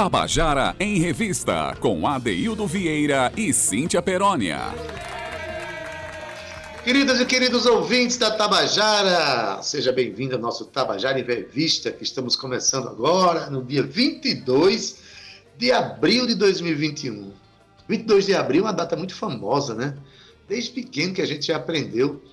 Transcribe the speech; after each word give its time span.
Tabajara 0.00 0.74
em 0.80 0.98
Revista, 0.98 1.76
com 1.78 2.06
Adeildo 2.06 2.66
Vieira 2.66 3.30
e 3.36 3.52
Cíntia 3.52 4.00
Perónia. 4.00 4.58
Queridas 6.82 7.20
e 7.20 7.26
queridos 7.26 7.66
ouvintes 7.66 8.16
da 8.16 8.30
Tabajara, 8.30 9.62
seja 9.62 9.92
bem-vindo 9.92 10.36
ao 10.36 10.40
nosso 10.40 10.64
Tabajara 10.64 11.20
em 11.20 11.22
Revista, 11.22 11.92
que 11.92 12.02
estamos 12.02 12.34
começando 12.34 12.88
agora, 12.88 13.50
no 13.50 13.62
dia 13.62 13.82
22 13.82 15.02
de 15.58 15.70
abril 15.70 16.26
de 16.26 16.34
2021. 16.34 17.34
22 17.86 18.24
de 18.24 18.34
abril 18.34 18.62
é 18.62 18.68
uma 18.68 18.72
data 18.72 18.96
muito 18.96 19.14
famosa, 19.14 19.74
né? 19.74 19.98
Desde 20.48 20.70
pequeno 20.70 21.12
que 21.12 21.20
a 21.20 21.26
gente 21.26 21.48
já 21.48 21.58
aprendeu. 21.58 22.24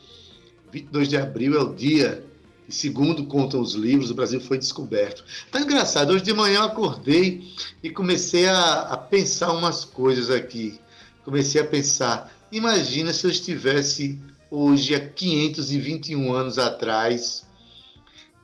22 0.71 1.09
de 1.09 1.17
abril 1.17 1.59
é 1.59 1.61
o 1.61 1.73
dia 1.73 2.23
e 2.67 2.73
segundo 2.73 3.25
contam 3.25 3.61
os 3.61 3.73
livros, 3.73 4.11
o 4.11 4.15
Brasil 4.15 4.41
foi 4.41 4.57
descoberto. 4.57 5.23
Tá 5.51 5.61
engraçado, 5.61 6.11
hoje 6.11 6.23
de 6.23 6.33
manhã 6.33 6.59
eu 6.59 6.65
acordei 6.65 7.47
e 7.81 7.89
comecei 7.89 8.47
a, 8.47 8.81
a 8.81 8.97
pensar 8.97 9.53
umas 9.53 9.85
coisas 9.85 10.29
aqui. 10.29 10.79
Comecei 11.23 11.61
a 11.61 11.65
pensar, 11.65 12.31
imagina 12.51 13.13
se 13.13 13.25
eu 13.25 13.31
estivesse 13.31 14.19
hoje, 14.51 14.95
há 14.95 14.99
521 14.99 16.33
anos 16.33 16.57
atrás, 16.57 17.45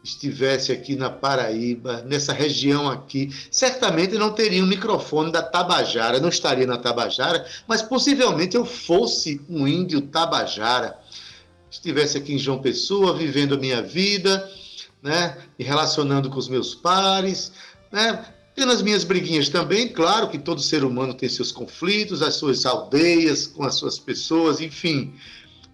estivesse 0.03 0.71
aqui 0.71 0.95
na 0.95 1.09
Paraíba, 1.09 2.01
nessa 2.01 2.33
região 2.33 2.89
aqui, 2.89 3.33
certamente 3.49 4.15
não 4.15 4.33
teria 4.33 4.61
um 4.61 4.67
microfone 4.67 5.31
da 5.31 5.41
Tabajara, 5.41 6.19
não 6.19 6.27
estaria 6.27 6.67
na 6.67 6.77
Tabajara, 6.77 7.45
mas 7.67 7.81
possivelmente 7.81 8.55
eu 8.55 8.65
fosse 8.65 9.39
um 9.49 9.65
índio 9.65 10.01
Tabajara 10.01 10.97
estivesse 11.73 12.17
aqui 12.17 12.33
em 12.33 12.37
João 12.37 12.59
Pessoa, 12.59 13.17
vivendo 13.17 13.55
a 13.55 13.57
minha 13.57 13.81
vida, 13.81 14.49
né, 15.01 15.37
e 15.57 15.63
relacionando 15.63 16.29
com 16.29 16.37
os 16.37 16.47
meus 16.47 16.75
pares, 16.75 17.51
né, 17.91 18.25
tendo 18.55 18.71
as 18.71 18.81
minhas 18.81 19.03
briguinhas 19.03 19.49
também, 19.49 19.89
claro 19.89 20.29
que 20.29 20.37
todo 20.37 20.61
ser 20.61 20.83
humano 20.83 21.13
tem 21.13 21.27
seus 21.27 21.51
conflitos, 21.51 22.21
as 22.21 22.35
suas 22.35 22.65
aldeias 22.65 23.47
com 23.47 23.63
as 23.63 23.75
suas 23.75 23.97
pessoas, 23.97 24.61
enfim, 24.61 25.13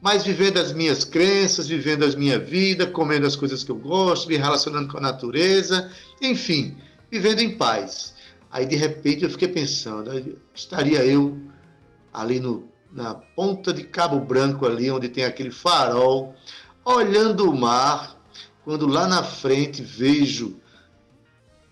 mas 0.02 0.23
vivendo 0.23 0.58
as 0.58 0.72
minhas 0.72 1.03
crenças, 1.03 1.67
vivendo 1.67 2.06
a 2.06 2.17
minha 2.17 2.39
vida, 2.39 2.88
comendo 2.88 3.28
as 3.28 3.36
coisas 3.36 3.63
que 3.63 3.69
eu 3.69 3.75
gosto, 3.75 4.30
me 4.30 4.38
relacionando 4.38 4.88
com 4.88 4.97
a 4.97 5.02
natureza, 5.02 5.91
enfim, 6.22 6.78
vivendo 7.11 7.41
em 7.41 7.58
paz. 7.58 8.13
Aí 8.50 8.66
de 8.66 8.78
repente 8.78 9.25
eu 9.25 9.30
fiquei 9.30 9.50
pensando, 9.50 10.38
estaria 10.56 11.06
eu 11.06 11.38
ali 12.13 12.39
no 12.39 12.69
na 12.91 13.13
ponta 13.13 13.73
de 13.73 13.83
Cabo 13.83 14.19
Branco, 14.19 14.65
ali 14.65 14.89
onde 14.89 15.09
tem 15.09 15.23
aquele 15.23 15.51
farol, 15.51 16.35
olhando 16.83 17.49
o 17.49 17.55
mar, 17.55 18.17
quando 18.63 18.87
lá 18.87 19.07
na 19.07 19.23
frente 19.23 19.81
vejo 19.81 20.59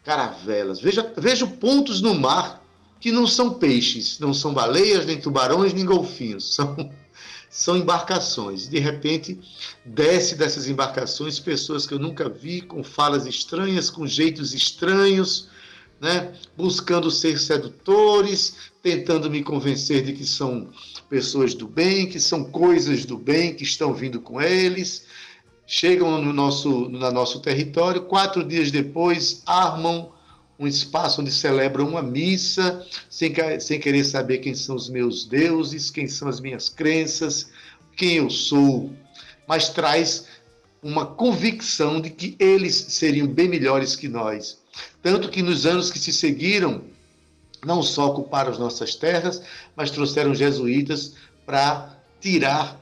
caravelas, 0.03 0.79
vejo, 0.79 1.03
vejo 1.17 1.47
pontos 1.47 2.01
no 2.01 2.15
mar 2.15 2.63
que 2.99 3.11
não 3.11 3.27
são 3.27 3.53
peixes, 3.53 4.19
não 4.19 4.33
são 4.33 4.53
baleias, 4.53 5.05
nem 5.05 5.19
tubarões, 5.19 5.73
nem 5.73 5.85
golfinhos, 5.85 6.53
são, 6.55 6.91
são 7.49 7.77
embarcações. 7.77 8.67
De 8.67 8.79
repente, 8.79 9.39
desce 9.85 10.35
dessas 10.35 10.67
embarcações 10.67 11.39
pessoas 11.39 11.85
que 11.85 11.93
eu 11.93 11.99
nunca 11.99 12.29
vi, 12.29 12.61
com 12.61 12.83
falas 12.83 13.25
estranhas, 13.25 13.89
com 13.89 14.07
jeitos 14.07 14.53
estranhos, 14.53 15.49
né? 15.99 16.33
buscando 16.55 17.09
ser 17.09 17.39
sedutores, 17.39 18.55
tentando 18.81 19.29
me 19.29 19.43
convencer 19.43 20.03
de 20.03 20.13
que 20.13 20.25
são 20.25 20.69
pessoas 21.09 21.53
do 21.53 21.67
bem, 21.67 22.07
que 22.07 22.19
são 22.19 22.43
coisas 22.43 23.05
do 23.05 23.17
bem 23.17 23.53
que 23.53 23.63
estão 23.63 23.93
vindo 23.93 24.19
com 24.21 24.41
eles, 24.41 25.05
chegam 25.65 26.21
no 26.21 26.31
nosso, 26.31 26.69
no 26.89 27.11
nosso 27.11 27.39
território, 27.39 28.03
quatro 28.03 28.43
dias 28.43 28.71
depois 28.71 29.41
armam 29.45 30.11
um 30.59 30.65
espaço 30.65 31.21
onde 31.21 31.31
celebram 31.31 31.87
uma 31.87 32.01
missa, 32.01 32.85
sem, 33.09 33.33
sem 33.59 33.79
querer 33.79 34.03
saber 34.03 34.39
quem 34.39 34.55
são 34.55 34.75
os 34.75 34.89
meus 34.89 35.25
deuses, 35.25 35.91
quem 35.91 36.07
são 36.07 36.27
as 36.27 36.39
minhas 36.39 36.67
crenças, 36.67 37.49
quem 37.95 38.15
eu 38.15 38.29
sou, 38.29 38.91
mas 39.47 39.69
traz 39.69 40.25
uma 40.81 41.05
convicção 41.05 41.99
de 41.99 42.09
que 42.09 42.35
eles 42.39 42.75
seriam 42.75 43.27
bem 43.27 43.47
melhores 43.47 43.95
que 43.95 44.07
nós. 44.07 44.59
Tanto 45.01 45.29
que 45.29 45.41
nos 45.41 45.65
anos 45.65 45.91
que 45.91 45.99
se 45.99 46.11
seguiram, 46.11 46.83
não 47.65 47.81
só 47.81 48.07
ocuparam 48.07 48.51
as 48.51 48.57
nossas 48.57 48.95
terras, 48.95 49.41
mas 49.75 49.91
trouxeram 49.91 50.33
jesuítas 50.35 51.13
para 51.45 51.97
tirar 52.19 52.79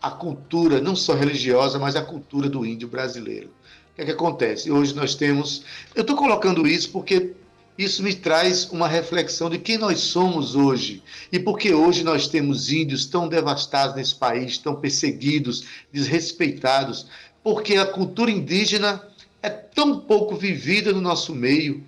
a 0.00 0.10
cultura, 0.10 0.80
não 0.80 0.94
só 0.94 1.14
religiosa, 1.14 1.78
mas 1.78 1.96
a 1.96 2.02
cultura 2.02 2.48
do 2.48 2.64
índio 2.64 2.88
brasileiro. 2.88 3.48
O 3.92 3.96
que, 3.96 4.02
é 4.02 4.04
que 4.04 4.12
acontece? 4.12 4.70
Hoje 4.70 4.94
nós 4.94 5.14
temos. 5.14 5.62
Eu 5.94 6.02
estou 6.02 6.16
colocando 6.16 6.66
isso 6.66 6.90
porque 6.90 7.34
isso 7.78 8.02
me 8.02 8.14
traz 8.14 8.70
uma 8.70 8.88
reflexão 8.88 9.50
de 9.50 9.58
quem 9.58 9.76
nós 9.76 10.00
somos 10.00 10.54
hoje 10.54 11.02
e 11.30 11.38
porque 11.38 11.74
hoje 11.74 12.02
nós 12.02 12.26
temos 12.26 12.70
índios 12.70 13.04
tão 13.04 13.28
devastados 13.28 13.96
nesse 13.96 14.14
país, 14.14 14.56
tão 14.58 14.76
perseguidos, 14.76 15.64
desrespeitados, 15.92 17.06
porque 17.42 17.76
a 17.76 17.84
cultura 17.86 18.30
indígena 18.30 19.02
é 19.42 19.48
tão 19.48 20.00
pouco 20.00 20.34
vivida 20.36 20.92
no 20.92 21.00
nosso 21.00 21.34
meio 21.34 21.84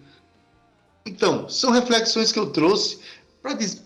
então, 1.08 1.48
são 1.48 1.70
reflexões 1.70 2.30
que 2.30 2.38
eu 2.38 2.50
trouxe 2.50 2.98
para 3.42 3.54
dizer. 3.54 3.80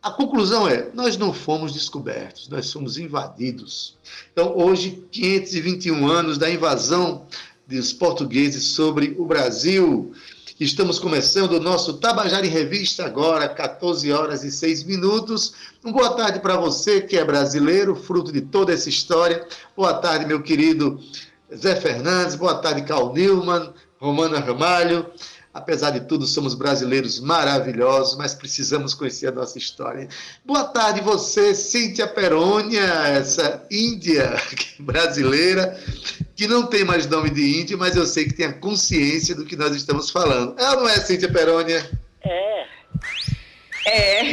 A 0.00 0.10
conclusão 0.12 0.68
é: 0.68 0.88
nós 0.94 1.16
não 1.16 1.32
fomos 1.32 1.72
descobertos, 1.72 2.48
nós 2.48 2.66
somos 2.66 2.98
invadidos. 2.98 3.96
Então, 4.32 4.56
hoje, 4.56 5.04
521 5.10 6.06
anos 6.06 6.38
da 6.38 6.48
invasão 6.48 7.26
dos 7.66 7.92
portugueses 7.92 8.68
sobre 8.68 9.16
o 9.18 9.26
Brasil. 9.26 10.12
Estamos 10.58 10.98
começando 10.98 11.52
o 11.52 11.60
nosso 11.60 11.94
Tabajara 11.94 12.46
em 12.46 12.48
Revista 12.48 13.04
agora, 13.04 13.46
14 13.46 14.10
horas 14.10 14.42
e 14.42 14.50
6 14.50 14.84
minutos. 14.84 15.52
Uma 15.84 15.92
boa 15.92 16.10
tarde 16.14 16.40
para 16.40 16.56
você 16.56 17.02
que 17.02 17.18
é 17.18 17.24
brasileiro, 17.24 17.94
fruto 17.94 18.32
de 18.32 18.40
toda 18.40 18.72
essa 18.72 18.88
história. 18.88 19.46
Boa 19.76 19.94
tarde, 19.94 20.24
meu 20.24 20.42
querido 20.42 20.98
Zé 21.54 21.76
Fernandes. 21.76 22.34
Boa 22.34 22.56
tarde, 22.56 22.82
Carl 22.82 23.12
Newman, 23.12 23.72
Romana 23.98 24.40
Ramalho. 24.40 25.06
Apesar 25.54 25.90
de 25.90 26.00
tudo, 26.00 26.26
somos 26.26 26.54
brasileiros 26.54 27.18
maravilhosos, 27.18 28.14
mas 28.18 28.34
precisamos 28.34 28.92
conhecer 28.92 29.28
a 29.28 29.32
nossa 29.32 29.56
história. 29.56 30.06
Boa 30.44 30.64
tarde, 30.64 31.00
você, 31.00 31.54
Cíntia 31.54 32.06
Perônia, 32.06 32.82
essa 32.82 33.64
índia 33.70 34.36
brasileira, 34.78 35.80
que 36.34 36.46
não 36.46 36.66
tem 36.66 36.84
mais 36.84 37.06
nome 37.06 37.30
de 37.30 37.58
índio, 37.58 37.78
mas 37.78 37.96
eu 37.96 38.04
sei 38.04 38.26
que 38.26 38.34
tem 38.34 38.46
a 38.46 38.52
consciência 38.52 39.34
do 39.34 39.46
que 39.46 39.56
nós 39.56 39.74
estamos 39.74 40.10
falando. 40.10 40.60
É 40.60 40.70
ou 40.72 40.80
não 40.80 40.88
é, 40.90 41.00
Cíntia 41.00 41.32
Perônia? 41.32 41.90
É. 42.22 42.66
É. 43.86 44.30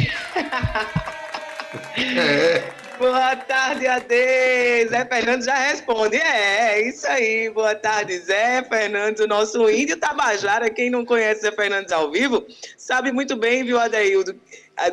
é. 1.96 2.73
Boa 2.98 3.34
tarde, 3.34 3.86
Ade. 3.88 4.86
Zé 4.88 5.04
Fernandes 5.04 5.46
já 5.46 5.54
responde. 5.54 6.16
É, 6.16 6.74
é 6.74 6.88
isso 6.88 7.06
aí. 7.06 7.50
Boa 7.50 7.74
tarde, 7.74 8.18
Zé 8.18 8.62
Fernandes, 8.62 9.20
o 9.20 9.26
nosso 9.26 9.68
índio 9.68 9.96
Tabajara. 9.96 10.70
Quem 10.70 10.90
não 10.90 11.04
conhece 11.04 11.42
Zé 11.42 11.50
Fernandes 11.50 11.92
ao 11.92 12.10
vivo, 12.10 12.46
sabe 12.76 13.10
muito 13.10 13.36
bem, 13.36 13.64
viu, 13.64 13.80
Adeildo, 13.80 14.38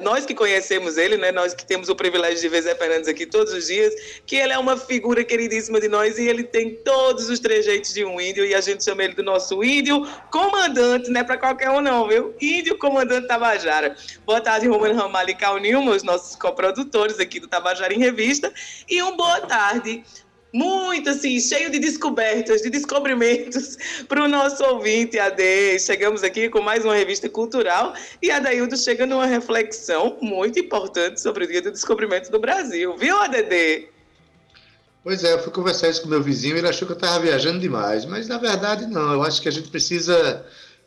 nós 0.02 0.25
que 0.25 0.34
conhecemos 0.34 0.97
ele, 0.97 1.18
né, 1.18 1.31
nós 1.31 1.53
que 1.53 1.66
temos 1.66 1.90
o 1.90 1.96
privilégio 1.96 2.40
de 2.40 2.50
ver 2.50 2.62
Zé 2.62 2.75
Fernandes 2.75 3.08
aqui 3.08 3.25
todos 3.25 3.52
os 3.53 3.68
dias, 3.68 3.94
que 4.25 4.36
ele 4.36 4.53
é 4.53 4.58
uma 4.58 4.78
figura 4.78 5.24
queridíssima 5.24 5.80
de 5.80 5.88
nós 5.88 6.18
e 6.18 6.28
ele 6.28 6.44
tem 6.44 6.75
todos 6.75 7.30
os 7.30 7.40
trejeitos 7.40 7.94
de 7.94 8.06
um 8.06 8.22
índio 8.22 8.46
e 8.46 8.53
a 8.53 8.62
gente 8.62 8.84
chama 8.84 9.03
ele 9.03 9.14
do 9.14 9.24
nosso 9.24 9.64
índio 9.64 10.08
comandante, 10.31 11.09
não 11.09 11.22
é 11.22 11.24
para 11.24 11.38
qualquer 11.38 11.70
um 11.72 11.82
não, 11.82 12.08
viu? 12.08 12.35
Índio 12.40 12.78
comandante 12.78 13.28
Tabajara. 13.28 13.96
Boa 14.26 14.40
tarde, 14.40 14.67
Romano 14.67 14.96
Ramalho 14.96 15.32
e 15.32 15.35
Cal 15.35 15.58
Nilma, 15.58 15.91
os 15.91 16.03
nossos 16.03 16.35
coprodutores 16.35 17.20
aqui 17.20 17.40
do 17.40 17.47
Tabajara 17.47 17.94
em 17.94 18.00
Revista, 18.00 18.53
e 18.88 19.02
um 19.02 19.17
boa 19.17 19.41
tarde 19.41 20.03
muito 20.53 21.09
assim, 21.09 21.40
cheio 21.40 21.72
de 21.72 21.80
descobertas, 21.80 22.62
de 22.62 22.70
descobrimentos 22.70 23.78
para 24.08 24.24
o 24.24 24.28
nosso 24.28 24.64
ouvinte, 24.64 25.18
AD. 25.18 25.80
Chegamos 25.80 26.24
aqui 26.24 26.50
com 26.50 26.62
mais 26.62 26.84
uma 26.84 26.96
revista 26.96 27.30
cultural 27.30 27.94
e 28.22 28.30
a 28.30 28.40
Daildo 28.40 28.76
chega 28.76 29.06
numa 29.06 29.26
reflexão 29.26 30.18
muito 30.22 30.59
importante 30.59 31.22
sobre 31.22 31.46
o 31.46 31.48
Dia 31.48 31.62
do 31.62 31.72
Descobrimento 31.72 32.30
do 32.30 32.40
Brasil, 32.40 32.96
viu, 32.98 33.18
ADD? 33.18 33.88
Pois 35.03 35.24
é, 35.24 35.34
eu 35.34 35.40
fui 35.40 35.52
conversar 35.52 35.90
isso 35.90 36.03
com 36.03 36.09
meu 36.09 36.22
vizinho, 36.22 36.58
ele 36.58 36.68
achou 36.68 36.86
que 36.86 36.94
eu 36.94 36.98
estava 36.98 37.20
viajando 37.20 37.59
demais, 37.59 38.06
mas 38.06 38.28
na 38.28 38.38
verdade 38.38 38.86
não, 38.86 39.14
eu 39.14 39.24
acho 39.24 39.42
que 39.42 39.50
a 39.50 39.52
gente 39.52 39.70
precisa 39.70 40.46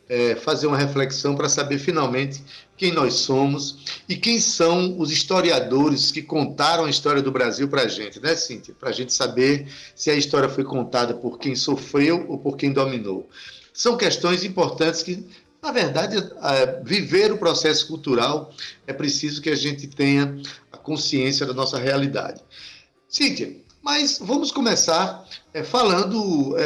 é, 0.08 0.36
fazer 0.36 0.66
uma 0.66 0.76
reflexão 0.76 1.34
para 1.34 1.48
saber 1.48 1.78
finalmente 1.78 2.42
quem 2.76 2.92
nós 2.92 3.14
somos 3.14 4.02
e 4.08 4.16
quem 4.16 4.40
são 4.40 4.98
os 4.98 5.10
historiadores 5.10 6.10
que 6.10 6.22
contaram 6.22 6.84
a 6.84 6.90
história 6.90 7.22
do 7.22 7.30
Brasil 7.30 7.68
para 7.68 7.82
a 7.82 7.88
gente, 7.88 8.20
né, 8.20 8.34
Cíntia? 8.34 8.74
Para 8.78 8.90
a 8.90 8.92
gente 8.92 9.12
saber 9.12 9.68
se 9.94 10.10
a 10.10 10.14
história 10.14 10.48
foi 10.48 10.64
contada 10.64 11.14
por 11.14 11.38
quem 11.38 11.54
sofreu 11.54 12.26
ou 12.28 12.38
por 12.38 12.56
quem 12.56 12.72
dominou. 12.72 13.28
São 13.72 13.96
questões 13.96 14.44
importantes 14.44 15.02
que, 15.02 15.26
na 15.62 15.72
verdade, 15.72 16.16
é, 16.16 16.82
viver 16.82 17.32
o 17.32 17.38
processo 17.38 17.86
cultural 17.86 18.52
é 18.86 18.92
preciso 18.92 19.40
que 19.40 19.50
a 19.50 19.56
gente 19.56 19.86
tenha 19.86 20.40
a 20.72 20.76
consciência 20.76 21.46
da 21.46 21.54
nossa 21.54 21.78
realidade. 21.78 22.42
Cíntia, 23.08 23.56
mas 23.82 24.18
vamos 24.20 24.50
começar 24.50 25.24
é, 25.52 25.62
falando. 25.62 26.56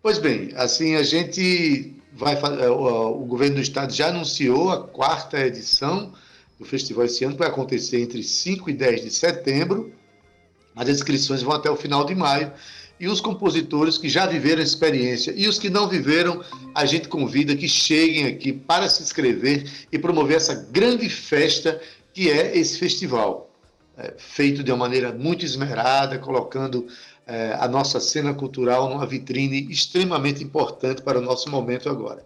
Pois 0.00 0.18
bem, 0.18 0.50
assim 0.54 0.94
a 0.94 1.02
gente 1.02 1.95
vai 2.16 2.34
é, 2.34 2.68
o, 2.68 3.24
governo 3.26 3.56
do 3.56 3.60
estado 3.60 3.92
já 3.92 4.08
anunciou 4.08 4.70
a 4.70 4.82
quarta 4.82 5.38
edição 5.38 6.12
do 6.58 6.64
festival 6.64 7.04
esse 7.04 7.24
ano, 7.24 7.34
que 7.34 7.40
vai 7.40 7.48
acontecer 7.48 8.00
entre 8.00 8.22
5 8.22 8.70
e 8.70 8.72
10 8.72 9.02
de 9.02 9.10
setembro. 9.10 9.92
As 10.74 10.88
inscrições 10.88 11.42
vão 11.42 11.54
até 11.54 11.70
o 11.70 11.76
final 11.76 12.04
de 12.04 12.14
maio. 12.14 12.50
E 12.98 13.06
os 13.08 13.20
compositores 13.20 13.98
que 13.98 14.08
já 14.08 14.24
viveram 14.24 14.62
a 14.62 14.64
experiência 14.64 15.34
e 15.36 15.46
os 15.46 15.58
que 15.58 15.68
não 15.68 15.86
viveram, 15.86 16.42
a 16.74 16.86
gente 16.86 17.08
convida 17.08 17.54
que 17.54 17.68
cheguem 17.68 18.26
aqui 18.26 18.54
para 18.54 18.88
se 18.88 19.02
inscrever 19.02 19.70
e 19.92 19.98
promover 19.98 20.38
essa 20.38 20.54
grande 20.54 21.10
festa 21.10 21.78
que 22.14 22.30
é 22.30 22.56
esse 22.56 22.78
festival, 22.78 23.50
é, 23.98 24.14
feito 24.16 24.64
de 24.64 24.72
uma 24.72 24.78
maneira 24.78 25.12
muito 25.12 25.44
esmerada, 25.44 26.18
colocando 26.18 26.86
é, 27.26 27.56
a 27.58 27.66
nossa 27.66 27.98
cena 27.98 28.32
cultural 28.32 28.88
numa 28.88 29.04
vitrine 29.04 29.66
extremamente 29.70 30.44
importante 30.44 31.02
para 31.02 31.18
o 31.18 31.22
nosso 31.22 31.50
momento 31.50 31.88
agora. 31.88 32.24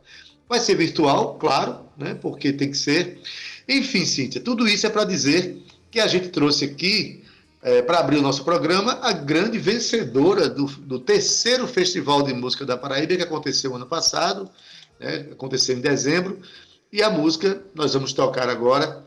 Vai 0.49 0.61
ser 0.61 0.75
virtual, 0.75 1.39
claro, 1.39 1.79
né, 1.97 2.15
porque 2.15 2.53
tem 2.53 2.71
que 2.71 2.77
ser. 2.77 3.21
Enfim, 3.69 4.05
Cíntia, 4.05 4.41
tudo 4.41 4.69
isso 4.69 4.87
é 4.87 4.91
para 4.91 5.05
dizer 5.05 5.57
que 5.91 6.01
a 6.01 6.07
gente 6.07 6.29
trouxe 6.29 6.65
aqui, 6.67 7.25
é, 7.63 7.83
para 7.83 7.99
abrir 7.99 8.19
o 8.19 8.23
nosso 8.23 8.45
programa, 8.45 8.99
a 9.03 9.13
grande 9.13 9.59
vencedora 9.59 10.49
do, 10.49 10.67
do, 10.67 10.99
terceiro 10.99 11.67
Festival 11.67 12.23
de 12.23 12.33
Música 12.33 12.67
da 12.67 12.77
Paraíba, 12.77 13.17
que 13.17 13.23
aconteceu 13.23 13.75
ano 13.75 13.87
passado, 13.87 14.51
né, 14.99 15.29
aconteceu 15.33 15.77
em 15.77 15.81
dezembro, 15.81 16.41
e 16.93 17.03
a 17.03 17.11
música 17.11 17.63
nós 17.75 17.95
vamos 17.95 18.13
tocar 18.13 18.49
agora 18.49 19.05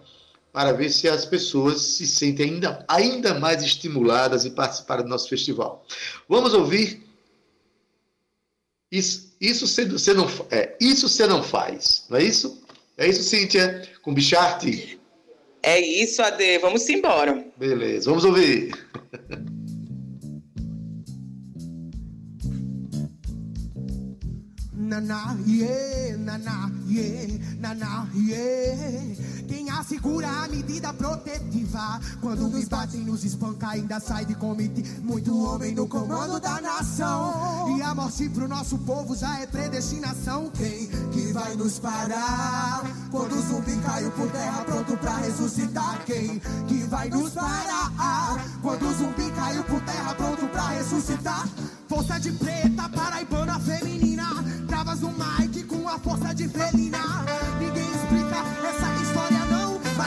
para 0.53 0.71
ver 0.71 0.91
se 0.91 1.09
as 1.09 1.25
pessoas 1.25 1.81
se 1.81 2.05
sentem 2.05 2.51
ainda, 2.51 2.85
ainda 2.87 3.39
mais 3.39 3.63
estimuladas 3.63 4.45
e 4.45 4.51
participar 4.51 5.01
do 5.01 5.09
nosso 5.09 5.27
festival. 5.27 5.83
Vamos 6.29 6.53
ouvir. 6.53 7.03
Isso, 8.91 9.33
isso 9.41 9.65
você 9.65 10.13
não, 10.13 10.29
é, 10.51 10.77
isso 10.79 11.09
você 11.09 11.25
não 11.25 11.41
faz, 11.41 12.05
não 12.07 12.19
é 12.19 12.23
isso? 12.23 12.61
É 12.95 13.07
isso, 13.09 13.23
Cíntia? 13.23 13.89
Com 14.03 14.13
Bicharte? 14.13 14.99
É 15.63 15.81
isso, 15.81 16.21
Ade. 16.21 16.59
Vamos 16.59 16.87
embora. 16.87 17.43
Beleza, 17.57 18.07
vamos 18.11 18.23
ouvir. 18.23 18.71
Nana, 24.75 25.35
yeah, 25.47 26.17
nana, 26.17 26.71
yeah, 26.87 27.39
nana, 27.59 28.07
yeah. 28.13 29.32
Quem 29.47 29.69
assegura 29.69 30.27
a 30.27 30.47
medida 30.47 30.93
protetiva. 30.93 31.99
Quando 32.21 32.47
nos 32.47 32.67
batem, 32.67 33.01
nos 33.01 33.23
espanca, 33.23 33.69
ainda 33.69 33.99
sai 33.99 34.25
de 34.25 34.35
comitê 34.35 34.83
Muito 35.01 35.37
homem 35.43 35.73
no 35.73 35.87
comando 35.87 36.39
da 36.39 36.61
nação. 36.61 37.77
E 37.77 37.81
a 37.81 37.93
morte 37.93 38.29
pro 38.29 38.47
nosso 38.47 38.77
povo 38.79 39.15
já 39.15 39.39
é 39.39 39.47
predestinação. 39.47 40.49
Quem 40.51 40.87
que 41.11 41.33
vai 41.33 41.55
nos 41.55 41.79
parar? 41.79 42.83
Quando 43.11 43.35
o 43.35 43.41
zumbi 43.41 43.75
caiu 43.85 44.11
por 44.11 44.29
terra 44.31 44.63
pronto 44.63 44.97
pra 44.97 45.17
ressuscitar. 45.17 46.03
Quem 46.05 46.39
que 46.67 46.83
vai 46.83 47.09
nos 47.09 47.31
parar? 47.31 48.43
Quando 48.61 48.87
o 48.87 48.93
zumbi 48.93 49.31
caiu 49.31 49.63
por 49.63 49.81
terra 49.81 50.13
pronto 50.15 50.47
pra 50.47 50.69
ressuscitar. 50.69 51.47
Força 51.87 52.19
de 52.19 52.31
preta, 52.31 52.89
paraibana 52.89 53.59
feminina. 53.59 54.27
Travas 54.67 55.01
no 55.01 55.11
mic 55.11 55.63
com 55.63 55.87
a 55.87 55.99
força 55.99 56.33
de 56.33 56.47
felina 56.47 57.02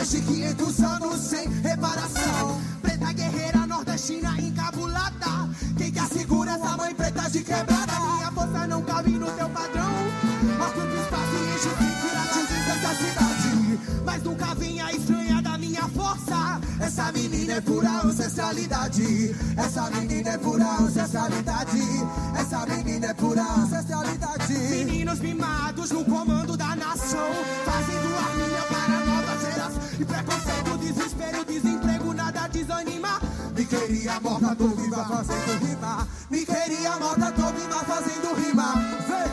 Mais 0.07 0.13
de 0.13 0.21
500 0.21 0.81
anos 0.83 1.21
sem 1.21 1.49
reparação 1.63 2.61
Preta 2.81 3.13
guerreira 3.13 3.67
nordestina 3.67 4.41
encabulada 4.41 5.51
Quem 5.77 5.91
que 5.91 5.99
assegura 5.99 6.53
essa 6.53 6.77
mãe 6.77 6.95
preta 6.95 7.29
de 7.29 7.41
quebrada 7.41 7.93
Minha 7.99 8.31
força 8.31 8.67
não 8.69 8.83
cabe 8.83 9.11
no 9.11 9.27
teu 9.33 9.49
padrão 9.49 9.91
Ocupa 10.61 10.95
espaço 11.03 11.35
e 11.35 11.57
enche 11.57 11.69
o 11.69 11.77
dessa 12.67 12.95
cidade 12.95 13.81
Mas 14.05 14.23
nunca 14.23 14.55
vinha 14.55 14.93
estranha 14.93 15.43
da 15.43 15.59
minha 15.59 15.89
força 15.89 16.61
essa 16.79 17.11
menina 17.11 17.55
é 17.55 17.61
pura 17.61 18.03
ancestralidade. 18.05 19.35
Essa 19.57 19.91
menina 19.91 20.31
é 20.31 20.39
pura 20.39 20.79
ancestralidade. 20.79 21.81
Essa 22.39 22.67
menina 22.67 23.07
é 23.07 23.15
pura 23.15 23.43
ancestralidade. 23.43 24.53
Meninos 24.53 25.19
mimados 25.21 25.91
no 25.91 26.05
comando 26.05 26.46
desespero, 30.93 31.45
desemprego, 31.45 32.15
nada 32.15 32.47
desanima. 32.49 33.21
Me 33.55 33.65
queria 33.65 34.21
morta, 34.21 34.55
tô 34.55 34.69
viva 34.69 35.05
fazendo 35.05 35.67
rima. 35.67 36.09
Me 36.31 36.47
queria 36.47 36.97
morta, 36.97 37.33
tô 37.33 37.47
viva 37.53 37.85
fazendo 37.85 38.35
rima. 38.35 38.75
Vem, 39.09 39.29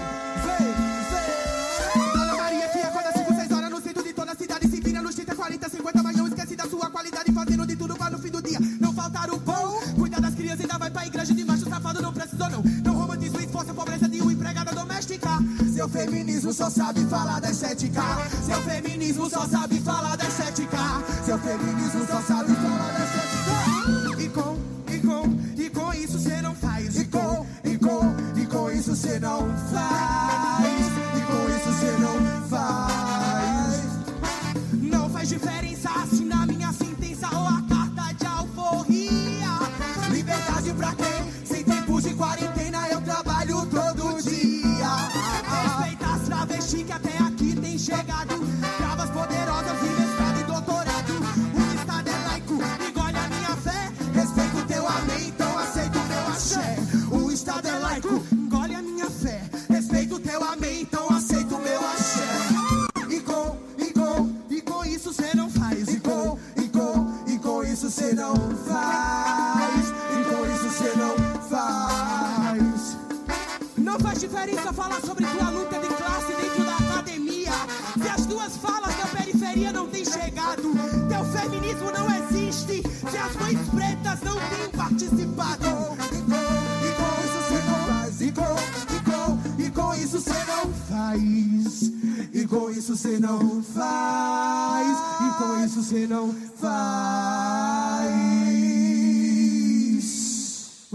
vem, 0.45 0.73
vem. 1.11 2.13
Dona 2.13 2.35
Maria, 2.35 2.69
que 2.69 2.79
acorda 2.79 3.11
5, 3.11 3.35
6 3.35 3.51
horas 3.51 3.69
no 3.69 3.81
centro 3.81 4.03
de 4.03 4.13
toda 4.13 4.31
a 4.31 4.35
cidade. 4.35 4.67
Se 4.67 4.81
vira 4.81 5.01
nos 5.01 5.15
30, 5.15 5.35
40, 5.35 5.69
50, 5.69 6.03
mas 6.03 6.17
não 6.17 6.27
esquece 6.27 6.55
da 6.55 6.65
sua 6.65 6.89
qualidade. 6.89 7.31
Fazendo 7.31 7.65
de 7.67 7.75
tudo 7.75 7.95
para 7.95 8.11
no 8.11 8.19
fim 8.19 8.29
do 8.29 8.41
dia 8.41 8.59
não 8.79 8.93
faltar 8.93 9.29
o 9.29 9.39
pão. 9.39 9.79
Cuidar 9.95 10.21
das 10.21 10.33
crianças, 10.33 10.61
ainda 10.61 10.77
vai 10.77 10.89
pra 10.89 11.05
igreja 11.05 11.33
de 11.33 11.43
macho 11.45 11.69
safado, 11.69 12.01
não 12.01 12.13
precisou 12.13 12.49
não. 12.49 12.63
Não 12.83 12.93
romantismo 12.93 13.39
e 13.39 13.45
esforço 13.45 13.71
a 13.71 13.73
pobreza 13.73 14.09
de 14.09 14.21
uma 14.21 14.33
empregada 14.33 14.71
doméstica. 14.71 15.29
Seu 15.73 15.87
feminismo 15.89 16.53
só 16.53 16.69
sabe 16.69 17.05
falar 17.05 17.39
da 17.41 17.51
estética. 17.51 18.03
Seu 18.45 18.61
feminismo 18.61 19.29
só 19.29 19.45
sabe 19.47 19.79
falar 19.81 20.15
da 20.15 20.27
estética. 20.27 20.92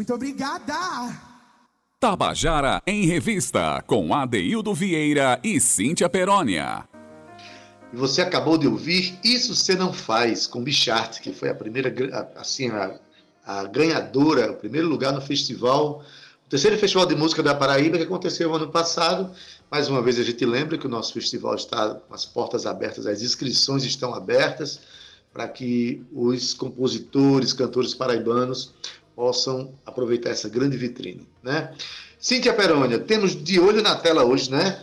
Muito 0.09 0.15
obrigada. 0.15 0.75
Tabajara 2.01 2.83
em 2.87 3.05
Revista, 3.05 3.85
com 3.87 4.15
Adeildo 4.15 4.73
Vieira 4.73 5.39
e 5.45 5.61
Cíntia 5.61 6.09
Perónia. 6.09 6.89
E 7.93 7.97
você 7.97 8.23
acabou 8.23 8.57
de 8.57 8.67
ouvir 8.67 9.19
Isso 9.23 9.55
Você 9.55 9.75
Não 9.75 9.93
Faz, 9.93 10.47
com 10.47 10.65
Bichart, 10.65 11.21
que 11.21 11.31
foi 11.31 11.51
a 11.51 11.55
primeira, 11.55 11.93
assim, 12.37 12.71
a, 12.71 12.99
a 13.45 13.65
ganhadora, 13.65 14.51
o 14.51 14.57
primeiro 14.57 14.89
lugar 14.89 15.13
no 15.13 15.21
festival 15.21 16.03
O 16.47 16.49
terceiro 16.49 16.79
Festival 16.79 17.05
de 17.05 17.15
Música 17.15 17.43
da 17.43 17.55
Paraíba, 17.55 17.99
que 17.99 18.05
aconteceu 18.05 18.55
ano 18.55 18.69
passado. 18.69 19.31
Mais 19.71 19.91
uma 19.91 20.01
vez 20.01 20.19
a 20.19 20.23
gente 20.23 20.47
lembra 20.47 20.79
que 20.79 20.87
o 20.87 20.91
nosso 20.91 21.13
festival 21.13 21.55
está 21.55 21.97
com 21.97 22.15
as 22.15 22.25
portas 22.25 22.65
abertas, 22.65 23.07
as 23.07 23.21
inscrições 23.21 23.85
estão 23.85 24.15
abertas 24.15 24.81
para 25.35 25.47
que 25.47 26.03
os 26.13 26.55
compositores, 26.55 27.53
cantores 27.53 27.93
paraibanos 27.95 28.73
possam 29.19 29.75
aproveitar 29.85 30.31
essa 30.31 30.49
grande 30.49 30.77
vitrine. 30.77 31.27
Né? 31.43 31.73
Cíntia 32.21 32.55
Perônia, 32.55 33.01
temos 33.01 33.35
de 33.35 33.59
olho 33.59 33.83
na 33.83 33.97
tela 33.97 34.25
hoje, 34.25 34.49
né? 34.49 34.81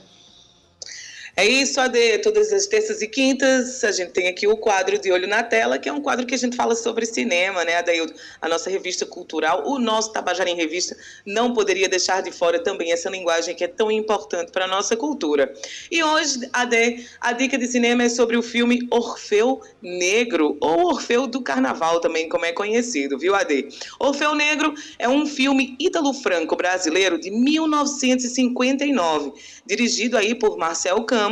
É 1.38 1.46
isso, 1.46 1.82
Ade. 1.82 2.20
Todas 2.20 2.54
as 2.54 2.66
terças 2.66 3.02
e 3.02 3.10
quintas 3.10 3.84
a 3.84 3.92
gente 3.92 4.12
tem 4.12 4.30
aqui 4.30 4.48
o 4.48 4.56
quadro 4.56 4.98
de 4.98 5.12
Olho 5.12 5.28
na 5.28 5.44
Tela, 5.44 5.78
que 5.78 5.90
é 5.90 5.92
um 5.92 6.00
quadro 6.00 6.26
que 6.26 6.34
a 6.34 6.38
gente 6.38 6.56
fala 6.56 6.76
sobre 6.76 7.06
cinema, 7.06 7.66
né, 7.66 7.76
Adaildo? 7.76 8.14
A 8.42 8.48
nossa 8.48 8.70
revista 8.70 9.06
cultural, 9.06 9.68
o 9.68 9.78
nosso 9.78 10.14
Tabajara 10.14 10.50
em 10.50 10.56
Revista, 10.56 10.96
não 11.26 11.54
poderia 11.54 11.90
deixar 11.90 12.22
de 12.22 12.32
fora 12.32 12.64
também 12.64 12.94
essa 12.94 13.10
linguagem 13.10 13.54
que 13.54 13.66
é 13.66 13.68
tão 13.68 13.92
importante 13.92 14.50
para 14.50 14.64
a 14.64 14.68
nossa 14.68 14.96
cultura. 14.96 15.54
E 15.92 16.02
hoje, 16.02 16.48
Ade, 16.54 17.06
a 17.20 17.34
dica 17.34 17.58
de 17.58 17.68
cinema 17.68 18.04
é 18.04 18.10
sobre 18.10 18.38
o 18.38 18.42
filme 18.42 18.88
Orfeu 18.90 19.60
Negro, 19.82 20.56
ou 20.62 20.86
Orfeu 20.86 21.28
do 21.28 21.42
Carnaval 21.42 22.00
também, 22.00 22.30
como 22.30 22.46
é 22.46 22.54
conhecido, 22.54 23.20
viu, 23.20 23.36
Ade? 23.36 23.68
Orfeu 24.00 24.34
Negro 24.36 24.74
é 24.98 25.10
um 25.10 25.26
filme 25.26 25.76
ítalo-franco-brasileiro 25.82 27.20
de 27.20 27.30
1959, 27.30 29.34
dirigido 29.66 30.18
aí 30.18 30.34
por 30.34 30.58
Marcel 30.58 31.04
Campos, 31.04 31.25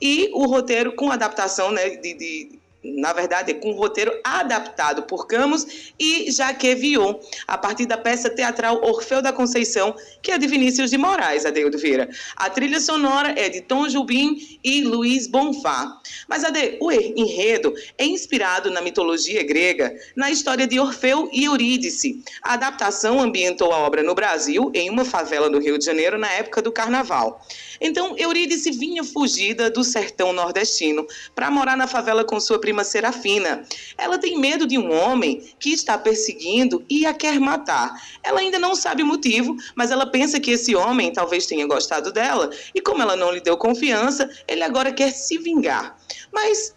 E 0.00 0.30
o 0.32 0.46
roteiro 0.46 0.94
com 0.94 1.10
adaptação 1.10 1.70
né, 1.70 1.90
de, 1.90 2.14
de 2.14 2.59
na 2.82 3.12
verdade, 3.12 3.54
com 3.54 3.70
um 3.70 3.74
roteiro 3.74 4.12
adaptado 4.24 5.02
por 5.02 5.26
Camus 5.26 5.92
e 5.98 6.30
Jacques 6.30 6.80
Vion, 6.80 7.14
a 7.46 7.58
partir 7.58 7.86
da 7.86 7.98
peça 7.98 8.30
teatral 8.30 8.80
Orfeu 8.82 9.20
da 9.20 9.32
Conceição, 9.32 9.94
que 10.22 10.32
é 10.32 10.38
de 10.38 10.46
Vinícius 10.46 10.90
de 10.90 10.96
Moraes, 10.96 11.44
Adeildo 11.44 11.78
Vieira. 11.78 12.08
A 12.36 12.48
trilha 12.48 12.80
sonora 12.80 13.34
é 13.38 13.48
de 13.48 13.60
Tom 13.60 13.88
Jubim 13.88 14.58
e 14.64 14.82
Luiz 14.82 15.26
Bonfá. 15.26 16.00
Mas, 16.26 16.42
Ade, 16.42 16.78
o 16.80 16.90
enredo 16.90 17.74
é 17.98 18.04
inspirado 18.04 18.70
na 18.70 18.80
mitologia 18.80 19.42
grega, 19.42 19.94
na 20.16 20.30
história 20.30 20.66
de 20.66 20.80
Orfeu 20.80 21.28
e 21.32 21.44
Eurídice. 21.44 22.22
A 22.42 22.54
adaptação 22.54 23.20
ambientou 23.20 23.72
a 23.72 23.78
obra 23.78 24.02
no 24.02 24.14
Brasil, 24.14 24.70
em 24.74 24.88
uma 24.88 25.04
favela 25.04 25.50
do 25.50 25.58
Rio 25.58 25.78
de 25.78 25.84
Janeiro, 25.84 26.18
na 26.18 26.30
época 26.32 26.62
do 26.62 26.72
Carnaval. 26.72 27.44
Então, 27.80 28.14
Eurídice 28.18 28.70
vinha 28.70 29.02
fugida 29.02 29.70
do 29.70 29.82
sertão 29.82 30.32
nordestino 30.32 31.06
para 31.34 31.50
morar 31.50 31.76
na 31.76 31.86
favela 31.86 32.24
com 32.24 32.38
sua 32.38 32.60
prima 32.70 32.84
Serafina. 32.84 33.64
Ela 33.98 34.16
tem 34.16 34.38
medo 34.38 34.64
de 34.64 34.78
um 34.78 34.92
homem 34.92 35.42
que 35.58 35.72
está 35.72 35.98
perseguindo 35.98 36.84
e 36.88 37.04
a 37.04 37.12
quer 37.12 37.40
matar. 37.40 37.92
Ela 38.22 38.38
ainda 38.38 38.60
não 38.60 38.76
sabe 38.76 39.02
o 39.02 39.06
motivo, 39.06 39.56
mas 39.74 39.90
ela 39.90 40.06
pensa 40.06 40.38
que 40.38 40.52
esse 40.52 40.76
homem 40.76 41.12
talvez 41.12 41.46
tenha 41.46 41.66
gostado 41.66 42.12
dela 42.12 42.48
e, 42.72 42.80
como 42.80 43.02
ela 43.02 43.16
não 43.16 43.32
lhe 43.32 43.40
deu 43.40 43.56
confiança, 43.56 44.30
ele 44.46 44.62
agora 44.62 44.92
quer 44.92 45.10
se 45.10 45.36
vingar. 45.38 45.98
Mas 46.32 46.76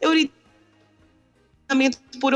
Eurídice 0.00 0.32
por 2.20 2.32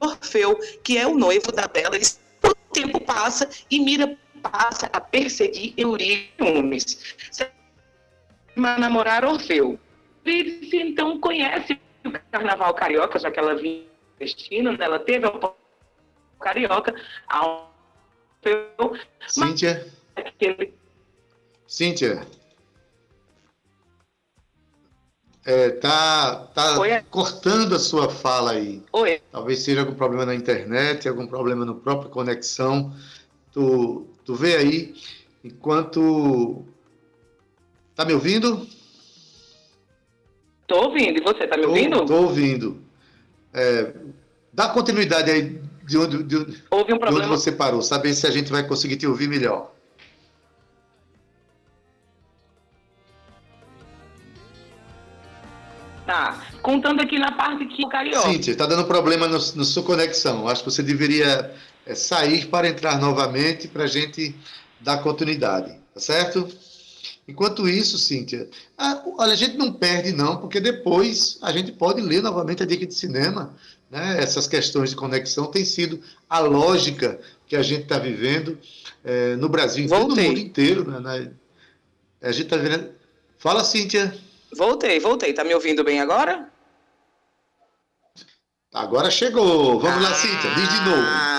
Orfeu, 0.00 0.58
que 0.82 0.96
é 0.96 1.06
o 1.06 1.14
noivo 1.14 1.52
da 1.52 1.68
Bela, 1.68 1.98
o 2.42 2.54
tempo 2.72 2.98
passa 3.00 3.48
e 3.70 3.78
Mira 3.78 4.16
passa 4.42 4.88
a 4.92 5.00
perseguir 5.00 5.74
Eurídice 5.76 6.96
namorar 8.56 9.26
Orfeu. 9.26 9.78
Eurídice, 10.24 10.76
então, 10.78 11.20
conhece 11.20 11.78
o 12.08 12.20
carnaval 12.30 12.74
carioca, 12.74 13.18
já 13.18 13.30
que 13.30 13.38
ela 13.38 13.54
vinha 13.54 13.84
investindo, 14.20 14.72
né? 14.72 14.78
ela 14.80 14.98
teve 14.98 15.26
o 15.26 15.54
carioca. 16.40 16.94
Ao... 17.28 17.74
Cíntia? 19.26 19.86
Aquele... 20.14 20.74
Cíntia? 21.66 22.26
É, 25.44 25.70
tá 25.70 26.46
tá 26.54 26.78
Oi? 26.80 27.02
cortando 27.10 27.76
a 27.76 27.78
sua 27.78 28.08
fala 28.08 28.52
aí. 28.52 28.82
Oi. 28.92 29.20
Talvez 29.30 29.60
seja 29.60 29.80
algum 29.80 29.94
problema 29.94 30.26
na 30.26 30.34
internet, 30.34 31.08
algum 31.08 31.26
problema 31.26 31.64
no 31.64 31.76
próprio 31.76 32.10
conexão. 32.10 32.94
Tu, 33.52 34.06
tu 34.24 34.34
vê 34.34 34.56
aí, 34.56 34.94
enquanto 35.44 36.64
Tá 37.96 38.04
me 38.04 38.12
ouvindo? 38.12 38.68
Tô 40.66 40.84
ouvindo. 40.84 41.18
E 41.18 41.22
você, 41.22 41.46
tá 41.46 41.56
me 41.56 41.66
ouvindo? 41.66 42.04
Tô, 42.04 42.22
ouvindo. 42.22 42.82
É, 43.52 43.92
dá 44.52 44.68
continuidade 44.68 45.30
aí 45.30 45.60
de 45.84 45.96
onde, 45.96 46.22
de, 46.24 46.36
Houve 46.70 46.92
um 46.92 46.98
problema. 46.98 47.26
de 47.26 47.26
onde 47.26 47.28
você 47.28 47.52
parou, 47.52 47.80
saber 47.80 48.12
se 48.14 48.26
a 48.26 48.30
gente 48.30 48.50
vai 48.50 48.66
conseguir 48.66 48.96
te 48.96 49.06
ouvir 49.06 49.28
melhor. 49.28 49.72
Tá. 56.04 56.40
Contando 56.62 57.00
aqui 57.00 57.18
na 57.18 57.32
parte 57.32 57.66
que 57.66 57.84
o 57.84 57.88
carioca. 57.88 58.28
Cíntia, 58.28 58.52
está 58.52 58.64
dando 58.64 58.84
problema 58.84 59.26
no 59.26 59.40
sua 59.40 59.82
conexão. 59.82 60.48
Acho 60.48 60.62
que 60.62 60.70
você 60.70 60.82
deveria 60.82 61.52
é, 61.84 61.94
sair 61.94 62.46
para 62.46 62.68
entrar 62.68 63.00
novamente 63.00 63.66
para 63.66 63.84
a 63.84 63.88
gente 63.88 64.34
dar 64.80 64.98
continuidade. 64.98 65.72
Tá 65.92 66.00
certo? 66.00 66.48
Enquanto 67.28 67.68
isso, 67.68 67.98
Cíntia, 67.98 68.48
a, 68.78 69.02
olha, 69.18 69.32
a 69.32 69.36
gente 69.36 69.56
não 69.56 69.72
perde, 69.72 70.12
não, 70.12 70.36
porque 70.36 70.60
depois 70.60 71.38
a 71.42 71.50
gente 71.50 71.72
pode 71.72 72.00
ler 72.00 72.22
novamente 72.22 72.62
a 72.62 72.66
dica 72.66 72.86
de 72.86 72.94
cinema. 72.94 73.54
Né? 73.90 74.22
Essas 74.22 74.46
questões 74.46 74.90
de 74.90 74.96
conexão 74.96 75.46
têm 75.46 75.64
sido 75.64 76.00
a 76.28 76.38
lógica 76.38 77.18
que 77.46 77.56
a 77.56 77.62
gente 77.62 77.82
está 77.82 77.98
vivendo 77.98 78.58
é, 79.04 79.34
no 79.36 79.48
Brasil, 79.48 79.88
no 79.88 80.08
mundo 80.08 80.20
inteiro. 80.20 80.88
Né? 80.88 81.00
né? 81.00 81.32
A 82.22 82.30
gente 82.30 82.44
está 82.44 82.56
vendo. 82.56 82.90
Fala, 83.38 83.64
Cíntia. 83.64 84.16
Voltei, 84.56 85.00
voltei. 85.00 85.32
Tá 85.32 85.42
me 85.42 85.54
ouvindo 85.54 85.82
bem 85.82 86.00
agora? 86.00 86.48
Agora 88.72 89.10
chegou. 89.10 89.80
Vamos 89.80 90.04
ah, 90.04 90.10
lá, 90.10 90.14
Cíntia, 90.14 90.50
diz 90.54 90.68
de 90.68 90.80
novo. 90.84 91.36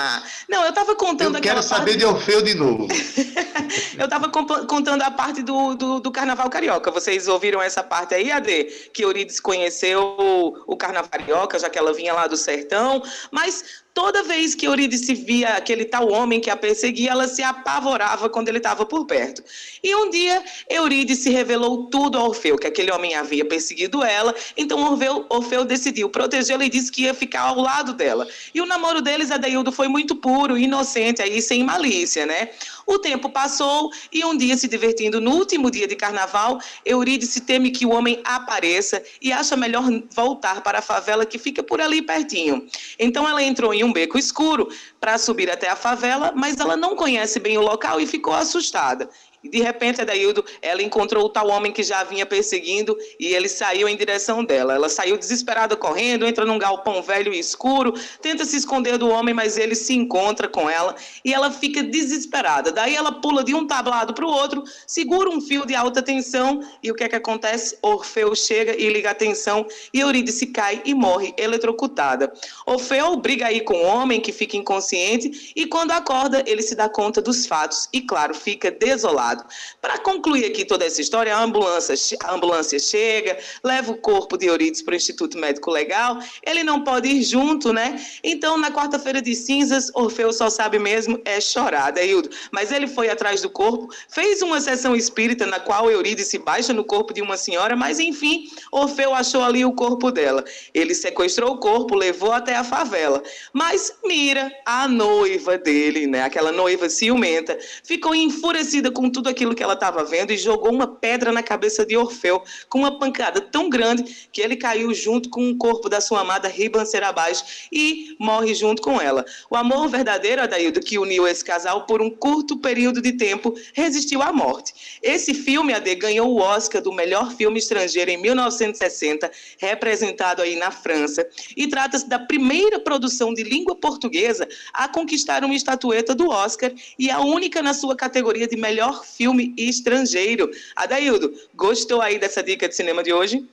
Não, 0.50 0.64
eu 0.64 0.70
estava 0.70 0.96
contando 0.96 1.36
Eu 1.36 1.42
quero 1.42 1.62
saber 1.62 1.92
parte... 1.92 1.98
de 1.98 2.06
Orfeu 2.06 2.42
de 2.42 2.54
novo. 2.56 2.88
eu 3.98 4.06
estava 4.06 4.30
contando 4.30 5.02
a 5.02 5.12
parte 5.12 5.42
do, 5.42 5.76
do, 5.76 6.00
do, 6.00 6.12
Carnaval 6.12 6.50
Carioca. 6.50 6.92
Vocês 6.92 7.28
ouviram 7.28 7.62
essa 7.62 7.84
parte 7.84 8.14
aí, 8.14 8.32
Ade? 8.32 8.66
Que 8.94 9.04
Eurides 9.04 9.40
conheceu 9.40 10.16
o, 10.20 10.74
o 10.74 10.78
Carnaval 10.78 11.10
Carioca, 11.10 11.58
já 11.60 11.70
que 11.70 11.78
ela 11.78 11.94
vinha 11.94 12.14
lá 12.14 12.28
do 12.28 12.38
sertão. 12.38 13.02
Mas 13.32 13.64
Toda 13.98 14.22
vez 14.22 14.54
que 14.54 14.68
Eurídice 14.68 15.16
via 15.16 15.56
aquele 15.56 15.84
tal 15.84 16.12
homem 16.12 16.40
que 16.40 16.52
a 16.52 16.56
perseguia, 16.56 17.10
ela 17.10 17.28
se 17.28 17.42
apavorava 17.42 18.30
quando 18.30 18.48
ele 18.48 18.60
estava 18.60 18.86
por 18.86 19.08
perto. 19.08 19.44
E 19.84 19.96
um 19.96 20.12
dia, 20.12 20.44
Eurídice 20.70 21.32
revelou 21.32 21.88
tudo 21.88 22.16
a 22.16 22.24
Orfeu, 22.24 22.60
que 22.60 22.68
aquele 22.68 22.92
homem 22.92 23.16
havia 23.16 23.44
perseguido 23.44 24.04
ela, 24.04 24.36
então 24.56 24.84
Orfeu, 24.84 25.26
Orfeu 25.30 25.66
decidiu 25.66 26.12
protegê-la 26.12 26.64
e 26.66 26.70
disse 26.70 26.92
que 26.92 27.06
ia 27.06 27.14
ficar 27.16 27.42
ao 27.42 27.60
lado 27.60 27.92
dela. 27.92 28.28
E 28.54 28.62
o 28.62 28.68
namoro 28.68 29.02
deles, 29.02 29.32
Adeildo, 29.32 29.72
foi 29.72 29.88
muito 29.88 30.16
puro, 30.16 30.56
inocente, 30.60 31.20
aí 31.20 31.42
sem 31.42 31.64
malícia, 31.64 32.28
né? 32.28 32.50
O 32.86 33.00
tempo 33.00 33.32
passou 33.32 33.87
e 34.12 34.24
um 34.24 34.38
dia, 34.38 34.58
se 34.58 34.68
divertindo 34.68 35.20
no 35.20 35.32
último 35.32 35.70
dia 35.70 35.88
de 35.88 35.96
carnaval, 35.96 36.60
Eurídice 36.86 37.42
teme 37.42 37.72
que 37.72 37.86
o 37.86 37.92
homem 37.92 38.22
apareça 38.24 39.02
e 39.22 39.32
acha 39.32 39.56
melhor 39.56 39.84
voltar 40.14 40.62
para 40.62 40.80
a 40.80 40.82
favela 40.82 41.26
que 41.26 41.38
fica 41.38 41.62
por 41.64 41.82
ali 41.82 42.02
pertinho. 42.02 42.68
Então 43.00 43.28
ela 43.28 43.42
entrou 43.44 43.74
em 43.74 43.84
um 43.84 43.92
beco 43.92 44.18
escuro 44.18 44.70
para 45.00 45.18
subir 45.18 45.50
até 45.50 45.70
a 45.70 45.76
favela, 45.76 46.32
mas 46.36 46.60
ela 46.60 46.76
não 46.76 46.96
conhece 46.96 47.40
bem 47.40 47.58
o 47.58 47.62
local 47.62 48.00
e 48.00 48.08
ficou 48.08 48.34
assustada. 48.34 49.10
E 49.44 49.50
de 49.50 49.62
repente, 49.62 50.02
Adaildo, 50.02 50.44
ela 50.64 50.82
encontrou 50.82 51.26
o 51.26 51.30
tal 51.30 51.48
homem 51.50 51.72
que 51.72 51.84
já 51.84 52.04
vinha 52.04 52.26
perseguindo 52.26 52.98
e 53.20 53.28
ele 53.28 53.48
saiu 53.48 53.88
em 53.88 53.96
direção 53.96 54.44
dela. 54.44 54.74
Ela 54.74 54.90
saiu 54.90 55.16
desesperada 55.16 55.76
correndo, 55.76 56.26
entra 56.26 56.44
num 56.44 56.58
galpão 56.58 57.04
velho 57.04 57.32
e 57.32 57.40
escuro, 57.40 57.94
tenta 58.20 58.46
se 58.46 58.58
esconder 58.58 58.98
do 58.98 59.10
homem, 59.10 59.36
mas 59.36 59.56
ele 59.56 59.76
se 59.76 59.94
encontra 59.94 60.48
com 60.48 60.68
ela 60.68 60.96
e 61.24 61.34
ela 61.34 61.52
fica 61.52 61.84
desesperada. 61.84 62.72
Daí 62.72 62.96
ela 62.96 63.12
pula 63.12 63.44
de 63.44 63.54
um 63.54 63.68
tablado 63.68 64.12
para 64.14 64.26
o 64.26 64.30
outro, 64.30 64.64
segura 64.88 65.30
um 65.30 65.40
fio 65.40 65.68
de 65.68 65.76
alta 65.76 66.02
tensão 66.02 66.60
e 66.82 66.92
o 66.92 66.96
que 66.96 67.04
é 67.04 67.10
que 67.10 67.16
acontece? 67.16 67.78
Orfeu 67.84 68.34
chega 68.36 68.76
e 68.76 68.90
liga 68.90 69.12
a 69.12 69.16
tensão 69.16 69.68
e 69.94 70.00
Eurídice 70.00 70.48
cai 70.48 70.82
e 70.84 70.96
morre 70.96 71.34
eletrocutada. 71.38 72.34
Orfeu 72.66 73.16
briga 73.18 73.46
aí 73.46 73.62
com 73.62 73.76
o 73.76 73.86
homem 73.86 74.20
que 74.20 74.32
fica 74.32 74.58
inconsciente 74.58 75.52
e 75.56 75.68
quando 75.68 75.92
acorda 75.92 76.44
ele 76.48 76.64
se 76.64 76.74
dá 76.74 76.90
conta 76.90 77.22
dos 77.22 77.46
fatos 77.46 77.88
e, 77.94 78.02
claro, 78.02 78.34
fica 78.34 78.72
desolado. 78.72 79.27
Lado. 79.28 79.46
Para 79.82 79.98
concluir 80.00 80.46
aqui 80.46 80.66
toda 80.66 80.86
essa 80.86 81.02
história, 81.02 81.36
a 81.36 81.42
ambulância, 81.42 81.96
a 82.24 82.34
ambulância 82.34 82.80
chega, 82.80 83.38
leva 83.64 83.92
o 83.92 83.98
corpo 83.98 84.38
de 84.38 84.46
Euridice 84.46 84.84
para 84.84 84.94
o 84.94 84.96
Instituto 84.96 85.38
Médico 85.38 85.72
Legal, 85.72 86.20
ele 86.46 86.64
não 86.64 86.84
pode 86.84 87.08
ir 87.08 87.24
junto, 87.24 87.74
né? 87.74 88.00
Então, 88.24 88.58
na 88.58 88.72
quarta-feira 88.72 89.22
de 89.22 89.36
cinzas, 89.36 89.92
Orfeu 89.94 90.32
só 90.32 90.50
sabe 90.50 90.80
mesmo 90.80 91.20
é 91.26 91.40
chorar, 91.42 91.92
Deildo. 91.92 92.30
Mas 92.52 92.72
ele 92.72 92.88
foi 92.88 93.10
atrás 93.10 93.42
do 93.42 93.50
corpo, 93.50 93.94
fez 94.10 94.42
uma 94.42 94.62
sessão 94.62 94.96
espírita 94.96 95.46
na 95.46 95.60
qual 95.60 95.92
Eurídice 95.92 96.38
baixa 96.38 96.74
no 96.74 96.84
corpo 96.84 97.14
de 97.14 97.22
uma 97.22 97.38
senhora, 97.38 97.76
mas 97.76 98.00
enfim, 98.00 98.50
Orfeu 98.72 99.14
achou 99.14 99.44
ali 99.44 99.66
o 99.66 99.74
corpo 99.74 100.12
dela. 100.12 100.44
Ele 100.74 100.94
sequestrou 100.94 101.54
o 101.54 101.58
corpo, 101.58 101.96
levou 101.96 102.32
até 102.32 102.56
a 102.56 102.64
favela. 102.64 103.22
Mas 103.54 103.94
Mira, 104.06 104.52
a 104.66 104.88
noiva 104.88 105.58
dele, 105.58 106.08
né, 106.08 106.24
aquela 106.24 106.52
noiva 106.52 106.88
ciumenta, 106.90 107.58
ficou 107.84 108.16
enfurecida 108.16 108.90
com 108.90 109.10
tudo 109.18 109.30
aquilo 109.30 109.56
que 109.56 109.64
ela 109.64 109.74
estava 109.74 110.04
vendo 110.04 110.32
e 110.32 110.38
jogou 110.38 110.72
uma 110.72 110.86
pedra 110.86 111.32
na 111.32 111.42
cabeça 111.42 111.84
de 111.84 111.98
Orfeu 111.98 112.44
com 112.70 112.78
uma 112.78 113.00
pancada 113.00 113.42
tão 113.42 113.68
grande 113.68 114.28
que 114.32 114.40
ele 114.40 114.56
caiu 114.56 114.94
junto 114.94 115.28
com 115.28 115.50
o 115.50 115.58
corpo 115.58 115.90
da 115.90 116.00
sua 116.00 116.22
amada 116.22 116.48
ribanceira 116.48 117.08
abaixo 117.08 117.44
e 117.72 118.16
morre 118.20 118.54
junto 118.54 118.80
com 118.80 119.02
ela. 119.02 119.26
O 119.50 119.56
amor 119.56 119.88
verdadeiro, 119.88 120.44
Adaildo, 120.44 120.82
que 120.82 121.00
uniu 121.00 121.28
esse 121.28 121.44
casal 121.44 121.88
por 121.88 122.00
um 122.00 122.12
curto 122.12 122.60
período 122.60 123.02
de 123.02 123.14
tempo, 123.14 123.56
resistiu 123.74 124.22
à 124.22 124.32
morte. 124.32 125.00
Esse 125.02 125.34
filme, 125.34 125.74
Ade, 125.74 125.96
ganhou 125.96 126.30
o 126.30 126.40
Oscar 126.40 126.80
do 126.80 126.94
melhor 126.94 127.32
filme 127.32 127.58
estrangeiro 127.58 128.12
em 128.12 128.18
1960, 128.18 129.32
representado 129.58 130.44
aí 130.44 130.56
na 130.56 130.70
França, 130.70 131.28
e 131.56 131.66
trata-se 131.66 132.08
da 132.08 132.20
primeira 132.20 132.80
produção 132.80 133.34
de 133.34 133.42
língua 133.42 133.76
portuguesa 133.76 134.48
a 134.72 134.88
conquistar 134.88 135.44
uma 135.44 135.56
estatueta 135.56 136.14
do 136.14 136.30
Oscar 136.30 136.72
e 137.00 137.10
a 137.10 137.20
única 137.20 137.64
na 137.64 137.74
sua 137.74 137.96
categoria 137.96 138.48
de 138.48 138.56
melhor 138.56 139.07
filme 139.16 139.54
estrangeiro. 139.58 140.50
Adaildo, 140.76 141.34
gostou 141.56 142.02
aí 142.02 142.20
dessa 142.20 142.44
dica 142.44 142.68
de 142.68 142.76
cinema 142.76 143.04
de 143.04 143.14
hoje? 143.14 143.48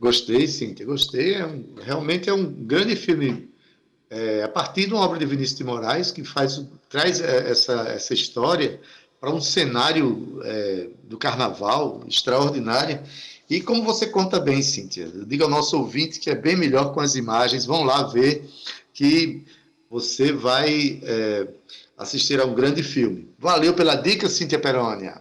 Gostei, 0.00 0.46
sim, 0.46 0.74
gostei. 0.84 1.34
É 1.34 1.46
um, 1.46 1.64
realmente 1.82 2.28
é 2.28 2.32
um 2.32 2.44
grande 2.44 2.96
filme 2.96 3.48
é, 4.10 4.42
a 4.42 4.48
partir 4.48 4.86
de 4.86 4.94
uma 4.94 5.04
obra 5.04 5.18
de 5.18 5.26
Vinícius 5.26 5.58
de 5.58 5.64
Moraes 5.64 6.10
que 6.10 6.22
faz 6.24 6.64
traz 6.88 7.20
é, 7.20 7.50
essa, 7.50 7.88
essa 7.88 8.14
história 8.14 8.80
para 9.20 9.32
um 9.32 9.40
cenário 9.40 10.40
é, 10.44 10.88
do 11.04 11.16
carnaval 11.16 12.04
extraordinário. 12.06 13.00
E 13.48 13.60
como 13.60 13.82
você 13.82 14.06
conta 14.06 14.38
bem, 14.38 14.62
Cíntia, 14.62 15.10
diga 15.26 15.44
ao 15.44 15.50
nosso 15.50 15.78
ouvinte 15.78 16.20
que 16.20 16.30
é 16.30 16.34
bem 16.34 16.56
melhor 16.56 16.92
com 16.92 17.00
as 17.00 17.14
imagens. 17.14 17.64
Vão 17.64 17.84
lá 17.84 18.02
ver 18.04 18.48
que 18.92 19.42
você 19.90 20.32
vai 20.32 21.00
é, 21.02 21.48
assistir 21.96 22.40
a 22.40 22.44
um 22.44 22.54
grande 22.54 22.82
filme. 22.82 23.32
Valeu 23.38 23.74
pela 23.74 23.94
dica, 23.94 24.28
Cíntia 24.28 24.58
Perônia. 24.58 25.20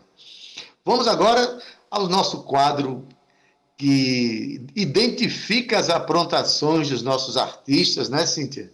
Vamos 0.86 1.08
agora 1.08 1.60
ao 1.90 2.08
nosso 2.08 2.44
quadro 2.44 3.08
que 3.78 4.66
identifica 4.76 5.78
as 5.78 5.90
aprontações 5.90 6.90
dos 6.90 7.02
nossos 7.02 7.38
artistas, 7.38 8.10
né, 8.10 8.26
Cíntia? 8.26 8.72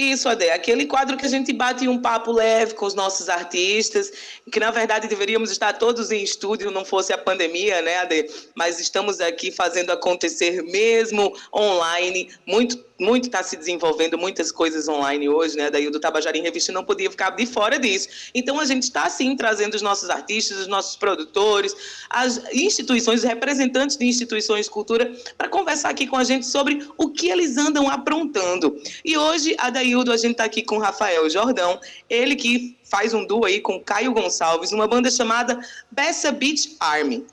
Isso, 0.00 0.30
Ade, 0.30 0.48
aquele 0.48 0.86
quadro 0.86 1.16
que 1.16 1.26
a 1.26 1.28
gente 1.28 1.52
bate 1.52 1.86
um 1.86 2.00
papo 2.00 2.32
leve 2.32 2.72
com 2.72 2.86
os 2.86 2.94
nossos 2.94 3.28
artistas, 3.28 4.10
que 4.50 4.58
na 4.58 4.70
verdade 4.70 5.06
deveríamos 5.06 5.50
estar 5.50 5.74
todos 5.74 6.10
em 6.10 6.22
estúdio, 6.22 6.70
não 6.70 6.86
fosse 6.86 7.12
a 7.12 7.18
pandemia, 7.18 7.82
né, 7.82 7.98
Ade? 7.98 8.30
Mas 8.54 8.80
estamos 8.80 9.20
aqui 9.20 9.52
fazendo 9.52 9.90
acontecer 9.90 10.62
mesmo 10.62 11.36
online, 11.54 12.30
muito 12.46 12.78
muito 13.00 13.24
está 13.24 13.42
se 13.42 13.56
desenvolvendo, 13.56 14.18
muitas 14.18 14.52
coisas 14.52 14.88
online 14.88 15.28
hoje, 15.28 15.56
né? 15.56 15.70
Daí 15.70 15.86
o 15.86 15.90
do 15.90 15.98
Tabajara 15.98 16.36
em 16.36 16.42
Revista 16.42 16.70
não 16.70 16.84
podia 16.84 17.10
ficar 17.10 17.30
de 17.30 17.46
fora 17.46 17.78
disso. 17.78 18.08
Então 18.34 18.60
a 18.60 18.64
gente 18.64 18.84
está 18.84 19.08
sim 19.08 19.34
trazendo 19.34 19.74
os 19.74 19.82
nossos 19.82 20.10
artistas, 20.10 20.58
os 20.58 20.66
nossos 20.66 20.96
produtores, 20.96 21.74
as 22.08 22.40
instituições, 22.52 23.20
os 23.20 23.26
representantes 23.26 23.96
de 23.96 24.06
instituições 24.06 24.66
de 24.66 24.70
cultura, 24.70 25.12
para 25.36 25.48
conversar 25.48 25.90
aqui 25.90 26.06
com 26.06 26.16
a 26.16 26.24
gente 26.24 26.46
sobre 26.46 26.86
o 26.98 27.08
que 27.08 27.28
eles 27.28 27.56
andam 27.56 27.88
aprontando. 27.88 28.80
E 29.04 29.16
hoje, 29.16 29.56
a 29.58 29.70
Daildo, 29.70 30.12
a 30.12 30.16
gente 30.16 30.32
está 30.32 30.44
aqui 30.44 30.62
com 30.62 30.76
o 30.76 30.80
Rafael 30.80 31.28
Jordão, 31.30 31.80
ele 32.08 32.36
que 32.36 32.76
faz 32.84 33.14
um 33.14 33.24
duo 33.24 33.44
aí 33.44 33.60
com 33.60 33.80
Caio 33.80 34.12
Gonçalves, 34.12 34.72
uma 34.72 34.86
banda 34.86 35.10
chamada 35.10 35.60
Bessa 35.90 36.30
Beach 36.32 36.76
Army. 36.80 37.24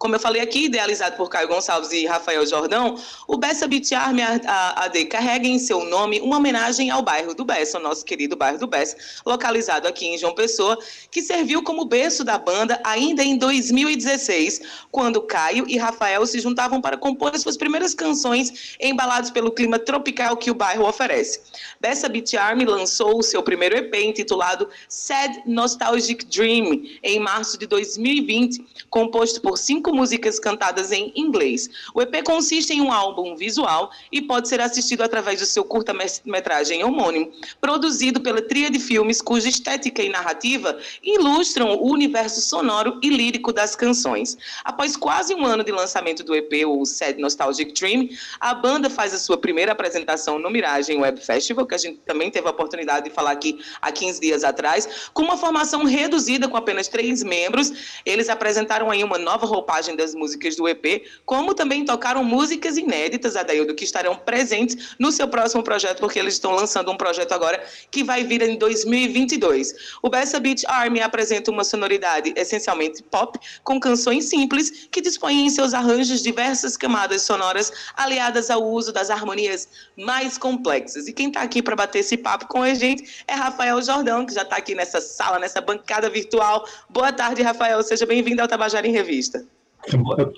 Como 0.00 0.14
eu 0.14 0.18
falei 0.18 0.40
aqui, 0.40 0.64
idealizado 0.64 1.14
por 1.14 1.28
Caio 1.28 1.46
Gonçalves 1.46 1.92
e 1.92 2.06
Rafael 2.06 2.46
Jordão, 2.46 2.96
o 3.28 3.36
Bessa 3.36 3.68
Beach 3.68 3.94
Army 3.94 4.22
AD 4.22 5.04
carrega 5.04 5.46
em 5.46 5.58
seu 5.58 5.84
nome 5.84 6.22
uma 6.22 6.38
homenagem 6.38 6.88
ao 6.88 7.02
bairro 7.02 7.34
do 7.34 7.44
Bessa, 7.44 7.78
o 7.78 7.82
nosso 7.82 8.02
querido 8.02 8.34
bairro 8.34 8.58
do 8.58 8.66
Bessa, 8.66 8.96
localizado 9.26 9.86
aqui 9.86 10.06
em 10.06 10.16
João 10.16 10.34
Pessoa, 10.34 10.78
que 11.10 11.20
serviu 11.20 11.62
como 11.62 11.84
berço 11.84 12.24
da 12.24 12.38
banda 12.38 12.80
ainda 12.82 13.22
em 13.22 13.36
2016, 13.36 14.62
quando 14.90 15.20
Caio 15.20 15.66
e 15.68 15.76
Rafael 15.76 16.24
se 16.24 16.40
juntavam 16.40 16.80
para 16.80 16.96
compor 16.96 17.34
as 17.34 17.42
suas 17.42 17.58
primeiras 17.58 17.92
canções 17.92 18.78
embalados 18.80 19.30
pelo 19.30 19.52
clima 19.52 19.78
tropical 19.78 20.34
que 20.34 20.50
o 20.50 20.54
bairro 20.54 20.88
oferece. 20.88 21.42
Bessa 21.78 22.08
Beach 22.08 22.38
Army 22.38 22.64
lançou 22.64 23.18
o 23.18 23.22
seu 23.22 23.42
primeiro 23.42 23.76
EP 23.76 23.94
intitulado 23.96 24.66
Sad 24.88 25.42
Nostalgic 25.44 26.24
Dream 26.24 26.84
em 27.02 27.20
março 27.20 27.58
de 27.58 27.66
2020, 27.66 28.64
composto 28.88 29.42
por 29.42 29.58
cinco 29.58 29.89
cinco 29.90 29.94
músicas 29.94 30.38
cantadas 30.38 30.92
em 30.92 31.12
inglês. 31.16 31.68
O 31.94 32.00
EP 32.00 32.22
consiste 32.24 32.72
em 32.72 32.80
um 32.80 32.92
álbum 32.92 33.34
visual 33.36 33.90
e 34.10 34.22
pode 34.22 34.48
ser 34.48 34.60
assistido 34.60 35.02
através 35.02 35.40
do 35.40 35.46
seu 35.46 35.64
curta-metragem 35.64 36.84
homônimo, 36.84 37.30
produzido 37.60 38.20
pela 38.20 38.40
tria 38.40 38.70
de 38.70 38.78
filmes 38.78 39.20
cuja 39.20 39.48
estética 39.48 40.02
e 40.02 40.08
narrativa 40.08 40.78
ilustram 41.02 41.74
o 41.74 41.90
universo 41.90 42.40
sonoro 42.40 42.98
e 43.02 43.08
lírico 43.08 43.52
das 43.52 43.74
canções. 43.74 44.36
Após 44.64 44.96
quase 44.96 45.34
um 45.34 45.44
ano 45.44 45.64
de 45.64 45.72
lançamento 45.72 46.22
do 46.22 46.34
EP, 46.34 46.66
o 46.66 46.84
Sad 46.84 47.20
Nostalgic 47.20 47.72
Dream, 47.72 48.08
a 48.38 48.54
banda 48.54 48.88
faz 48.88 49.12
a 49.12 49.18
sua 49.18 49.36
primeira 49.36 49.72
apresentação 49.72 50.38
no 50.38 50.50
Miragem 50.50 51.00
Web 51.00 51.20
Festival, 51.20 51.66
que 51.66 51.74
a 51.74 51.78
gente 51.78 51.98
também 52.06 52.30
teve 52.30 52.46
a 52.46 52.50
oportunidade 52.50 53.08
de 53.08 53.14
falar 53.14 53.32
aqui 53.32 53.58
há 53.82 53.90
15 53.90 54.20
dias 54.20 54.44
atrás, 54.44 55.10
com 55.12 55.22
uma 55.22 55.36
formação 55.36 55.84
reduzida 55.84 56.48
com 56.48 56.56
apenas 56.56 56.86
três 56.86 57.22
membros. 57.22 58.00
Eles 58.04 58.28
apresentaram 58.28 58.90
aí 58.90 59.02
uma 59.02 59.18
nova 59.18 59.46
roupagem 59.46 59.79
das 59.96 60.14
músicas 60.14 60.56
do 60.56 60.68
EP, 60.68 61.02
como 61.24 61.54
também 61.54 61.84
tocaram 61.84 62.22
músicas 62.22 62.76
inéditas, 62.76 63.36
Adaildo, 63.36 63.74
que 63.74 63.84
estarão 63.84 64.14
presentes 64.14 64.94
no 64.98 65.10
seu 65.10 65.26
próximo 65.26 65.62
projeto, 65.62 66.00
porque 66.00 66.18
eles 66.18 66.34
estão 66.34 66.52
lançando 66.52 66.90
um 66.90 66.96
projeto 66.96 67.32
agora 67.32 67.62
que 67.90 68.04
vai 68.04 68.22
vir 68.24 68.42
em 68.42 68.56
2022. 68.56 69.74
O 70.02 70.10
Bessa 70.10 70.38
Beach 70.38 70.64
Army 70.66 71.00
apresenta 71.00 71.50
uma 71.50 71.64
sonoridade 71.64 72.32
essencialmente 72.36 73.02
pop, 73.02 73.38
com 73.64 73.80
canções 73.80 74.26
simples 74.26 74.88
que 74.90 75.00
dispõem 75.00 75.46
em 75.46 75.50
seus 75.50 75.74
arranjos 75.74 76.22
diversas 76.22 76.76
camadas 76.76 77.22
sonoras 77.22 77.72
aliadas 77.96 78.50
ao 78.50 78.62
uso 78.62 78.92
das 78.92 79.10
harmonias 79.10 79.68
mais 79.96 80.36
complexas. 80.36 81.08
E 81.08 81.12
quem 81.12 81.28
está 81.28 81.42
aqui 81.42 81.62
para 81.62 81.76
bater 81.76 82.00
esse 82.00 82.16
papo 82.16 82.46
com 82.46 82.62
a 82.62 82.74
gente 82.74 83.24
é 83.26 83.34
Rafael 83.34 83.80
Jordão, 83.82 84.26
que 84.26 84.34
já 84.34 84.42
está 84.42 84.56
aqui 84.56 84.74
nessa 84.74 85.00
sala, 85.00 85.38
nessa 85.38 85.60
bancada 85.60 86.08
virtual. 86.10 86.66
Boa 86.88 87.12
tarde, 87.12 87.42
Rafael. 87.42 87.82
Seja 87.82 88.06
bem-vindo 88.06 88.42
ao 88.42 88.48
Tabajara 88.48 88.86
em 88.86 88.92
Revista. 88.92 89.44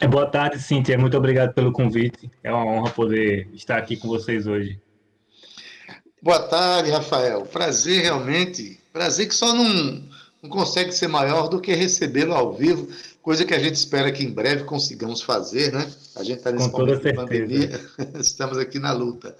É, 0.01 0.07
boa 0.07 0.27
tarde, 0.27 0.61
Cíntia. 0.61 0.97
Muito 0.99 1.17
obrigado 1.17 1.53
pelo 1.53 1.73
convite. 1.73 2.31
É 2.43 2.53
uma 2.53 2.65
honra 2.65 2.91
poder 2.91 3.49
estar 3.53 3.77
aqui 3.77 3.97
com 3.97 4.09
vocês 4.09 4.47
hoje. 4.47 4.81
Boa 6.23 6.41
tarde, 6.41 6.91
Rafael. 6.91 7.43
Prazer 7.43 8.03
realmente. 8.03 8.81
Prazer 8.93 9.27
que 9.27 9.35
só 9.35 9.53
não, 9.53 10.03
não 10.43 10.51
consegue 10.51 10.93
ser 10.93 11.09
maior 11.09 11.49
do 11.49 11.61
que 11.61 11.75
recebê-lo 11.75 12.35
ao 12.35 12.53
vivo, 12.53 12.89
coisa 13.23 13.45
que 13.45 13.55
a 13.55 13.59
gente 13.59 13.75
espera 13.75 14.13
que 14.13 14.23
em 14.23 14.31
breve 14.31 14.65
consigamos 14.65 15.23
fazer, 15.23 15.73
né? 15.73 15.91
A 16.15 16.23
gente 16.23 16.39
está 16.39 16.53
nesse 16.53 16.71
com 16.71 16.79
momento 16.79 17.03
de 17.03 17.15
pandemia, 17.15 17.81
estamos 18.21 18.59
aqui 18.59 18.79
na 18.79 18.93
luta 18.93 19.35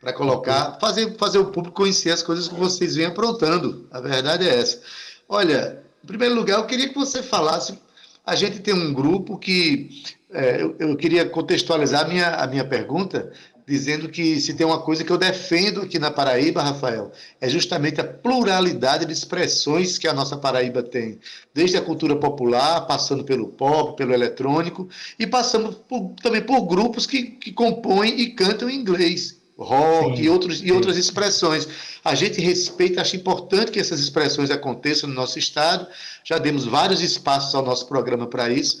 para 0.00 0.12
colocar, 0.12 0.78
fazer, 0.80 1.16
fazer 1.16 1.38
o 1.38 1.46
público 1.46 1.76
conhecer 1.76 2.10
as 2.10 2.22
coisas 2.22 2.46
que 2.46 2.54
vocês 2.54 2.94
vêm 2.94 3.06
aprontando. 3.06 3.86
A 3.90 4.00
verdade 4.00 4.46
é 4.46 4.58
essa. 4.60 4.80
Olha, 5.28 5.82
em 6.02 6.06
primeiro 6.06 6.34
lugar, 6.34 6.58
eu 6.58 6.66
queria 6.66 6.88
que 6.88 6.94
você 6.94 7.22
falasse 7.22 7.78
a 8.24 8.34
gente 8.34 8.60
tem 8.60 8.74
um 8.74 8.92
grupo 8.92 9.36
que. 9.38 10.02
É, 10.32 10.60
eu, 10.60 10.74
eu, 10.80 10.96
queria 10.96 11.24
contextualizar 11.26 12.04
a 12.04 12.08
minha, 12.08 12.28
a 12.30 12.46
minha 12.48 12.64
pergunta 12.64 13.30
dizendo 13.66 14.08
que 14.08 14.40
se 14.40 14.54
tem 14.54 14.66
uma 14.66 14.80
coisa 14.80 15.04
que 15.04 15.10
eu 15.10 15.16
defendo 15.16 15.82
aqui 15.82 15.98
na 15.98 16.10
Paraíba, 16.10 16.62
Rafael, 16.62 17.12
é 17.40 17.48
justamente 17.48 18.00
a 18.00 18.04
pluralidade 18.04 19.06
de 19.06 19.12
expressões 19.12 19.96
que 19.96 20.06
a 20.06 20.12
nossa 20.12 20.36
Paraíba 20.36 20.82
tem, 20.82 21.18
desde 21.54 21.76
a 21.76 21.80
cultura 21.80 22.16
popular, 22.16 22.82
passando 22.82 23.24
pelo 23.24 23.48
pop, 23.48 23.96
pelo 23.96 24.12
eletrônico, 24.12 24.88
e 25.18 25.26
passando 25.26 25.72
por, 25.72 26.14
também 26.22 26.42
por 26.42 26.62
grupos 26.66 27.06
que, 27.06 27.22
que 27.22 27.52
compõem 27.52 28.20
e 28.20 28.30
cantam 28.30 28.68
em 28.68 28.76
inglês 28.76 29.40
rock 29.56 30.16
sim, 30.16 30.22
e, 30.22 30.28
outros, 30.28 30.62
e 30.62 30.72
outras 30.72 30.96
expressões. 30.96 31.68
A 32.04 32.14
gente 32.14 32.40
respeita, 32.40 33.00
acha 33.00 33.16
importante 33.16 33.70
que 33.70 33.80
essas 33.80 34.00
expressões 34.00 34.50
aconteçam 34.50 35.08
no 35.08 35.14
nosso 35.14 35.38
estado. 35.38 35.86
Já 36.24 36.38
demos 36.38 36.64
vários 36.64 37.00
espaços 37.00 37.54
ao 37.54 37.64
nosso 37.64 37.86
programa 37.86 38.26
para 38.26 38.48
isso. 38.48 38.80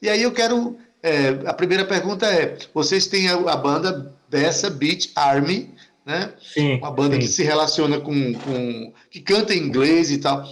E 0.00 0.08
aí 0.08 0.22
eu 0.22 0.32
quero. 0.32 0.76
É, 1.02 1.40
a 1.46 1.52
primeira 1.52 1.84
pergunta 1.84 2.26
é: 2.26 2.56
vocês 2.72 3.06
têm 3.06 3.28
a, 3.28 3.34
a 3.34 3.56
banda 3.56 4.14
Bessa 4.30 4.70
Beach 4.70 5.10
Army, 5.16 5.74
né? 6.06 6.32
Sim, 6.40 6.76
uma 6.76 6.90
banda 6.90 7.16
sim. 7.16 7.20
que 7.20 7.28
se 7.28 7.42
relaciona 7.42 8.00
com, 8.00 8.34
com. 8.34 8.92
que 9.10 9.20
canta 9.20 9.54
em 9.54 9.58
inglês 9.58 10.10
e 10.10 10.18
tal. 10.18 10.48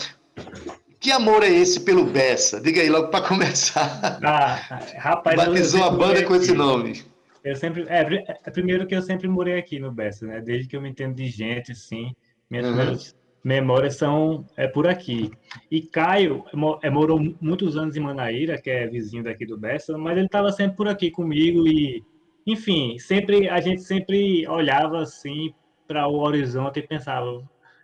Que 0.98 1.10
amor 1.10 1.42
é 1.42 1.48
esse 1.48 1.80
pelo 1.80 2.04
Bessa? 2.04 2.60
Diga 2.60 2.82
aí 2.82 2.90
logo 2.90 3.08
para 3.08 3.26
começar. 3.26 4.18
Ah, 4.22 4.60
rapaz, 4.98 5.36
Batizou 5.36 5.82
a 5.82 5.90
banda 5.90 6.22
com 6.24 6.34
esse 6.34 6.52
nome. 6.52 7.02
Eu 7.42 7.56
sempre, 7.56 7.84
é, 7.88 8.00
é, 8.00 8.50
primeiro 8.50 8.86
que 8.86 8.94
eu 8.94 9.02
sempre 9.02 9.28
morei 9.28 9.58
aqui 9.58 9.78
no 9.78 9.90
Bessa, 9.90 10.26
né? 10.26 10.40
Desde 10.40 10.68
que 10.68 10.76
eu 10.76 10.82
me 10.82 10.90
entendo 10.90 11.14
de 11.14 11.26
gente, 11.26 11.72
assim, 11.72 12.14
minhas 12.50 12.66
uhum. 12.66 13.18
memórias 13.42 13.96
são 13.96 14.46
é 14.56 14.66
por 14.66 14.86
aqui. 14.86 15.30
E 15.70 15.80
Caio 15.80 16.44
é, 16.82 16.90
morou 16.90 17.18
muitos 17.40 17.76
anos 17.76 17.96
em 17.96 18.00
Manaíra, 18.00 18.60
que 18.60 18.70
é 18.70 18.86
vizinho 18.86 19.24
daqui 19.24 19.46
do 19.46 19.58
Bessa, 19.58 19.96
mas 19.96 20.16
ele 20.16 20.26
estava 20.26 20.52
sempre 20.52 20.76
por 20.76 20.88
aqui 20.88 21.10
comigo 21.10 21.66
e, 21.66 22.04
enfim, 22.46 22.98
sempre 22.98 23.48
a 23.48 23.60
gente 23.60 23.82
sempre 23.82 24.46
olhava 24.46 25.00
assim 25.00 25.54
para 25.88 26.06
o 26.06 26.20
horizonte 26.20 26.78
e 26.78 26.86
pensava, 26.86 27.42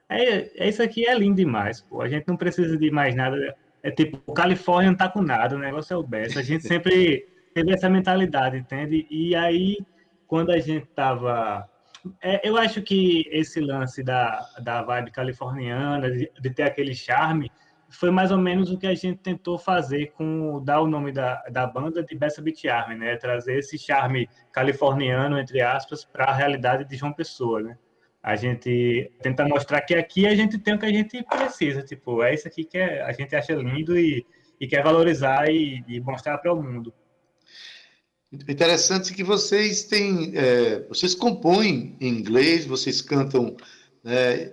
é, 0.09 0.65
é, 0.65 0.69
isso 0.69 0.83
aqui 0.83 1.07
é 1.07 1.15
lindo 1.19 1.37
demais, 1.37 1.81
pô. 1.81 2.03
A 2.03 2.09
gente 2.09 2.29
não 2.29 2.37
precisa 2.37 2.77
de 2.77 2.91
mais 2.91 3.15
nada. 3.15 3.57
É 3.83 3.91
tipo, 3.91 4.21
o 4.27 4.33
Califórnia 4.33 4.91
não 4.91 4.97
tá 4.97 5.09
com 5.09 5.23
nada, 5.23 5.57
o 5.57 5.59
negócio 5.59 5.95
é 5.95 5.97
o 5.97 6.03
best. 6.03 6.39
A 6.39 6.43
gente 6.43 6.63
sempre 6.69 7.27
teve 7.57 7.73
essa 7.73 7.89
mentalidade, 7.89 8.59
entende? 8.59 9.07
E 9.11 9.35
aí, 9.35 9.79
quando 10.27 10.51
a 10.51 10.59
gente 10.59 10.85
tava. 10.89 11.67
É, 12.21 12.47
eu 12.47 12.59
acho 12.59 12.83
que 12.83 13.25
esse 13.33 13.61
lance 13.61 14.03
da, 14.03 14.47
da 14.63 14.83
vibe 14.83 15.11
californiana, 15.11 16.11
de, 16.11 16.31
de, 16.39 16.51
ter 16.51 16.65
aquele 16.65 16.95
charme, 16.95 17.51
foi 17.89 18.11
mais 18.11 18.31
ou 18.31 18.37
menos 18.37 18.71
o 18.71 18.79
que 18.79 18.87
a 18.87 18.95
gente 18.95 19.21
tentou 19.21 19.59
fazer 19.59 20.13
com 20.13 20.63
dar 20.63 20.83
o 20.83 20.87
nome 20.87 21.13
da, 21.13 21.43
da 21.51 21.67
banda 21.67 22.05
de 22.05 22.15
Bessa 22.15 22.43
Beat 22.43 22.67
Army, 22.67 22.95
né? 22.95 23.17
Trazer 23.17 23.59
esse 23.59 23.79
charme 23.79 24.29
californiano, 24.53 25.39
entre 25.39 25.63
aspas, 25.63 26.05
para 26.05 26.27
a 26.27 26.35
realidade 26.35 26.85
de 26.85 26.95
João 26.95 27.13
Pessoa, 27.15 27.63
né? 27.63 27.79
a 28.23 28.35
gente 28.35 29.13
tenta 29.23 29.47
mostrar 29.47 29.81
que 29.83 29.95
aqui 29.95 30.27
a 30.27 30.35
gente 30.35 30.59
tem 30.59 30.75
o 30.75 30.79
que 30.81 30.87
a 30.87 30.93
gente 30.93 31.23
precisa, 31.23 31.81
tipo, 31.81 32.25
é 32.25 32.35
isso 32.35 32.49
aqui 32.49 32.65
que 32.65 32.77
é, 32.77 33.01
a 33.03 33.13
gente 33.13 33.37
acha 33.37 33.55
lindo 33.55 33.97
e, 33.97 34.27
e 34.61 34.67
quer 34.67 34.83
valorizar 34.83 35.49
e, 35.49 35.85
e 35.87 36.01
mostrar 36.01 36.37
para 36.39 36.53
o 36.53 36.61
mundo. 36.61 36.93
Interessante 38.33 39.15
que 39.15 39.23
vocês 39.23 39.85
têm, 39.85 40.33
é, 40.35 40.81
vocês 40.89 41.15
compõem 41.15 41.97
em 42.01 42.09
inglês, 42.09 42.67
vocês 42.67 43.01
cantam, 43.01 43.57
né, 44.03 44.53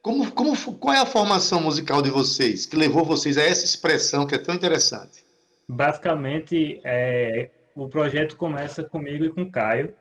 como, 0.00 0.32
como, 0.32 0.56
qual 0.78 0.94
é 0.94 0.98
a 0.98 1.06
formação 1.06 1.60
musical 1.60 2.02
de 2.02 2.10
vocês 2.10 2.66
que 2.66 2.74
levou 2.74 3.04
vocês 3.04 3.36
a 3.36 3.42
essa 3.42 3.64
expressão 3.64 4.26
que 4.26 4.34
é 4.34 4.38
tão 4.38 4.54
interessante? 4.54 5.24
Basicamente, 5.68 6.80
é, 6.84 7.50
o 7.74 7.88
projeto 7.88 8.36
começa 8.36 8.82
comigo 8.82 9.24
e 9.24 9.30
com 9.30 9.42
o 9.42 9.50
Caio, 9.50 9.94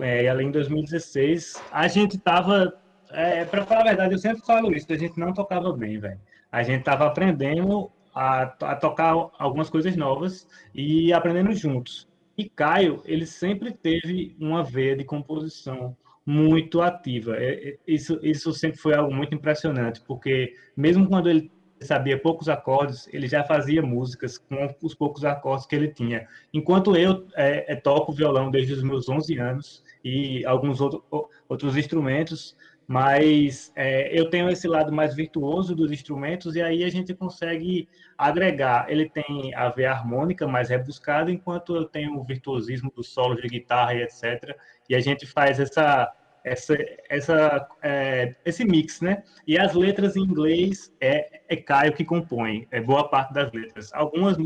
é, 0.00 0.28
além 0.28 0.48
de 0.48 0.52
2016, 0.52 1.62
a 1.72 1.88
gente 1.88 2.16
estava, 2.16 2.72
é, 3.10 3.44
para 3.44 3.64
falar 3.64 3.80
a 3.80 3.84
verdade, 3.84 4.14
eu 4.14 4.18
sempre 4.18 4.44
falo 4.44 4.72
isso, 4.74 4.86
a 4.90 4.96
gente 4.96 5.18
não 5.18 5.32
tocava 5.32 5.72
bem, 5.72 5.98
velho. 5.98 6.20
A 6.52 6.62
gente 6.62 6.80
estava 6.80 7.06
aprendendo 7.06 7.90
a, 8.14 8.42
a, 8.42 8.76
tocar 8.76 9.14
algumas 9.38 9.70
coisas 9.70 9.96
novas 9.96 10.46
e 10.74 11.12
aprendendo 11.12 11.52
juntos. 11.52 12.06
E 12.38 12.48
Caio, 12.48 13.02
ele 13.04 13.26
sempre 13.26 13.72
teve 13.72 14.36
uma 14.38 14.62
veia 14.62 14.96
de 14.96 15.02
composição 15.02 15.96
muito 16.24 16.80
ativa. 16.80 17.36
É, 17.36 17.70
é, 17.70 17.78
isso, 17.84 18.20
isso 18.22 18.52
sempre 18.52 18.78
foi 18.78 18.94
algo 18.94 19.12
muito 19.12 19.34
impressionante, 19.34 20.00
porque 20.06 20.54
mesmo 20.76 21.08
quando 21.08 21.28
ele 21.28 21.50
sabia 21.80 22.20
poucos 22.20 22.48
acordes, 22.48 23.08
ele 23.12 23.26
já 23.26 23.42
fazia 23.42 23.82
músicas 23.82 24.38
com 24.38 24.68
os 24.82 24.94
poucos 24.94 25.24
acordes 25.24 25.66
que 25.66 25.74
ele 25.74 25.88
tinha. 25.88 26.28
Enquanto 26.54 26.94
eu 26.96 27.26
é, 27.34 27.72
é, 27.72 27.76
toco 27.76 28.12
violão 28.12 28.52
desde 28.52 28.72
os 28.72 28.82
meus 28.84 29.08
11 29.08 29.38
anos 29.38 29.84
e 30.04 30.44
alguns 30.44 30.80
outro, 30.80 31.04
outros 31.48 31.76
instrumentos, 31.76 32.56
mas 32.88 33.70
é, 33.76 34.18
eu 34.18 34.30
tenho 34.30 34.48
esse 34.48 34.66
lado 34.66 34.90
mais 34.90 35.14
virtuoso 35.14 35.76
dos 35.76 35.92
instrumentos 35.92 36.56
e 36.56 36.62
aí 36.62 36.82
a 36.82 36.88
gente 36.88 37.12
consegue 37.12 37.86
agregar. 38.16 38.86
Ele 38.88 39.06
tem 39.06 39.54
a 39.54 39.68
veia 39.68 39.92
harmônica 39.92 40.48
mais 40.48 40.70
rebuscada, 40.70 41.30
enquanto 41.30 41.76
eu 41.76 41.84
tenho 41.84 42.18
o 42.18 42.24
virtuosismo 42.24 42.90
dos 42.90 43.10
solos 43.10 43.42
de 43.42 43.48
guitarra 43.48 43.92
e 43.92 44.02
etc. 44.02 44.56
E 44.88 44.94
a 44.94 45.00
gente 45.00 45.26
faz 45.26 45.60
essa 45.60 46.10
essa, 46.44 46.74
essa, 47.10 47.68
é, 47.82 48.34
esse 48.42 48.64
mix, 48.64 49.02
né? 49.02 49.22
E 49.46 49.58
as 49.58 49.74
letras 49.74 50.16
em 50.16 50.22
inglês 50.22 50.90
é, 50.98 51.42
é 51.46 51.56
Caio 51.56 51.92
que 51.92 52.04
compõe, 52.04 52.66
é 52.70 52.80
boa 52.80 53.06
parte 53.06 53.34
das 53.34 53.52
letras. 53.52 53.92
Algumas 53.92 54.38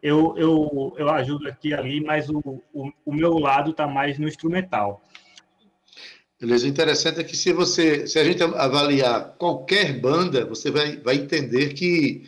eu, 0.00 0.36
eu, 0.38 0.94
eu 0.96 1.10
ajudo 1.10 1.48
aqui 1.48 1.74
ali, 1.74 2.00
mas 2.00 2.30
o, 2.30 2.62
o, 2.72 2.92
o 3.04 3.12
meu 3.12 3.36
lado 3.38 3.72
está 3.72 3.86
mais 3.88 4.16
no 4.16 4.28
instrumental. 4.28 5.02
Beleza, 6.40 6.64
o 6.64 6.68
interessante 6.68 7.20
é 7.20 7.24
que 7.24 7.36
se 7.36 7.52
você, 7.52 8.06
se 8.06 8.18
a 8.18 8.24
gente 8.24 8.42
avaliar 8.42 9.34
qualquer 9.38 10.00
banda, 10.00 10.46
você 10.46 10.70
vai, 10.70 10.96
vai 10.96 11.16
entender 11.16 11.74
que, 11.74 12.26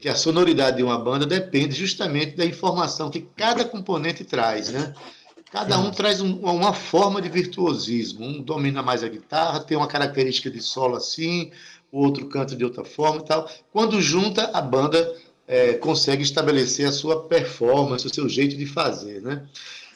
que 0.00 0.08
a 0.08 0.14
sonoridade 0.14 0.78
de 0.78 0.82
uma 0.82 0.98
banda 0.98 1.26
depende 1.26 1.74
justamente 1.74 2.36
da 2.36 2.46
informação 2.46 3.10
que 3.10 3.28
cada 3.36 3.62
componente 3.62 4.24
traz, 4.24 4.70
né? 4.70 4.94
Cada 5.52 5.78
um 5.78 5.90
traz 5.90 6.22
um, 6.22 6.36
uma 6.36 6.72
forma 6.72 7.20
de 7.20 7.28
virtuosismo. 7.28 8.24
Um 8.24 8.40
domina 8.40 8.82
mais 8.82 9.02
a 9.02 9.08
guitarra, 9.08 9.60
tem 9.60 9.76
uma 9.76 9.88
característica 9.88 10.50
de 10.50 10.62
solo 10.62 10.96
assim, 10.96 11.50
o 11.92 12.02
outro 12.02 12.28
canta 12.28 12.56
de 12.56 12.64
outra 12.64 12.84
forma 12.84 13.20
e 13.20 13.24
tal. 13.26 13.50
Quando 13.72 14.00
junta, 14.00 14.50
a 14.54 14.62
banda 14.62 15.12
é, 15.46 15.74
consegue 15.74 16.22
estabelecer 16.22 16.88
a 16.88 16.92
sua 16.92 17.24
performance, 17.24 18.06
o 18.06 18.14
seu 18.14 18.26
jeito 18.26 18.56
de 18.56 18.64
fazer, 18.64 19.20
né? 19.20 19.44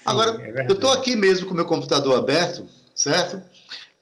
Agora, 0.05 0.39
é 0.43 0.67
eu 0.69 0.75
estou 0.75 0.93
aqui 0.93 1.17
mesmo 1.17 1.47
com 1.47 1.55
o 1.55 1.57
meu 1.57 1.65
computador 1.65 2.19
aberto, 2.19 2.67
certo? 2.95 3.41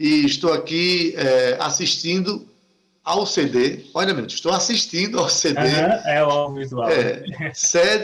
E 0.02 0.26
estou 0.26 0.52
aqui 0.52 1.14
é, 1.16 1.56
assistindo 1.60 2.44
ao 3.04 3.24
CD. 3.24 3.84
Olha, 3.94 4.12
meu, 4.12 4.26
estou 4.26 4.50
assistindo 4.50 5.16
ao 5.16 5.28
CD. 5.28 5.60
Uhum, 5.60 6.10
é 6.10 6.24
o 6.24 6.28
audiovisual. 6.28 6.88
É, 6.90 7.24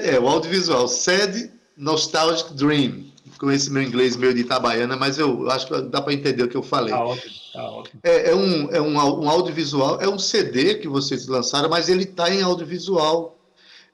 é 0.04 0.20
o 0.20 0.28
audiovisual. 0.28 0.86
SED 0.86 1.50
Nostalgic 1.76 2.54
Dream 2.54 3.04
com 3.36 3.50
esse 3.50 3.68
meu 3.68 3.82
inglês 3.82 4.16
meio 4.16 4.32
de 4.32 4.42
Itabaiana, 4.42 4.96
mas 4.96 5.18
eu 5.18 5.50
acho 5.50 5.66
que 5.66 5.82
dá 5.82 6.00
para 6.00 6.12
entender 6.12 6.44
o 6.44 6.48
que 6.48 6.56
eu 6.56 6.62
falei. 6.62 6.94
Tá 6.94 7.04
ótimo, 7.04 7.34
tá 7.52 7.70
ótimo. 7.70 8.00
É, 8.04 8.30
é, 8.30 8.34
um, 8.34 8.70
é 8.70 8.80
um, 8.80 8.94
um 8.94 9.28
audiovisual, 9.28 10.00
é 10.00 10.08
um 10.08 10.20
CD 10.20 10.76
que 10.76 10.86
vocês 10.86 11.26
lançaram, 11.26 11.68
mas 11.68 11.88
ele 11.88 12.04
está 12.04 12.32
em 12.32 12.42
audiovisual. 12.42 13.36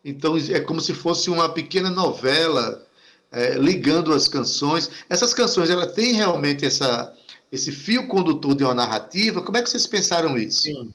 Então 0.04 0.36
é 0.36 0.60
como 0.60 0.78
se 0.78 0.92
fosse 0.92 1.30
uma 1.30 1.48
pequena 1.48 1.88
novela 1.88 2.86
é, 3.32 3.54
ligando 3.54 4.12
as 4.12 4.28
canções. 4.28 4.90
Essas 5.08 5.32
canções, 5.32 5.70
ela 5.70 5.86
tem 5.86 6.12
realmente 6.12 6.66
essa, 6.66 7.13
esse 7.54 7.72
fio 7.72 8.06
condutor 8.08 8.54
de 8.54 8.64
uma 8.64 8.74
narrativa? 8.74 9.42
Como 9.42 9.56
é 9.56 9.62
que 9.62 9.70
vocês 9.70 9.86
pensaram 9.86 10.36
isso? 10.36 10.62
Sim. 10.62 10.92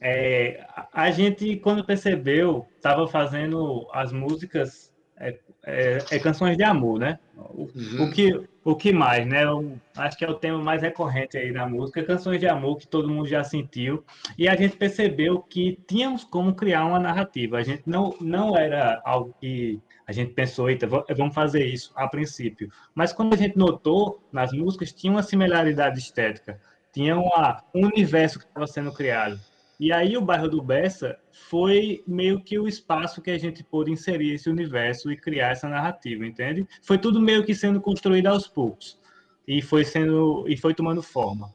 É, 0.00 0.66
a 0.92 1.10
gente, 1.10 1.56
quando 1.56 1.84
percebeu, 1.84 2.66
estava 2.76 3.06
fazendo 3.06 3.88
as 3.92 4.12
músicas 4.12 4.90
é, 5.16 5.38
é, 5.64 6.04
é, 6.10 6.18
canções 6.18 6.56
de 6.56 6.64
amor, 6.64 6.98
né? 6.98 7.20
O, 7.36 7.62
uhum. 7.62 8.04
o, 8.04 8.10
que, 8.10 8.40
o 8.64 8.74
que 8.74 8.92
mais, 8.92 9.24
né? 9.24 9.44
Eu 9.44 9.78
acho 9.96 10.18
que 10.18 10.24
é 10.24 10.28
o 10.28 10.34
tema 10.34 10.58
mais 10.58 10.82
recorrente 10.82 11.38
aí 11.38 11.52
na 11.52 11.68
música, 11.68 12.02
canções 12.02 12.40
de 12.40 12.48
amor 12.48 12.78
que 12.78 12.88
todo 12.88 13.08
mundo 13.08 13.28
já 13.28 13.44
sentiu. 13.44 14.04
E 14.36 14.48
a 14.48 14.56
gente 14.56 14.76
percebeu 14.76 15.38
que 15.40 15.78
tínhamos 15.86 16.24
como 16.24 16.54
criar 16.54 16.84
uma 16.84 16.98
narrativa. 16.98 17.58
A 17.58 17.62
gente 17.62 17.84
não, 17.86 18.14
não 18.20 18.56
era 18.56 19.00
algo 19.04 19.32
que 19.40 19.80
a 20.06 20.12
gente 20.12 20.32
pensou, 20.32 20.68
eita, 20.68 20.86
vamos 20.86 21.34
fazer 21.34 21.64
isso 21.66 21.92
a 21.94 22.08
princípio. 22.08 22.70
Mas 22.94 23.12
quando 23.12 23.34
a 23.34 23.36
gente 23.36 23.56
notou 23.56 24.22
nas 24.32 24.52
músicas, 24.52 24.92
tinha 24.92 25.12
uma 25.12 25.22
similaridade 25.22 25.98
estética, 25.98 26.60
tinha 26.92 27.16
uma, 27.16 27.62
um 27.74 27.86
universo 27.86 28.38
que 28.38 28.44
estava 28.44 28.66
sendo 28.66 28.92
criado. 28.92 29.40
E 29.78 29.92
aí 29.92 30.16
o 30.16 30.20
bairro 30.20 30.48
do 30.48 30.62
Bessa 30.62 31.18
foi 31.32 32.04
meio 32.06 32.40
que 32.40 32.58
o 32.58 32.68
espaço 32.68 33.20
que 33.20 33.30
a 33.30 33.38
gente 33.38 33.64
pôde 33.64 33.90
inserir 33.90 34.34
esse 34.34 34.48
universo 34.48 35.10
e 35.10 35.16
criar 35.16 35.50
essa 35.50 35.68
narrativa, 35.68 36.24
entende? 36.26 36.66
Foi 36.82 36.98
tudo 36.98 37.20
meio 37.20 37.44
que 37.44 37.54
sendo 37.54 37.80
construído 37.80 38.28
aos 38.28 38.46
poucos 38.46 38.98
e 39.46 39.60
foi 39.60 39.84
sendo 39.84 40.44
e 40.46 40.56
foi 40.56 40.74
tomando 40.74 41.02
forma. 41.02 41.52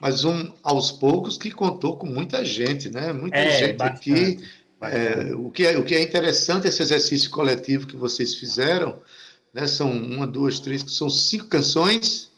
Mas 0.00 0.24
um 0.24 0.52
aos 0.62 0.90
poucos 0.90 1.36
que 1.36 1.50
contou 1.50 1.96
com 1.96 2.06
muita 2.06 2.44
gente, 2.44 2.90
né? 2.90 3.12
Muita 3.12 3.36
é, 3.36 3.50
gente 3.50 3.76
bastante, 3.76 4.12
aqui. 4.12 4.48
É, 4.82 5.34
o, 5.34 5.50
que 5.50 5.66
é, 5.66 5.78
o 5.78 5.84
que 5.84 5.94
é 5.94 6.02
interessante 6.02 6.66
esse 6.66 6.82
exercício 6.82 7.30
coletivo 7.30 7.86
que 7.86 7.96
vocês 7.96 8.34
fizeram, 8.34 8.98
né? 9.52 9.66
São 9.66 9.90
uma, 9.90 10.26
duas, 10.26 10.58
três, 10.60 10.84
são 10.88 11.10
cinco 11.10 11.46
canções. 11.46 12.30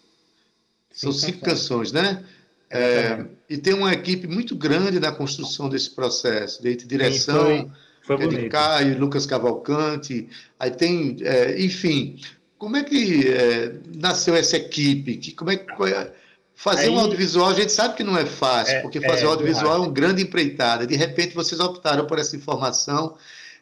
São 0.93 1.13
cinco 1.13 1.41
canções, 1.41 1.93
né? 1.93 2.25
É, 2.69 3.25
e 3.49 3.59
tem 3.59 3.75
uma 3.75 3.93
equipe 3.93 4.27
muito 4.27 4.57
grande 4.57 4.99
na 4.99 5.13
construção 5.13 5.69
desse 5.69 5.91
processo, 5.91 6.63
de 6.63 6.75
direção, 6.77 7.71
foi, 8.03 8.17
foi 8.17 8.29
de 8.29 8.49
Caio, 8.49 8.99
Lucas 8.99 9.27
Cavalcante, 9.27 10.27
aí 10.59 10.71
tem, 10.71 11.19
é, 11.21 11.63
enfim, 11.63 12.19
como 12.57 12.77
é 12.77 12.83
que 12.83 13.29
é, 13.29 13.75
nasceu 13.95 14.35
essa 14.35 14.57
equipe? 14.57 15.17
Que, 15.19 15.33
como 15.33 15.51
é 15.51 15.57
que 15.57 15.67
fazer 16.63 16.85
aí, 16.85 16.91
um 16.91 16.99
audiovisual? 17.01 17.49
A 17.49 17.55
gente 17.55 17.73
sabe 17.73 17.97
que 17.97 18.05
não 18.05 18.17
é 18.17 18.25
fácil, 18.25 18.77
é, 18.77 18.81
porque 18.81 19.01
fazer 19.01 19.25
é, 19.25 19.27
audiovisual 19.27 19.77
é 19.77 19.81
um 19.81 19.93
grande 19.93 20.23
empreitada. 20.23 20.87
De 20.87 20.97
repente 20.97 21.35
vocês 21.35 21.61
optaram 21.61 22.07
por 22.07 22.19
essa 22.19 22.37
informação 22.37 23.17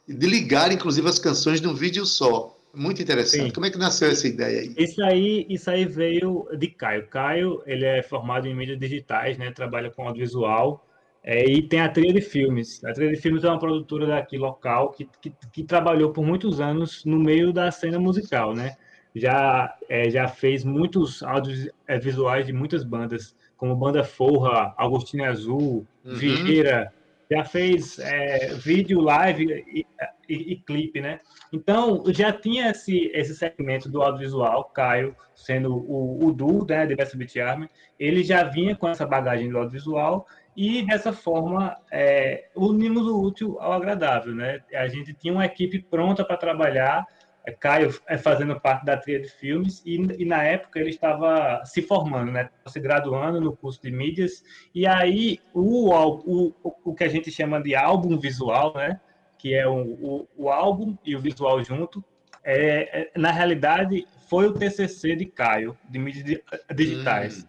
de 0.06 0.26
ligar, 0.26 0.70
inclusive, 0.70 1.08
as 1.08 1.18
canções 1.18 1.60
num 1.60 1.74
vídeo 1.74 2.04
só. 2.04 2.56
Muito 2.74 3.02
interessante. 3.02 3.44
Sim. 3.44 3.50
Como 3.50 3.66
é 3.66 3.70
que 3.70 3.78
nasceu 3.78 4.10
essa 4.10 4.28
ideia 4.28 4.60
aí? 4.60 4.74
Isso 4.76 5.02
aí, 5.02 5.46
isso 5.48 5.70
aí 5.70 5.84
veio 5.84 6.46
de 6.56 6.68
Caio. 6.68 7.06
Caio, 7.08 7.62
ele 7.66 7.84
é 7.84 8.02
formado 8.02 8.46
em 8.46 8.54
mídias 8.54 8.78
digitais, 8.78 9.36
né? 9.38 9.50
Trabalha 9.50 9.90
com 9.90 10.06
audiovisual 10.06 10.84
É, 11.22 11.44
e 11.44 11.62
tem 11.62 11.80
a 11.80 11.88
Trilha 11.88 12.14
de 12.14 12.20
Filmes. 12.20 12.82
A 12.84 12.92
Trilha 12.92 13.12
de 13.14 13.20
Filmes 13.20 13.44
é 13.44 13.48
uma 13.48 13.58
produtora 13.58 14.06
daqui 14.06 14.38
local 14.38 14.90
que, 14.92 15.08
que, 15.20 15.32
que 15.52 15.64
trabalhou 15.64 16.12
por 16.12 16.24
muitos 16.24 16.60
anos 16.60 17.04
no 17.04 17.18
meio 17.18 17.52
da 17.52 17.70
cena 17.70 17.98
musical, 17.98 18.54
né? 18.54 18.76
Já, 19.14 19.74
é, 19.88 20.08
já 20.08 20.28
fez 20.28 20.64
muitos 20.64 21.22
áudios 21.22 21.68
é, 21.86 21.98
visuais 21.98 22.46
de 22.46 22.52
muitas 22.52 22.84
bandas, 22.84 23.34
como 23.56 23.74
Banda 23.74 24.04
Forra, 24.04 24.74
Agostinho 24.76 25.24
Azul, 25.24 25.86
uhum. 26.04 26.14
Vieira, 26.14 26.92
já 27.30 27.44
fez 27.44 27.98
é, 27.98 28.54
vídeo, 28.54 29.00
live 29.00 29.64
e, 29.72 29.86
e, 30.28 30.52
e, 30.52 30.56
clipe, 30.56 31.00
né? 31.00 31.20
Então, 31.52 32.02
já 32.08 32.32
tinha 32.32 32.70
esse, 32.70 33.10
esse 33.14 33.34
segmento 33.36 33.88
do 33.88 34.02
audiovisual, 34.02 34.64
Caio, 34.64 35.14
sendo 35.34 35.74
o, 35.74 36.26
o 36.26 36.32
Du, 36.32 36.66
né, 36.68 36.86
de 36.86 36.96
Best 36.96 37.16
Beat 37.16 37.36
Army, 37.36 37.68
ele 37.98 38.22
já 38.24 38.44
vinha 38.44 38.74
com 38.74 38.88
essa 38.88 39.06
bagagem 39.06 39.48
do 39.48 39.58
audiovisual 39.58 40.26
e, 40.56 40.84
dessa 40.84 41.12
forma, 41.12 41.76
é, 41.90 42.48
unimos 42.56 43.06
o 43.06 43.22
útil 43.22 43.58
ao 43.60 43.72
agradável, 43.72 44.34
né? 44.34 44.60
A 44.74 44.88
gente 44.88 45.14
tinha 45.14 45.32
uma 45.32 45.46
equipe 45.46 45.78
pronta 45.78 46.24
para 46.24 46.36
trabalhar, 46.36 47.06
Caio 47.58 47.94
é 48.06 48.18
fazendo 48.18 48.58
parte 48.60 48.84
da 48.84 48.96
trilha 48.96 49.20
de 49.20 49.28
filmes 49.28 49.82
e, 49.84 49.96
e, 49.96 50.24
na 50.24 50.42
época 50.42 50.78
ele 50.78 50.90
estava 50.90 51.64
se 51.64 51.82
formando, 51.82 52.30
né, 52.30 52.50
se 52.66 52.78
graduando 52.78 53.40
no 53.40 53.56
curso 53.56 53.80
de 53.82 53.90
mídias 53.90 54.42
e 54.74 54.86
aí 54.86 55.40
o, 55.54 55.90
o, 55.90 56.54
o 56.84 56.94
que 56.94 57.04
a 57.04 57.08
gente 57.08 57.30
chama 57.30 57.62
de 57.62 57.74
álbum 57.74 58.18
visual, 58.18 58.74
né, 58.74 59.00
que 59.38 59.54
é 59.54 59.66
o, 59.66 59.78
o, 59.80 60.28
o 60.36 60.50
álbum 60.50 60.96
e 61.04 61.16
o 61.16 61.20
visual 61.20 61.62
junto, 61.64 62.04
é, 62.44 63.00
é, 63.00 63.10
na 63.18 63.30
realidade 63.30 64.06
foi 64.28 64.46
o 64.46 64.52
TCC 64.52 65.16
de 65.16 65.26
Caio 65.26 65.76
de 65.88 65.98
mídias 65.98 66.40
digitais. 66.74 67.42
Hum. 67.42 67.46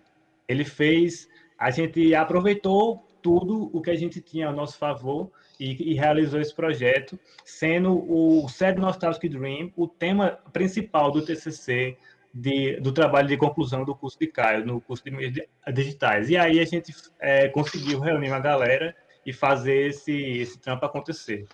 Ele 0.48 0.66
fez, 0.66 1.28
a 1.58 1.70
gente 1.70 2.16
aproveitou 2.16 3.06
tudo 3.22 3.70
o 3.72 3.82
que 3.82 3.92
a 3.92 3.96
gente 3.96 4.20
tinha 4.20 4.48
ao 4.48 4.54
nosso 4.54 4.78
favor 4.78 5.32
e, 5.62 5.92
e, 5.92 5.94
realizou 5.94 6.42
esse 6.42 6.56
projeto, 6.56 7.20
sendo 7.46 7.94
o 8.12 8.50
Sad 8.50 8.80
Nostalgic 8.80 9.30
Dream 9.30 9.72
o 9.76 9.88
tema 9.88 10.40
principal 10.52 11.12
do 11.12 11.22
TCC, 11.22 11.96
de, 12.34 12.80
do 12.80 12.92
trabalho 12.92 13.28
de 13.28 13.38
conclusão 13.38 13.86
do 13.86 13.94
curso 13.94 14.18
de 14.18 14.26
Caio, 14.26 14.66
no 14.66 14.82
curso 14.82 15.04
de 15.04 15.12
mídias 15.12 15.46
digitais. 15.72 16.30
E 16.32 16.38
aí 16.38 16.60
a 16.60 16.66
gente 16.66 16.96
é, 17.20 17.48
conseguiu 17.50 18.00
reunir 18.00 18.30
uma 18.30 18.40
galera 18.40 18.96
e 19.24 19.32
fazer 19.32 19.90
esse, 19.90 20.12
esse 20.12 20.58
trampo 20.58 20.84
acontecer. 20.84 21.46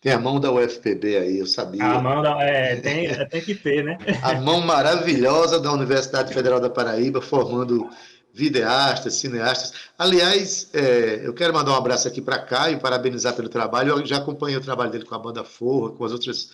Tem 0.00 0.12
a 0.12 0.18
mão 0.18 0.40
da 0.40 0.50
UFPB 0.50 1.16
aí, 1.16 1.38
eu 1.38 1.46
sabia. 1.46 1.84
A 1.84 2.00
mão 2.00 2.22
da, 2.22 2.42
é, 2.42 2.76
tem, 2.76 3.08
tem 3.28 3.40
que 3.42 3.54
ter, 3.54 3.84
né? 3.84 3.98
a 4.22 4.34
mão 4.34 4.62
maravilhosa 4.62 5.60
da 5.60 5.72
Universidade 5.72 6.32
Federal 6.32 6.60
da 6.60 6.70
Paraíba, 6.70 7.20
formando 7.20 7.90
videastas, 8.34 9.14
cineastas. 9.14 9.72
Aliás, 9.96 10.68
é, 10.72 11.20
eu 11.22 11.32
quero 11.32 11.54
mandar 11.54 11.70
um 11.70 11.76
abraço 11.76 12.08
aqui 12.08 12.20
para 12.20 12.36
Caio, 12.38 12.80
parabenizar 12.80 13.32
pelo 13.34 13.48
trabalho. 13.48 13.90
Eu 13.90 14.04
já 14.04 14.16
acompanhei 14.16 14.58
o 14.58 14.60
trabalho 14.60 14.90
dele 14.90 15.04
com 15.04 15.14
a 15.14 15.18
banda 15.18 15.44
Forra, 15.44 15.92
com 15.92 16.04
as 16.04 16.10
outras, 16.10 16.50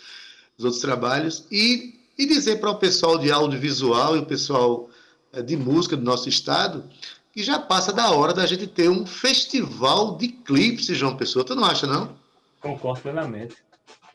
os 0.59 0.64
outros 0.64 0.83
trabalhos. 0.83 1.47
E, 1.51 1.99
e 2.19 2.27
dizer 2.27 2.61
para 2.61 2.69
o 2.69 2.77
pessoal 2.77 3.16
de 3.16 3.33
audiovisual 3.33 4.14
e 4.14 4.21
o 4.21 4.27
pessoal 4.27 4.90
é, 5.33 5.40
de 5.40 5.57
música 5.57 5.97
do 5.97 6.03
nosso 6.03 6.29
estado 6.29 6.85
que 7.33 7.43
já 7.43 7.59
passa 7.59 7.93
da 7.93 8.11
hora 8.11 8.35
da 8.35 8.45
gente 8.45 8.66
ter 8.66 8.90
um 8.90 9.07
festival 9.07 10.16
de 10.19 10.29
clipes, 10.29 10.87
João 10.87 11.16
Pessoa. 11.16 11.45
Tu 11.45 11.55
não 11.55 11.64
acha, 11.64 11.87
não? 11.87 12.14
Concordo 12.61 13.01
plenamente. 13.01 13.57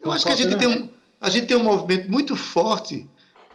Eu 0.04 0.12
acho 0.12 0.26
que 0.26 0.32
a 0.32 0.36
gente, 0.36 0.56
tem 0.56 0.68
um, 0.68 0.90
a 1.20 1.30
gente 1.32 1.48
tem 1.48 1.58
um 1.58 1.64
movimento 1.64 2.12
muito 2.12 2.36
forte 2.36 3.10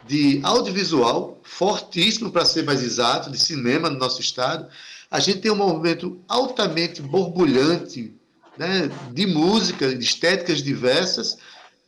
de 0.07 0.39
audiovisual, 0.43 1.39
fortíssimo 1.43 2.31
para 2.31 2.45
ser 2.45 2.63
mais 2.63 2.83
exato, 2.83 3.31
de 3.31 3.37
cinema 3.39 3.89
no 3.89 3.97
nosso 3.97 4.21
estado. 4.21 4.67
A 5.09 5.19
gente 5.19 5.39
tem 5.39 5.51
um 5.51 5.55
movimento 5.55 6.19
altamente 6.27 7.01
borbulhante 7.01 8.13
né, 8.57 8.89
de 9.11 9.27
música, 9.27 9.93
de 9.93 10.03
estéticas 10.03 10.61
diversas. 10.61 11.37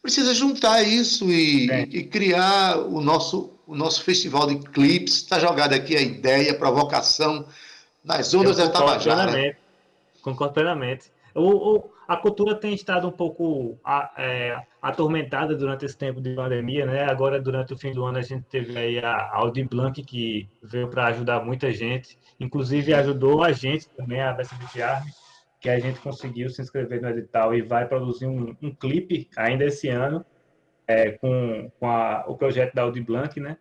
Precisa 0.01 0.33
juntar 0.33 0.83
isso 0.83 1.31
e, 1.31 1.71
é. 1.71 1.81
e 1.83 2.03
criar 2.03 2.77
o 2.77 3.01
nosso, 3.01 3.51
o 3.65 3.75
nosso 3.75 4.03
festival 4.03 4.47
de 4.47 4.57
clipes. 4.69 5.15
Está 5.15 5.39
jogada 5.39 5.75
aqui 5.75 5.95
a 5.95 6.01
ideia, 6.01 6.51
a 6.51 6.55
provocação 6.55 7.45
nas 8.03 8.33
ondas 8.33 8.57
da 8.57 8.69
Tabajara. 8.69 9.55
Concordo 10.21 10.53
plenamente. 10.53 11.12
O, 11.35 11.75
o, 11.75 11.93
a 12.07 12.17
cultura 12.17 12.55
tem 12.55 12.73
estado 12.73 13.07
um 13.07 13.11
pouco 13.11 13.79
é, 14.17 14.61
atormentada 14.81 15.55
durante 15.55 15.85
esse 15.85 15.97
tempo 15.97 16.21
de 16.21 16.35
pandemia, 16.35 16.85
né? 16.85 17.05
Agora, 17.05 17.41
durante 17.41 17.73
o 17.73 17.77
fim 17.77 17.91
do 17.91 18.05
ano, 18.05 18.19
a 18.19 18.21
gente 18.21 18.43
teve 18.43 18.77
aí 18.77 18.99
a 18.99 19.31
Audi 19.33 19.63
Blanc, 19.63 20.01
que 20.03 20.47
veio 20.61 20.87
para 20.89 21.07
ajudar 21.07 21.43
muita 21.43 21.71
gente, 21.71 22.17
inclusive 22.39 22.93
ajudou 22.93 23.43
a 23.43 23.51
gente 23.51 23.89
também, 23.89 24.21
a 24.21 24.33
BSBT 24.33 24.81
Army, 24.81 25.11
que 25.59 25.69
a 25.69 25.79
gente 25.79 25.99
conseguiu 26.01 26.49
se 26.49 26.61
inscrever 26.61 27.01
no 27.01 27.09
edital 27.09 27.55
e 27.55 27.61
vai 27.61 27.87
produzir 27.87 28.27
um, 28.27 28.55
um 28.61 28.75
clipe 28.75 29.29
ainda 29.35 29.63
esse 29.65 29.87
ano, 29.87 30.25
é, 30.87 31.11
com, 31.11 31.71
com 31.79 31.89
a, 31.89 32.25
o 32.27 32.35
projeto 32.35 32.73
da 32.73 32.83
Audi 32.83 33.01
Blanc, 33.01 33.39
né? 33.39 33.57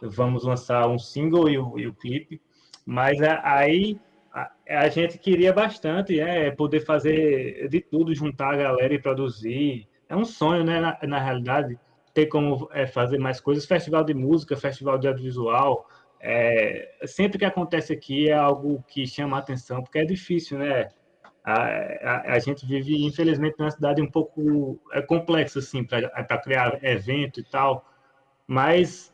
Vamos 0.00 0.44
lançar 0.44 0.88
um 0.88 0.98
single 0.98 1.50
e 1.50 1.58
o, 1.58 1.78
e 1.78 1.86
o 1.86 1.92
clipe, 1.92 2.40
mas 2.86 3.20
é, 3.20 3.38
aí 3.42 4.00
a, 4.32 4.50
a, 4.68 4.88
gente 4.88 5.18
queria 5.18 5.52
bastante 5.52 6.20
é, 6.20 6.50
poder 6.50 6.80
fazer 6.80 7.68
de 7.68 7.80
tudo, 7.80 8.14
juntar 8.14 8.54
a 8.54 8.56
galera 8.56 8.94
e 8.94 9.00
produzir. 9.00 9.88
É 10.08 10.16
um 10.16 10.24
sonho, 10.24 10.64
né, 10.64 10.80
na, 10.80 10.98
na 11.02 11.18
realidade, 11.18 11.78
ter 12.14 12.26
como 12.26 12.68
é, 12.72 12.86
fazer 12.86 13.18
mais 13.18 13.40
coisas. 13.40 13.66
Festival 13.66 14.04
de 14.04 14.14
música, 14.14 14.56
festival 14.56 14.98
de 14.98 15.08
audiovisual, 15.08 15.88
é, 16.20 16.92
sempre 17.06 17.38
que 17.38 17.44
acontece 17.44 17.92
aqui 17.92 18.28
é 18.28 18.34
algo 18.34 18.84
que 18.86 19.06
chama 19.06 19.36
a 19.36 19.40
atenção, 19.40 19.82
porque 19.82 19.98
é 19.98 20.04
difícil, 20.04 20.58
né? 20.58 20.88
A, 21.42 21.54
a, 21.54 22.32
a 22.34 22.38
gente 22.38 22.66
vive, 22.66 23.04
infelizmente, 23.04 23.56
numa 23.58 23.70
cidade 23.70 24.02
um 24.02 24.10
pouco 24.10 24.78
é, 24.92 25.00
complexa, 25.00 25.58
assim, 25.58 25.82
para 25.82 26.38
criar 26.38 26.78
evento 26.84 27.40
e 27.40 27.44
tal, 27.44 27.86
mas 28.46 29.10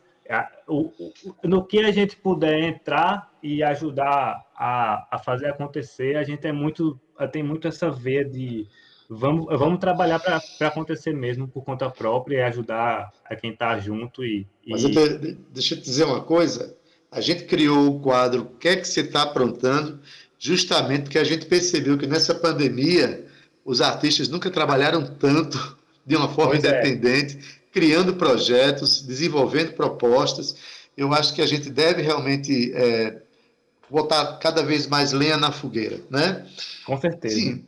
o, 0.67 0.91
o, 0.99 1.13
no 1.43 1.65
que 1.65 1.79
a 1.79 1.91
gente 1.91 2.17
puder 2.17 2.59
entrar 2.59 3.31
e 3.55 3.63
ajudar 3.63 4.45
a, 4.55 5.07
a 5.11 5.19
fazer 5.19 5.47
acontecer, 5.47 6.17
a 6.17 6.23
gente 6.23 6.45
é 6.45 6.51
muito, 6.51 6.99
tem 7.31 7.41
muito 7.41 7.67
essa 7.67 7.89
veia 7.89 8.25
de 8.25 8.67
vamos, 9.09 9.45
vamos 9.57 9.79
trabalhar 9.79 10.19
para 10.19 10.41
acontecer 10.67 11.13
mesmo 11.13 11.47
por 11.47 11.63
conta 11.63 11.89
própria 11.89 12.37
e 12.37 12.43
ajudar 12.43 13.11
a 13.25 13.35
quem 13.35 13.51
está 13.51 13.79
junto. 13.79 14.23
E, 14.23 14.45
e... 14.65 14.71
Mas 14.71 14.83
eu, 14.83 14.91
deixa 15.49 15.75
eu 15.75 15.79
te 15.79 15.83
dizer 15.85 16.03
uma 16.03 16.21
coisa: 16.21 16.75
a 17.11 17.21
gente 17.21 17.45
criou 17.45 17.87
o 17.87 17.99
quadro 17.99 18.41
O 18.41 18.57
que 18.57 18.67
é 18.67 18.75
que 18.75 18.87
você 18.87 19.01
está 19.01 19.23
aprontando? 19.23 19.99
Justamente 20.37 21.03
porque 21.03 21.19
a 21.19 21.23
gente 21.23 21.45
percebeu 21.45 21.97
que 21.97 22.05
nessa 22.05 22.35
pandemia 22.35 23.25
os 23.65 23.81
artistas 23.81 24.29
nunca 24.29 24.51
trabalharam 24.51 25.05
tanto 25.05 25.77
de 26.05 26.15
uma 26.15 26.29
forma 26.29 26.51
pois 26.51 26.63
é. 26.63 26.69
independente, 26.69 27.37
é. 27.37 27.41
criando 27.71 28.15
projetos, 28.15 29.01
desenvolvendo 29.01 29.73
propostas. 29.73 30.55
Eu 30.95 31.13
acho 31.13 31.33
que 31.33 31.41
a 31.41 31.45
gente 31.45 31.69
deve 31.69 32.01
realmente 32.01 32.71
é, 32.73 33.21
botar 33.89 34.37
cada 34.37 34.63
vez 34.63 34.87
mais 34.87 35.11
lenha 35.11 35.37
na 35.37 35.51
fogueira, 35.51 35.99
né? 36.09 36.45
Com 36.85 36.99
certeza. 36.99 37.35
Sim. 37.35 37.65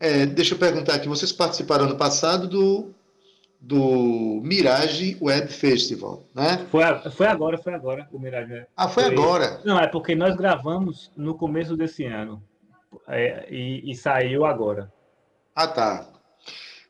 É, 0.00 0.26
deixa 0.26 0.54
eu 0.54 0.58
perguntar 0.58 0.94
aqui, 0.94 1.08
vocês 1.08 1.32
participaram 1.32 1.86
no 1.86 1.96
passado 1.96 2.46
do, 2.46 2.92
do 3.60 4.40
Mirage 4.42 5.16
Web 5.20 5.48
Festival, 5.48 6.22
né? 6.34 6.66
Foi, 6.70 6.82
foi 7.10 7.26
agora, 7.26 7.58
foi 7.58 7.74
agora 7.74 8.08
o 8.12 8.18
Mirage. 8.18 8.66
Ah, 8.76 8.88
foi, 8.88 9.04
foi, 9.04 9.12
agora? 9.12 9.60
Não, 9.64 9.78
é 9.78 9.86
porque 9.86 10.14
nós 10.14 10.36
gravamos 10.36 11.10
no 11.16 11.34
começo 11.34 11.76
desse 11.76 12.04
ano 12.04 12.42
é, 13.08 13.46
e, 13.50 13.90
e 13.90 13.94
saiu 13.94 14.44
agora. 14.44 14.92
Ah, 15.54 15.66
tá. 15.66 16.08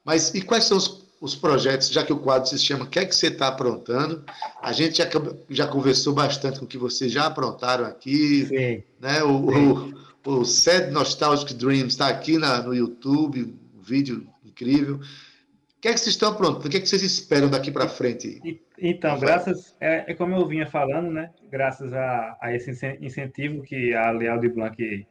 Mas 0.04 0.34
e 0.34 0.42
quais 0.42 0.64
são 0.64 0.76
os 0.76 1.01
os 1.22 1.36
projetos, 1.36 1.88
já 1.88 2.04
que 2.04 2.12
o 2.12 2.18
quadro 2.18 2.48
se 2.48 2.58
chama 2.58 2.82
O 2.82 2.88
que 2.88 2.98
é 2.98 3.04
que 3.04 3.14
você 3.14 3.28
está 3.28 3.46
aprontando? 3.46 4.24
A 4.60 4.72
gente 4.72 4.98
já, 4.98 5.08
já 5.48 5.68
conversou 5.68 6.12
bastante 6.12 6.58
com 6.58 6.64
o 6.64 6.68
que 6.68 6.76
vocês 6.76 7.12
já 7.12 7.26
aprontaram 7.26 7.84
aqui. 7.84 8.46
Sim. 8.46 8.82
Né? 9.00 9.22
O, 9.22 9.52
Sim. 9.52 9.94
o, 10.26 10.30
o 10.30 10.44
Sad 10.44 10.90
Nostalgic 10.90 11.54
Dreams 11.54 11.92
está 11.92 12.08
aqui 12.08 12.38
na, 12.38 12.60
no 12.60 12.74
YouTube, 12.74 13.54
um 13.72 13.80
vídeo 13.80 14.26
incrível. 14.44 14.96
O 14.96 15.80
que 15.80 15.88
é 15.88 15.92
que 15.92 16.00
vocês 16.00 16.14
estão 16.14 16.30
aprontando? 16.30 16.66
O 16.66 16.70
que 16.70 16.76
é 16.76 16.80
que 16.80 16.88
vocês 16.88 17.02
esperam 17.02 17.48
daqui 17.48 17.70
para 17.70 17.88
frente? 17.88 18.60
Então, 18.76 19.16
graças, 19.20 19.76
é, 19.80 20.10
é, 20.10 20.14
como 20.14 20.34
eu 20.34 20.44
vinha 20.46 20.66
falando, 20.66 21.08
né? 21.12 21.30
Graças 21.48 21.92
a, 21.92 22.36
a 22.40 22.52
esse 22.52 22.72
incentivo 23.00 23.62
que 23.62 23.94
a 23.94 24.10
Leal 24.10 24.40
de 24.40 24.48
Blanc 24.48 25.06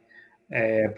é, 0.50 0.88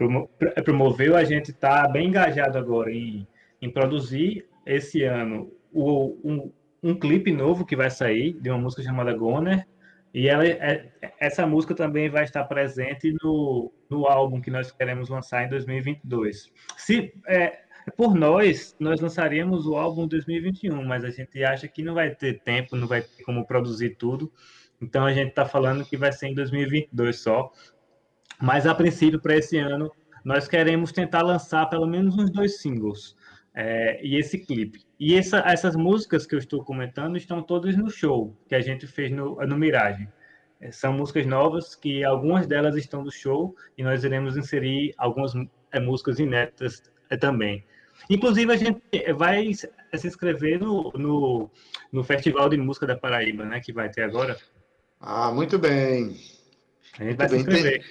promoveu, 0.64 1.16
a 1.16 1.22
gente 1.22 1.52
está 1.52 1.86
bem 1.86 2.08
engajado 2.08 2.58
agora 2.58 2.90
em, 2.90 3.24
em 3.62 3.70
produzir 3.70 4.44
esse 4.66 5.02
ano 5.02 5.52
o, 5.74 6.16
um, 6.24 6.52
um 6.82 6.94
clipe 6.94 7.32
novo 7.32 7.66
que 7.66 7.74
vai 7.74 7.90
sair 7.90 8.32
de 8.34 8.48
uma 8.48 8.58
música 8.58 8.82
chamada 8.82 9.12
Goner. 9.12 9.66
E 10.12 10.28
ela, 10.28 10.46
é, 10.46 10.92
essa 11.18 11.44
música 11.44 11.74
também 11.74 12.08
vai 12.08 12.22
estar 12.22 12.44
presente 12.44 13.12
no, 13.20 13.72
no 13.90 14.06
álbum 14.06 14.40
que 14.40 14.50
nós 14.50 14.70
queremos 14.70 15.08
lançar 15.08 15.44
em 15.44 15.48
2022. 15.48 16.52
Se, 16.76 17.12
é, 17.26 17.64
por 17.96 18.14
nós, 18.14 18.76
nós 18.78 19.00
lançaríamos 19.00 19.66
o 19.66 19.74
álbum 19.74 20.04
em 20.04 20.08
2021, 20.08 20.84
mas 20.84 21.04
a 21.04 21.10
gente 21.10 21.42
acha 21.42 21.66
que 21.66 21.82
não 21.82 21.94
vai 21.94 22.14
ter 22.14 22.40
tempo, 22.42 22.76
não 22.76 22.86
vai 22.86 23.02
ter 23.02 23.24
como 23.24 23.44
produzir 23.44 23.96
tudo. 23.96 24.32
Então 24.80 25.04
a 25.04 25.12
gente 25.12 25.30
está 25.30 25.44
falando 25.44 25.84
que 25.84 25.96
vai 25.96 26.12
ser 26.12 26.28
em 26.28 26.34
2022 26.34 27.18
só. 27.18 27.50
Mas 28.40 28.66
a 28.66 28.74
princípio, 28.74 29.20
para 29.20 29.36
esse 29.36 29.58
ano, 29.58 29.90
nós 30.24 30.46
queremos 30.46 30.92
tentar 30.92 31.22
lançar 31.22 31.66
pelo 31.66 31.86
menos 31.86 32.16
uns 32.16 32.30
dois 32.30 32.60
singles 32.60 33.16
é, 33.54 34.04
e 34.04 34.16
esse 34.16 34.38
clipe. 34.38 34.80
E 34.98 35.14
essa, 35.14 35.38
essas 35.46 35.76
músicas 35.76 36.26
que 36.26 36.34
eu 36.34 36.38
estou 36.38 36.64
comentando 36.64 37.16
estão 37.16 37.42
todas 37.42 37.76
no 37.76 37.88
show 37.88 38.36
que 38.48 38.54
a 38.54 38.60
gente 38.60 38.86
fez 38.86 39.12
no, 39.12 39.36
no 39.46 39.56
Mirage. 39.56 40.08
É, 40.60 40.72
são 40.72 40.92
músicas 40.92 41.24
novas 41.24 41.74
que 41.74 42.02
algumas 42.04 42.46
delas 42.46 42.74
estão 42.74 43.04
no 43.04 43.12
show 43.12 43.54
e 43.78 43.82
nós 43.84 44.02
iremos 44.02 44.36
inserir 44.36 44.92
algumas 44.98 45.32
é, 45.70 45.78
músicas 45.78 46.18
inéditas 46.18 46.82
é, 47.08 47.16
também. 47.16 47.64
Inclusive, 48.10 48.52
a 48.52 48.56
gente 48.56 48.82
vai 49.12 49.54
se 49.54 50.06
inscrever 50.06 50.58
no, 50.58 50.92
no, 50.96 51.50
no, 51.92 52.02
Festival 52.02 52.48
de 52.48 52.56
Música 52.56 52.86
da 52.86 52.96
Paraíba, 52.96 53.44
né? 53.44 53.60
Que 53.60 53.72
vai 53.72 53.88
ter 53.88 54.02
agora. 54.02 54.36
Ah, 55.00 55.30
muito 55.30 55.58
bem. 55.58 56.16
A 56.98 57.04
gente 57.04 57.16
vai 57.16 57.28
se 57.28 57.36
inscrever. 57.36 57.84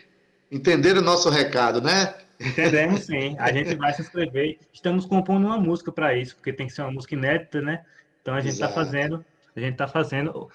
Entenderam 0.52 1.02
o 1.02 1.06
nosso 1.06 1.30
recado, 1.30 1.82
né? 1.82 2.14
Entendemos 2.44 3.06
sim. 3.06 3.36
A 3.40 3.52
gente 3.52 3.76
vai 3.76 3.94
se 3.94 4.02
inscrever. 4.02 4.60
Estamos 4.74 5.06
compondo 5.06 5.48
uma 5.48 5.58
música 5.58 5.92
para 5.92 6.16
isso, 6.18 6.36
porque 6.36 6.52
tem 6.52 6.68
que 6.68 6.74
ser 6.74 6.82
uma 6.82 6.92
música 6.92 7.16
inédita, 7.16 7.62
né? 7.62 7.84
Então 8.22 8.34
a 8.34 8.42
gente 8.42 8.54
está 8.54 8.70
fazendo. 8.70 9.24
A 9.56 9.60
gente 9.60 9.74
está 9.74 9.88
fazendo. 9.88 10.50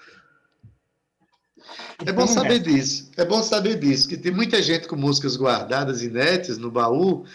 É 2.05 2.11
bom 2.11 2.27
saber 2.27 2.59
disso. 2.59 3.11
É 3.17 3.25
bom 3.25 3.41
saber 3.43 3.77
disso, 3.79 4.07
que 4.07 4.17
tem 4.17 4.31
muita 4.31 4.61
gente 4.61 4.87
com 4.87 4.95
músicas 4.95 5.35
guardadas, 5.35 6.01
inéditas, 6.01 6.57
no 6.57 6.71
baú, 6.71 7.25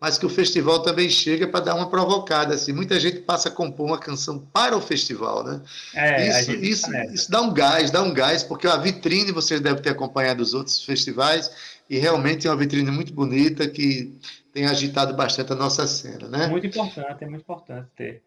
mas 0.00 0.18
que 0.18 0.26
o 0.26 0.30
festival 0.30 0.82
também 0.82 1.08
chega 1.08 1.46
para 1.46 1.64
dar 1.66 1.74
uma 1.74 1.88
provocada. 1.88 2.54
Assim. 2.54 2.72
Muita 2.72 2.98
gente 2.98 3.20
passa 3.20 3.48
a 3.48 3.52
compor 3.52 3.86
uma 3.86 3.98
canção 3.98 4.38
para 4.52 4.76
o 4.76 4.80
festival, 4.80 5.44
né? 5.44 5.60
É, 5.94 6.40
isso, 6.40 6.50
isso, 6.52 6.96
isso 7.12 7.30
dá 7.30 7.40
um 7.40 7.52
gás, 7.52 7.90
dá 7.90 8.02
um 8.02 8.12
gás, 8.12 8.42
porque 8.42 8.66
a 8.66 8.76
vitrine 8.76 9.32
você 9.32 9.60
deve 9.60 9.80
ter 9.80 9.90
acompanhado 9.90 10.42
os 10.42 10.54
outros 10.54 10.82
festivais 10.82 11.50
e 11.88 11.98
realmente 11.98 12.46
é 12.46 12.50
uma 12.50 12.56
vitrine 12.56 12.90
muito 12.90 13.12
bonita 13.12 13.68
que 13.68 14.16
tem 14.52 14.66
agitado 14.66 15.14
bastante 15.14 15.52
a 15.52 15.56
nossa 15.56 15.86
cena, 15.86 16.28
né? 16.28 16.46
Muito 16.46 16.66
importante, 16.66 17.24
é 17.24 17.26
muito 17.26 17.42
importante 17.42 17.88
ter. 17.96 18.22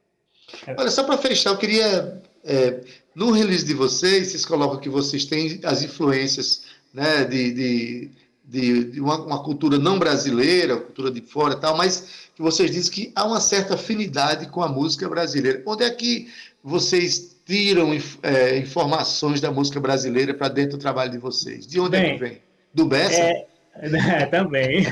Olha, 0.78 0.90
só 0.90 1.04
para 1.04 1.18
fechar, 1.18 1.52
eu 1.52 1.58
queria. 1.58 2.22
É, 2.44 2.82
no 3.14 3.32
release 3.32 3.66
de 3.66 3.74
vocês, 3.74 4.28
vocês 4.28 4.46
colocam 4.46 4.80
que 4.80 4.90
vocês 4.90 5.26
têm 5.26 5.60
as 5.64 5.84
influências 5.84 6.64
né, 6.94 7.26
de, 7.26 7.52
de, 7.52 8.12
de, 8.46 8.84
de 8.92 9.02
uma, 9.02 9.20
uma, 9.22 9.44
cultura 9.44 9.78
não 9.78 10.00
brasileira, 10.00 10.78
cultura 10.78 11.12
de 11.12 11.22
fora 11.22 11.54
e 11.54 11.60
tal, 11.60 11.76
mas 11.76 12.30
que 12.36 12.42
vocês 12.42 12.72
dizem 12.72 12.92
que 12.92 13.12
há 13.16 13.26
uma 13.26 13.42
certa 13.42 13.74
afinidade 13.74 14.48
com 14.48 14.62
a 14.62 14.70
música 14.70 15.10
brasileira. 15.10 15.62
Onde 15.66 15.84
é 15.84 15.90
que 15.90 16.32
vocês 16.64 17.36
tiram 17.46 17.92
é, 18.24 18.58
informações 18.58 19.42
da 19.42 19.52
música 19.52 19.80
brasileira 19.80 20.34
para 20.34 20.48
dentro 20.48 20.78
do 20.78 20.82
trabalho 20.82 21.12
de 21.12 21.18
vocês? 21.18 21.68
De 21.68 21.80
onde 21.80 21.92
Bem, 21.92 22.12
é 22.12 22.14
que 22.14 22.20
vem? 22.20 22.42
Do 22.78 22.86
Bessa? 22.86 23.20
É, 23.20 23.48
é, 23.74 24.26
também. 24.30 24.84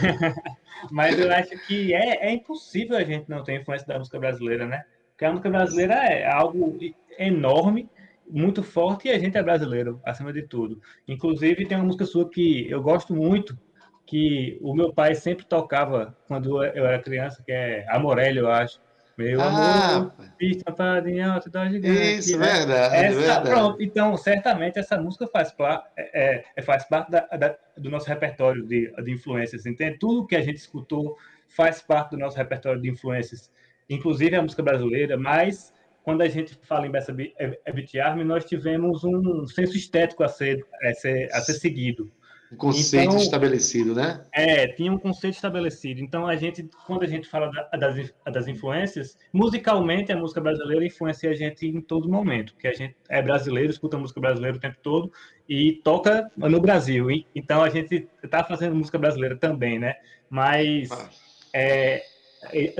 Mas 0.89 1.19
eu 1.19 1.32
acho 1.32 1.56
que 1.67 1.93
é, 1.93 2.28
é 2.28 2.32
impossível 2.32 2.98
a 2.98 3.04
gente 3.04 3.30
não 3.30 3.43
ter 3.43 3.62
influência 3.62 3.86
da 3.86 4.00
música 4.00 4.19
brasileira, 4.19 4.65
né? 4.65 4.84
Porque 5.12 5.24
a 5.24 5.30
música 5.30 5.52
brasileira 5.52 5.93
é 5.93 6.28
algo 6.28 6.80
enorme, 7.19 7.88
muito 8.28 8.63
forte, 8.63 9.08
e 9.08 9.12
a 9.12 9.19
gente 9.19 9.38
é 9.38 9.43
brasileiro, 9.43 10.02
acima 10.04 10.34
de 10.34 10.41
tudo. 10.41 10.82
Inclusive, 11.08 11.67
tem 11.67 11.78
uma 11.78 11.86
música 11.86 12.06
sua 12.06 12.28
que 12.28 12.67
eu 12.67 12.82
gosto 12.82 13.15
muito, 13.15 13.56
que 14.04 14.58
o 14.62 14.74
meu 14.74 14.91
pai 14.91 15.13
sempre 15.13 15.45
tocava 15.45 16.17
quando 16.28 16.63
eu 16.63 16.88
era 16.88 16.98
criança, 16.98 17.43
que 17.45 17.52
é 17.52 17.86
Amorelli, 17.88 18.39
eu 18.39 18.52
acho. 18.52 18.82
Meu 19.17 19.39
ah, 19.39 19.95
amor, 19.95 20.13
estampado 20.41 21.08
em 21.08 21.21
alto 21.21 21.49
da 21.49 21.69
gigante. 21.69 22.17
Isso, 22.17 22.38
né? 22.38 22.45
verdade, 22.45 22.95
essa, 22.95 23.17
verdade. 23.17 23.49
Pronto, 23.49 23.82
então, 23.82 24.17
certamente 24.17 24.78
essa 24.78 24.97
música 24.97 25.25
faz, 25.28 25.51
parte, 25.54 25.88
é, 25.97 26.43
é, 26.56 26.62
faz 26.62 26.84
parte 26.84 27.10
da, 27.12 27.21
da, 27.21 27.58
do 27.78 27.89
nosso 27.89 28.10
repertório 28.10 28.65
de, 28.65 28.91
de 28.91 29.12
influências, 29.12 29.65
entende? 29.65 29.97
Tudo 29.99 30.28
que 30.28 30.36
a 30.36 30.41
gente 30.41 30.58
escutou 30.58 31.17
faz 31.47 31.82
parte 31.82 32.12
do 32.12 32.17
nosso 32.17 32.36
repertório 32.36 32.82
de 32.82 32.89
influências, 32.89 33.49
inclusive 33.89 34.36
a 34.36 34.41
música 34.41 34.62
brasileira, 34.62 35.17
mas 35.17 35.73
quando 36.04 36.21
a 36.21 36.28
gente 36.28 36.54
fala 36.62 36.86
em 36.86 36.91
Bessa 36.91 37.12
Beat 37.12 37.95
Army, 37.95 38.23
nós 38.23 38.45
tivemos 38.45 39.04
um 39.04 39.47
senso 39.47 39.75
estético 39.78 40.23
a 40.23 40.28
ser, 40.28 40.63
a 40.84 40.93
ser, 40.93 41.30
a 41.34 41.41
ser 41.41 41.54
seguido. 41.54 42.12
Um 42.51 42.58
conceito 42.58 43.10
então, 43.10 43.17
estabelecido, 43.17 43.95
né? 43.95 44.23
É, 44.31 44.67
tinha 44.67 44.91
um 44.91 44.97
conceito 44.97 45.36
estabelecido. 45.36 45.99
Então, 45.99 46.27
a 46.27 46.36
gente, 46.36 46.69
quando 46.86 47.03
a 47.03 47.08
gente 47.08 47.27
fala 47.27 47.51
das, 47.77 48.13
das 48.31 48.47
influências, 48.47 49.17
musicalmente 49.34 50.12
a 50.12 50.17
música 50.17 50.39
brasileira 50.39 50.86
influencia 50.86 51.31
a 51.31 51.34
gente 51.34 51.65
em 51.67 51.81
todo 51.81 52.08
momento, 52.08 52.53
porque 52.53 52.67
a 52.67 52.73
gente 52.73 52.95
é 53.10 53.21
brasileiro, 53.21 53.71
escuta 53.71 53.97
música 53.97 54.19
brasileira 54.19 54.58
o 54.58 54.60
tempo 54.60 54.77
todo 54.84 55.12
e 55.49 55.73
toca 55.84 56.29
no 56.38 56.62
Brasil. 56.62 57.08
Então, 57.34 57.63
a 57.63 57.69
gente 57.69 58.08
está 58.23 58.43
fazendo 58.43 58.75
música 58.75 58.97
brasileira 58.97 59.36
também, 59.36 59.79
né? 59.79 59.95
Mas 60.29 60.91
ah. 60.91 61.10
é, 61.53 62.03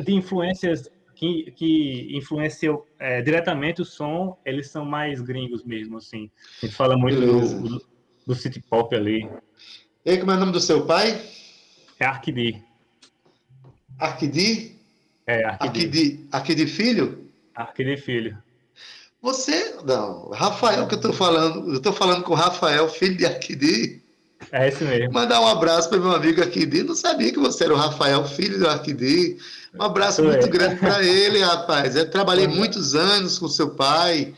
de 0.04 0.13
influências 0.13 0.89
que, 1.15 1.51
que 1.51 2.15
influenciam 2.15 2.84
é, 2.99 3.21
diretamente 3.21 3.82
o 3.82 3.86
som, 3.86 4.38
eles 4.45 4.69
são 4.69 4.86
mais 4.86 5.21
gringos 5.21 5.63
mesmo, 5.63 5.97
assim. 5.97 6.30
A 6.62 6.65
gente 6.65 6.75
fala 6.75 6.97
muito 6.97 7.19
do, 7.19 7.62
do, 7.62 7.86
do 8.28 8.36
city 8.36 8.62
pop 8.62 8.93
ali. 8.93 9.28
E 10.06 10.12
aí, 10.12 10.20
como 10.20 10.32
é 10.32 10.36
o 10.36 10.39
nome 10.39 10.52
do 10.52 10.60
seu 10.60 10.86
pai? 10.86 11.20
É 12.00 12.06
Arquidi. 12.06 12.63
Arquidi? 13.98 14.76
É, 15.26 15.44
Arquidi. 15.46 16.28
Arquidi, 16.32 16.68
Filho? 16.68 17.28
Arquidi 17.56 17.98
Filho. 17.98 18.38
Você, 19.20 19.78
não, 19.84 20.30
Rafael 20.30 20.86
que 20.86 20.94
eu 20.94 21.02
tô 21.02 21.12
falando, 21.12 21.74
eu 21.74 21.82
tô 21.82 21.91
falando 21.91 22.22
com 22.22 22.34
o 22.34 22.36
Rafael, 22.36 22.88
filho 22.88 23.18
de 23.18 23.26
Arquidi. 23.26 24.00
É 24.52 24.68
esse 24.68 24.84
mesmo. 24.84 25.12
Mandar 25.12 25.41
um 25.41 25.48
abraço 25.48 25.89
para 25.89 25.98
meu 25.98 26.12
amigo 26.12 26.39
Arquidi. 26.39 26.84
Não 26.84 26.94
sabia 26.94 27.32
que 27.32 27.39
você 27.39 27.63
era 27.63 27.74
o 27.74 27.78
Rafael, 27.78 28.24
filho 28.28 28.60
do 28.60 28.70
Arquidi. 28.70 29.38
Um 29.74 29.82
abraço 29.82 30.22
muito 30.22 30.48
grande 30.48 30.76
para 30.76 31.04
ele, 31.04 31.39
rapaz. 31.44 31.96
Eu 31.96 32.08
trabalhei 32.08 32.48
muitos 32.48 32.94
anos 32.94 33.39
com 33.39 33.48
seu 33.48 33.72
pai. 33.72 34.36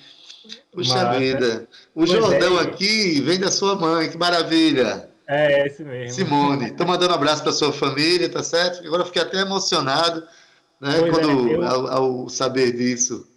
Puxa 0.71 0.95
Mata. 0.95 1.19
vida. 1.19 1.67
O 1.93 2.05
pois 2.05 2.09
Jordão 2.09 2.57
é. 2.57 2.63
aqui 2.63 3.19
vem 3.19 3.37
da 3.37 3.51
sua 3.51 3.75
mãe, 3.75 4.09
que 4.09 4.17
maravilha. 4.17 5.06
É, 5.27 5.61
é 5.61 5.67
esse 5.67 5.83
mesmo. 5.83 6.13
Simone, 6.13 6.67
estou 6.67 6.87
mandando 6.87 7.11
um 7.11 7.15
abraço 7.15 7.43
para 7.43 7.51
sua 7.51 7.73
família, 7.73 8.29
tá 8.29 8.41
certo? 8.41 8.85
Agora 8.87 9.05
fiquei 9.05 9.21
até 9.21 9.39
emocionado 9.39 10.25
né, 10.79 11.09
quando, 11.09 11.49
é, 11.49 11.55
eu, 11.55 11.63
ao, 11.67 11.87
ao, 11.87 12.29
saber 12.29 12.71
disso. 12.71 13.27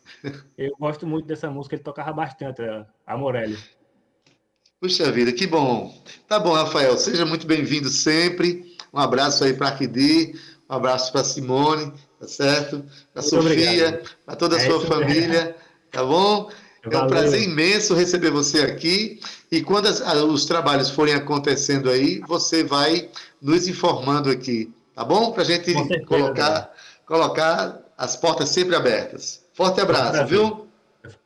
Eu 0.56 0.76
gosto 0.78 1.06
muito 1.06 1.26
dessa 1.26 1.50
música, 1.50 1.74
ele 1.74 1.82
tocava 1.82 2.12
bastante, 2.12 2.62
a 3.06 3.16
Morelli. 3.16 3.58
Puxa 4.80 5.10
vida, 5.10 5.32
que 5.32 5.46
bom. 5.46 5.94
Tá 6.28 6.38
bom, 6.38 6.52
Rafael, 6.52 6.96
seja 6.96 7.26
muito 7.26 7.46
bem-vindo 7.46 7.88
sempre. 7.88 8.76
Um 8.92 8.98
abraço 8.98 9.44
aí 9.44 9.52
para 9.52 9.68
a 9.68 9.70
Arquidi, 9.70 10.34
um 10.68 10.74
abraço 10.74 11.12
para 11.12 11.24
Simone, 11.24 11.92
tá 12.18 12.26
certo? 12.26 12.84
Para 13.12 13.22
Sofia, 13.22 14.02
para 14.24 14.36
toda 14.36 14.56
a 14.56 14.60
é 14.60 14.66
sua 14.66 14.80
família, 14.86 15.56
tá 15.90 16.04
bom? 16.04 16.50
É 16.82 16.98
um 16.98 17.06
prazer 17.06 17.42
imenso 17.42 17.94
receber 17.94 18.30
você 18.30 18.62
aqui. 18.62 19.20
E 19.50 19.62
quando 19.62 19.86
as, 19.86 20.00
os 20.00 20.44
trabalhos 20.46 20.90
forem 20.90 21.14
acontecendo 21.14 21.90
aí, 21.90 22.20
você 22.20 22.64
vai 22.64 23.10
nos 23.40 23.68
informando 23.68 24.30
aqui, 24.30 24.72
tá 24.94 25.04
bom? 25.04 25.32
Para 25.32 25.42
a 25.42 25.46
gente 25.46 25.72
certeza, 25.72 26.06
colocar, 26.06 26.72
colocar 27.04 27.80
as 27.98 28.16
portas 28.16 28.48
sempre 28.48 28.74
abertas. 28.74 29.44
Forte 29.52 29.80
abraço, 29.80 30.26
viu? 30.26 30.66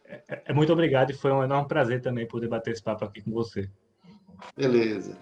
É, 0.08 0.42
é, 0.46 0.52
muito 0.52 0.72
obrigado 0.72 1.10
e 1.10 1.14
foi 1.14 1.30
um 1.30 1.42
enorme 1.42 1.68
prazer 1.68 2.02
também 2.02 2.26
poder 2.26 2.48
bater 2.48 2.72
esse 2.72 2.82
papo 2.82 3.04
aqui 3.04 3.20
com 3.20 3.30
você. 3.30 3.68
Beleza. 4.56 5.16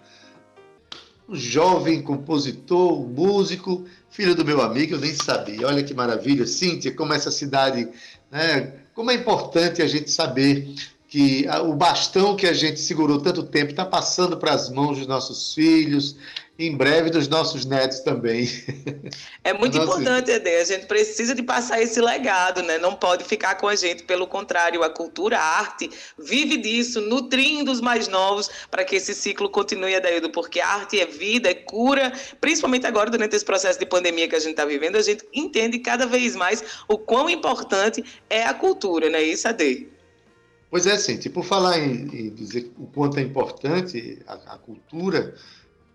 Um 1.29 1.35
jovem 1.35 2.03
compositor, 2.03 3.07
músico, 3.07 3.85
filho 4.11 4.35
do 4.35 4.45
meu 4.45 4.61
amigo, 4.63 4.95
eu 4.95 5.01
nem 5.01 5.15
sabia. 5.15 5.67
Olha 5.67 5.83
que 5.83 5.95
maravilha, 5.95 6.47
Cíntia, 6.47 6.95
como 6.95 7.13
essa 7.13 7.31
cidade 7.31 7.89
né, 8.31 8.82
como 8.95 9.11
é 9.11 9.15
importante 9.15 9.83
a 9.83 9.87
gente 9.87 10.11
saber 10.11 10.75
que 11.09 11.47
o 11.67 11.75
bastão 11.75 12.35
que 12.35 12.47
a 12.47 12.55
gente 12.55 12.81
segurou 12.81 13.21
tanto 13.21 13.43
tempo 13.43 13.71
está 13.71 13.85
passando 13.85 14.37
para 14.37 14.55
as 14.55 14.71
mãos 14.71 14.99
dos 14.99 15.07
nossos 15.07 15.53
filhos, 15.53 16.17
em 16.67 16.77
breve 16.77 17.11
dos 17.11 17.29
nossos 17.29 17.65
netos 17.65 18.01
também. 18.01 18.49
É 19.45 19.53
muito 19.53 19.77
Nossa. 19.77 20.01
importante, 20.01 20.31
Ede. 20.31 20.49
A 20.49 20.65
gente 20.65 20.87
precisa 20.87 21.35
de 21.35 21.43
passar 21.43 21.83
esse 21.83 22.01
legado, 22.01 22.63
né? 22.63 22.79
Não 22.79 22.95
pode 22.95 23.25
ficar 23.25 23.57
com 23.57 23.67
a 23.67 23.75
gente. 23.75 24.05
Pelo 24.05 24.27
contrário, 24.27 24.85
a 24.85 24.89
cultura, 24.89 25.37
a 25.37 25.59
arte 25.59 25.91
vive 26.17 26.57
disso, 26.57 27.01
nutrindo 27.01 27.73
os 27.73 27.81
mais 27.81 28.07
novos 28.07 28.49
para 28.71 28.85
que 28.85 28.97
esse 28.97 29.13
ciclo 29.15 29.51
continue, 29.51 29.97
Adeildo, 29.97 30.31
porque 30.31 30.61
a 30.61 30.69
arte 30.69 31.01
é 31.01 31.07
vida, 31.07 31.51
é 31.51 31.55
cura. 31.55 32.13
Principalmente 32.41 32.87
agora, 32.87 33.11
durante 33.11 33.35
esse 33.35 33.45
processo 33.45 33.79
de 33.79 33.87
pandemia 33.87 34.29
que 34.29 34.37
a 34.37 34.41
gente 34.41 34.53
está 34.53 34.65
vivendo, 34.65 34.95
a 34.95 35.03
gente 35.03 35.27
entende 35.35 35.81
cada 35.81 36.07
vez 36.07 36.37
mais 36.37 36.63
o 36.87 36.97
quão 36.97 37.29
importante 37.29 38.05
é 38.31 38.45
a 38.45 38.55
cultura, 38.55 39.11
né? 39.11 39.21
Isso, 39.23 39.49
Ade. 39.49 39.89
Pois 40.71 40.87
é, 40.87 40.97
sim. 40.97 41.19
Tipo, 41.19 41.43
falar 41.43 41.79
em, 41.79 42.09
em 42.15 42.31
dizer 42.31 42.73
o 42.79 42.87
quanto 42.87 43.19
é 43.19 43.23
importante 43.23 44.21
a, 44.27 44.55
a 44.55 44.59
cultura 44.59 45.35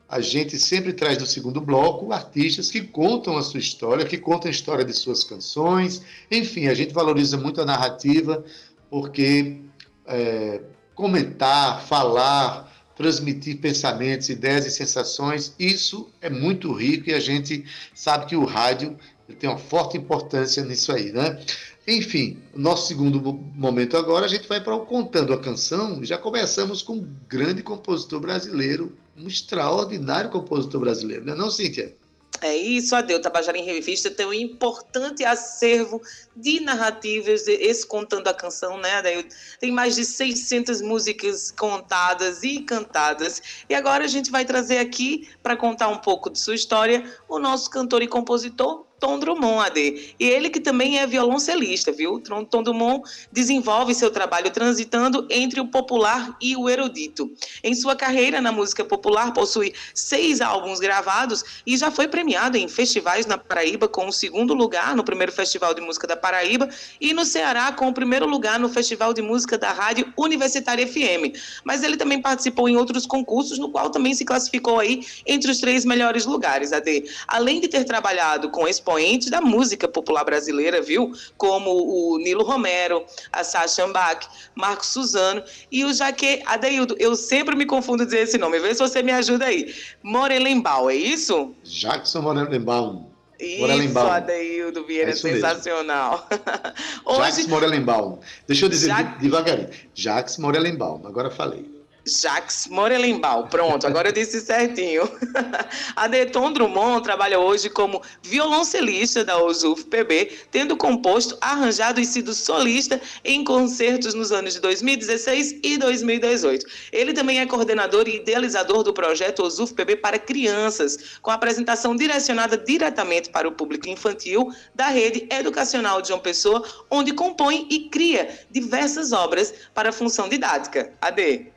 a 0.09 0.21
gente 0.21 0.57
sempre 0.57 0.93
traz 0.93 1.17
no 1.17 1.25
segundo 1.25 1.59
bloco 1.59 2.13
artistas 2.13 2.71
que 2.71 2.81
contam 2.81 3.37
a 3.37 3.43
sua 3.43 3.59
história, 3.59 4.05
que 4.05 4.17
contam 4.17 4.47
a 4.47 4.51
história 4.51 4.85
de 4.85 4.93
suas 4.93 5.23
canções. 5.23 6.01
Enfim, 6.31 6.67
a 6.67 6.73
gente 6.73 6.93
valoriza 6.93 7.37
muito 7.37 7.61
a 7.61 7.65
narrativa, 7.65 8.43
porque 8.89 9.57
é, 10.05 10.61
comentar, 10.95 11.81
falar, 11.81 12.73
transmitir 12.95 13.59
pensamentos, 13.59 14.29
ideias 14.29 14.65
e 14.65 14.71
sensações. 14.71 15.53
Isso 15.59 16.09
é 16.21 16.29
muito 16.29 16.71
rico 16.71 17.09
e 17.09 17.13
a 17.13 17.19
gente 17.19 17.65
sabe 17.93 18.25
que 18.27 18.35
o 18.35 18.45
rádio 18.45 18.97
tem 19.39 19.49
uma 19.49 19.59
forte 19.59 19.97
importância 19.97 20.63
nisso 20.63 20.91
aí, 20.91 21.11
né? 21.11 21.39
Enfim, 21.87 22.37
nosso 22.55 22.87
segundo 22.87 23.21
momento 23.55 23.95
agora, 23.95 24.25
a 24.25 24.27
gente 24.27 24.47
vai 24.47 24.59
para 24.59 24.75
o 24.75 24.85
Contando 24.85 25.33
a 25.33 25.39
Canção. 25.39 26.03
Já 26.03 26.17
começamos 26.17 26.81
com 26.81 26.93
um 26.93 27.15
grande 27.29 27.63
compositor 27.63 28.19
brasileiro, 28.19 28.97
um 29.17 29.27
extraordinário 29.27 30.29
compositor 30.29 30.79
brasileiro, 30.79 31.25
não 31.25 31.33
é 31.33 31.35
não, 31.35 31.49
Cíntia? 31.49 31.93
É 32.41 32.55
isso, 32.55 32.95
Adeu. 32.95 33.19
Tabajara 33.19 33.57
em 33.57 33.63
Revista 33.63 34.11
tem 34.11 34.25
um 34.25 34.33
importante 34.33 35.25
acervo 35.25 36.01
de 36.35 36.59
narrativas, 36.59 37.47
esse 37.47 37.85
Contando 37.85 38.27
a 38.27 38.33
Canção, 38.33 38.77
né, 38.77 38.93
Adeu? 38.93 39.23
Tem 39.59 39.71
mais 39.71 39.95
de 39.95 40.05
600 40.05 40.81
músicas 40.81 41.49
contadas 41.49 42.43
e 42.43 42.61
cantadas. 42.61 43.41
E 43.67 43.73
agora 43.73 44.05
a 44.05 44.07
gente 44.07 44.29
vai 44.29 44.45
trazer 44.45 44.77
aqui, 44.77 45.27
para 45.41 45.57
contar 45.57 45.87
um 45.87 45.97
pouco 45.97 46.29
de 46.29 46.37
sua 46.37 46.53
história, 46.53 47.11
o 47.27 47.39
nosso 47.39 47.71
cantor 47.71 48.03
e 48.03 48.07
compositor 48.07 48.86
Tom 48.99 49.19
Drummond. 49.19 49.77
E 50.19 50.25
ele 50.25 50.49
que 50.49 50.59
também 50.59 50.99
é 50.99 51.07
violoncelista, 51.07 51.91
viu? 51.91 52.19
Tom 52.19 52.63
Drummond 52.63 53.03
desenvolve 53.31 53.93
seu 53.93 54.11
trabalho 54.11 54.49
transitando 54.51 55.27
entre 55.29 55.59
o 55.59 55.67
popular 55.67 56.35
e 56.41 56.55
o 56.55 56.69
erudito. 56.69 57.31
Em 57.63 57.73
sua 57.75 57.95
carreira 57.95 58.41
na 58.41 58.51
música 58.51 58.83
popular, 58.83 59.33
possui 59.33 59.73
seis 59.93 60.41
álbuns 60.41 60.79
gravados 60.79 61.43
e 61.65 61.77
já 61.77 61.91
foi 61.91 62.07
premiado 62.07 62.57
em 62.57 62.67
festivais 62.67 63.25
na 63.25 63.37
Paraíba 63.37 63.87
com 63.87 64.07
o 64.07 64.11
segundo 64.11 64.53
lugar 64.53 64.95
no 64.95 65.03
primeiro 65.03 65.31
Festival 65.31 65.73
de 65.73 65.81
Música 65.81 66.07
da 66.07 66.17
Paraíba 66.17 66.69
e 66.99 67.13
no 67.13 67.25
Ceará 67.25 67.71
com 67.71 67.87
o 67.87 67.93
primeiro 67.93 68.25
lugar 68.25 68.59
no 68.59 68.69
Festival 68.69 69.13
de 69.13 69.21
Música 69.21 69.57
da 69.57 69.71
Rádio 69.71 70.11
Universitária 70.17 70.85
FM. 70.87 71.35
Mas 71.63 71.83
ele 71.83 71.97
também 71.97 72.21
participou 72.21 72.67
em 72.67 72.75
outros 72.75 73.05
concursos, 73.05 73.59
no 73.59 73.69
qual 73.69 73.89
também 73.89 74.13
se 74.13 74.25
classificou 74.25 74.79
aí 74.79 75.05
entre 75.25 75.51
os 75.51 75.59
três 75.59 75.85
melhores 75.85 76.25
lugares, 76.25 76.73
AD. 76.73 77.05
Além 77.27 77.59
de 77.59 77.67
ter 77.67 77.83
trabalhado 77.83 78.49
com 78.49 78.67
esse 78.67 78.81
expoentes 78.87 79.29
da 79.29 79.41
música 79.41 79.87
popular 79.87 80.23
brasileira, 80.23 80.81
viu? 80.81 81.11
Como 81.37 81.69
o 81.71 82.17
Nilo 82.17 82.43
Romero, 82.43 83.05
a 83.31 83.43
Sacha 83.43 83.83
Ambach, 83.83 84.27
Marcos 84.55 84.87
Suzano 84.87 85.43
e 85.69 85.83
o 85.83 85.93
Jaque 85.93 86.41
Adeildo. 86.45 86.95
Eu 86.97 87.15
sempre 87.15 87.55
me 87.55 87.65
confundo 87.65 88.05
dizer 88.05 88.19
esse 88.19 88.37
nome. 88.37 88.59
Vê 88.59 88.73
se 88.73 88.79
você 88.79 89.03
me 89.03 89.11
ajuda 89.11 89.45
aí. 89.45 89.73
Morelenbaum, 90.01 90.89
é 90.89 90.95
isso? 90.95 91.53
Jackson 91.65 92.21
Morelenbaum. 92.21 93.05
Isso. 93.39 93.99
Adeildo 93.99 94.83
Vieira, 94.85 95.11
é 95.11 95.15
sensacional. 95.15 96.27
Hoje... 97.05 97.19
Jax 97.19 97.47
Morelenbaum. 97.47 98.19
Deixa 98.47 98.65
eu 98.65 98.69
dizer 98.69 98.93
devagarinho. 99.19 99.69
Jax 99.93 100.37
Morelenbaum, 100.37 101.05
agora 101.05 101.29
falei. 101.29 101.76
Jacques 102.07 102.67
Morelenbaum. 102.67 103.47
Pronto, 103.47 103.85
agora 103.85 104.09
eu 104.09 104.13
disse 104.13 104.39
certinho. 104.41 105.03
a 105.95 106.07
Deton 106.07 106.51
Drummond 106.53 107.03
trabalha 107.03 107.39
hoje 107.39 107.69
como 107.69 108.01
violoncelista 108.21 109.23
da 109.23 109.37
OSUF 109.41 109.85
PB, 109.85 110.31
tendo 110.51 110.77
composto, 110.77 111.37
arranjado 111.41 111.99
e 111.99 112.05
sido 112.05 112.33
solista 112.33 112.99
em 113.23 113.43
concertos 113.43 114.13
nos 114.13 114.31
anos 114.31 114.53
de 114.53 114.61
2016 114.61 115.59
e 115.63 115.77
2018. 115.77 116.65
Ele 116.91 117.13
também 117.13 117.39
é 117.39 117.45
coordenador 117.45 118.07
e 118.07 118.17
idealizador 118.17 118.83
do 118.83 118.93
projeto 118.93 119.43
OSUF 119.43 119.73
PB 119.73 119.97
para 119.97 120.19
crianças, 120.19 121.17
com 121.21 121.31
apresentação 121.31 121.95
direcionada 121.95 122.57
diretamente 122.57 123.29
para 123.29 123.47
o 123.47 123.51
público 123.51 123.87
infantil 123.89 124.51
da 124.73 124.87
rede 124.87 125.27
educacional 125.29 126.01
de 126.01 126.09
João 126.09 126.19
Pessoa, 126.19 126.63
onde 126.89 127.13
compõe 127.13 127.67
e 127.69 127.89
cria 127.89 128.39
diversas 128.49 129.11
obras 129.11 129.53
para 129.73 129.91
função 129.91 130.29
didática. 130.29 130.93
AD. 131.01 131.56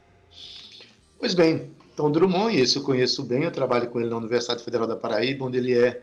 Pois 1.20 1.34
bem, 1.34 1.70
Tom 1.94 2.10
Drummond, 2.10 2.58
esse 2.58 2.76
eu 2.76 2.82
conheço 2.82 3.22
bem, 3.22 3.42
eu 3.42 3.50
trabalho 3.50 3.90
com 3.90 4.00
ele 4.00 4.08
na 4.08 4.16
Universidade 4.16 4.64
Federal 4.64 4.86
da 4.86 4.96
Paraíba, 4.96 5.44
onde 5.44 5.58
ele 5.58 5.76
é, 5.76 6.00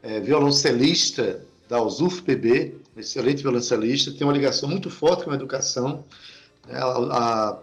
é 0.00 0.20
violoncelista 0.20 1.44
da 1.68 1.82
USUF-PB, 1.82 2.76
excelente 2.96 3.42
violoncelista, 3.42 4.12
tem 4.12 4.24
uma 4.24 4.32
ligação 4.32 4.68
muito 4.68 4.88
forte 4.88 5.24
com 5.24 5.32
a 5.32 5.34
educação. 5.34 6.04
Né? 6.68 6.78
A, 6.78 6.84
a, 6.84 7.58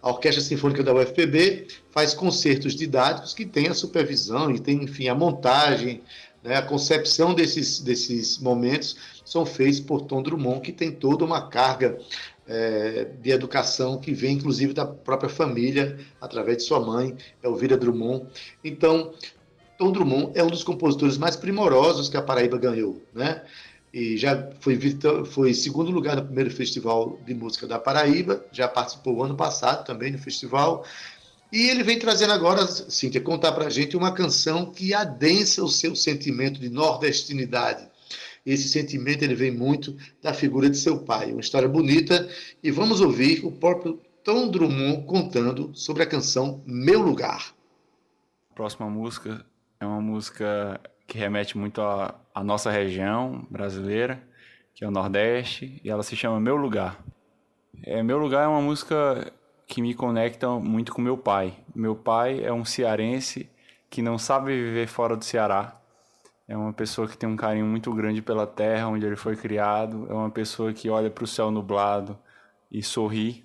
a, 0.00 0.08
Orquestra 0.08 0.42
Sinfônica 0.42 0.82
da 0.82 0.94
UFPB 0.94 1.68
faz 1.90 2.14
concertos 2.14 2.74
didáticos 2.74 3.34
que 3.34 3.44
tem 3.44 3.68
a 3.68 3.74
supervisão 3.74 4.50
e 4.50 4.58
tem, 4.58 4.84
enfim, 4.84 5.08
a 5.08 5.14
montagem, 5.14 6.00
né? 6.42 6.56
a 6.56 6.62
concepção 6.62 7.34
desses, 7.34 7.80
desses 7.80 8.38
momentos 8.38 8.96
são 9.26 9.44
feitos 9.44 9.78
por 9.78 10.00
Tom 10.06 10.22
Drummond, 10.22 10.62
que 10.62 10.72
tem 10.72 10.90
toda 10.90 11.22
uma 11.22 11.50
carga 11.50 11.98
é, 12.50 13.04
de 13.22 13.30
educação 13.30 13.98
que 13.98 14.12
vem, 14.12 14.32
inclusive, 14.34 14.72
da 14.72 14.84
própria 14.84 15.30
família, 15.30 15.96
através 16.20 16.58
de 16.58 16.62
sua 16.64 16.80
mãe, 16.80 17.16
Elvira 17.40 17.76
Drummond. 17.76 18.26
Então, 18.64 19.14
Tom 19.78 19.92
Drummond 19.92 20.32
é 20.34 20.42
um 20.42 20.48
dos 20.48 20.64
compositores 20.64 21.16
mais 21.16 21.36
primorosos 21.36 22.08
que 22.08 22.16
a 22.16 22.22
Paraíba 22.22 22.58
ganhou, 22.58 23.00
né? 23.14 23.42
E 23.94 24.16
já 24.16 24.50
foi, 24.60 24.78
foi 25.26 25.54
segundo 25.54 25.92
lugar 25.92 26.16
no 26.16 26.24
primeiro 26.24 26.50
Festival 26.50 27.18
de 27.24 27.34
Música 27.34 27.68
da 27.68 27.78
Paraíba, 27.78 28.44
já 28.50 28.66
participou 28.66 29.22
ano 29.22 29.36
passado 29.36 29.84
também 29.84 30.10
no 30.10 30.18
festival. 30.18 30.84
E 31.52 31.68
ele 31.68 31.82
vem 31.82 31.98
trazendo 31.98 32.32
agora, 32.32 32.66
Cíntia, 32.66 33.20
contar 33.20 33.52
para 33.52 33.66
a 33.66 33.70
gente 33.70 33.96
uma 33.96 34.12
canção 34.12 34.66
que 34.66 34.92
adensa 34.92 35.62
o 35.62 35.68
seu 35.68 35.94
sentimento 35.96 36.60
de 36.60 36.68
nordestinidade 36.68 37.89
esse 38.44 38.68
sentimento 38.68 39.22
ele 39.22 39.34
vem 39.34 39.50
muito 39.50 39.96
da 40.22 40.32
figura 40.32 40.68
de 40.68 40.76
seu 40.76 41.00
pai. 41.00 41.32
Uma 41.32 41.40
história 41.40 41.68
bonita 41.68 42.28
e 42.62 42.70
vamos 42.70 43.00
ouvir 43.00 43.44
o 43.44 43.52
próprio 43.52 44.00
Tom 44.24 44.50
Drummond 44.50 45.06
contando 45.06 45.70
sobre 45.74 46.02
a 46.02 46.06
canção 46.06 46.62
Meu 46.66 47.00
Lugar. 47.00 47.54
A 48.50 48.54
próxima 48.54 48.88
música 48.88 49.44
é 49.78 49.86
uma 49.86 50.00
música 50.00 50.80
que 51.06 51.18
remete 51.18 51.56
muito 51.56 51.80
à, 51.80 52.14
à 52.34 52.44
nossa 52.44 52.70
região 52.70 53.46
brasileira, 53.50 54.22
que 54.74 54.84
é 54.84 54.88
o 54.88 54.90
Nordeste, 54.90 55.80
e 55.82 55.90
ela 55.90 56.02
se 56.02 56.14
chama 56.14 56.38
Meu 56.38 56.56
Lugar. 56.56 57.02
É, 57.82 58.02
Meu 58.02 58.18
Lugar 58.18 58.44
é 58.44 58.48
uma 58.48 58.60
música 58.60 59.32
que 59.66 59.80
me 59.80 59.94
conecta 59.94 60.48
muito 60.50 60.92
com 60.92 61.00
meu 61.00 61.16
pai. 61.16 61.54
Meu 61.74 61.94
pai 61.94 62.44
é 62.44 62.52
um 62.52 62.64
cearense 62.64 63.48
que 63.88 64.02
não 64.02 64.18
sabe 64.18 64.52
viver 64.52 64.88
fora 64.88 65.16
do 65.16 65.24
Ceará 65.24 65.79
é 66.50 66.56
uma 66.56 66.72
pessoa 66.72 67.06
que 67.06 67.16
tem 67.16 67.28
um 67.28 67.36
carinho 67.36 67.64
muito 67.64 67.94
grande 67.94 68.20
pela 68.20 68.44
terra 68.44 68.88
onde 68.88 69.06
ele 69.06 69.14
foi 69.14 69.36
criado, 69.36 70.08
é 70.10 70.12
uma 70.12 70.28
pessoa 70.28 70.72
que 70.72 70.90
olha 70.90 71.08
para 71.08 71.22
o 71.22 71.26
céu 71.26 71.48
nublado 71.48 72.18
e 72.72 72.82
sorri, 72.82 73.44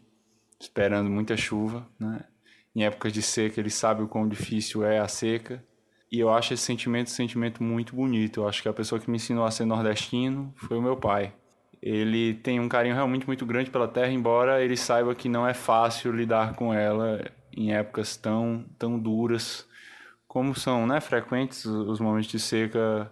esperando 0.59 1.07
muita 1.07 1.37
chuva, 1.37 1.87
né? 1.99 2.21
Em 2.75 2.83
épocas 2.83 3.13
de 3.13 3.21
seca, 3.21 3.59
ele 3.59 3.69
sabe 3.69 4.01
o 4.01 4.07
quão 4.07 4.27
difícil 4.27 4.83
é 4.83 4.97
a 4.97 5.07
seca. 5.07 5.63
E 6.11 6.19
eu 6.19 6.33
acho 6.33 6.55
esse 6.55 6.63
sentimento 6.63 7.07
um 7.07 7.11
sentimento 7.11 7.61
muito 7.61 7.95
bonito. 7.95 8.41
Eu 8.41 8.47
acho 8.47 8.63
que 8.63 8.67
a 8.67 8.73
pessoa 8.73 8.99
que 8.99 9.09
me 9.09 9.17
ensinou 9.17 9.45
a 9.45 9.51
ser 9.51 9.65
nordestino 9.65 10.51
foi 10.55 10.75
o 10.75 10.81
meu 10.81 10.97
pai. 10.97 11.31
Ele 11.79 12.33
tem 12.33 12.59
um 12.59 12.67
carinho 12.67 12.95
realmente 12.95 13.27
muito 13.27 13.45
grande 13.45 13.69
pela 13.69 13.87
terra, 13.87 14.11
embora 14.11 14.63
ele 14.63 14.75
saiba 14.75 15.13
que 15.13 15.29
não 15.29 15.47
é 15.47 15.53
fácil 15.53 16.11
lidar 16.11 16.55
com 16.55 16.73
ela 16.73 17.23
em 17.55 17.71
épocas 17.71 18.17
tão, 18.17 18.65
tão 18.79 18.97
duras 18.97 19.67
como 20.36 20.53
são 20.53 20.86
né, 20.86 20.99
frequentes 20.99 21.63
os 21.63 22.01
momentos 22.01 22.29
de 22.29 22.38
seca 22.41 23.09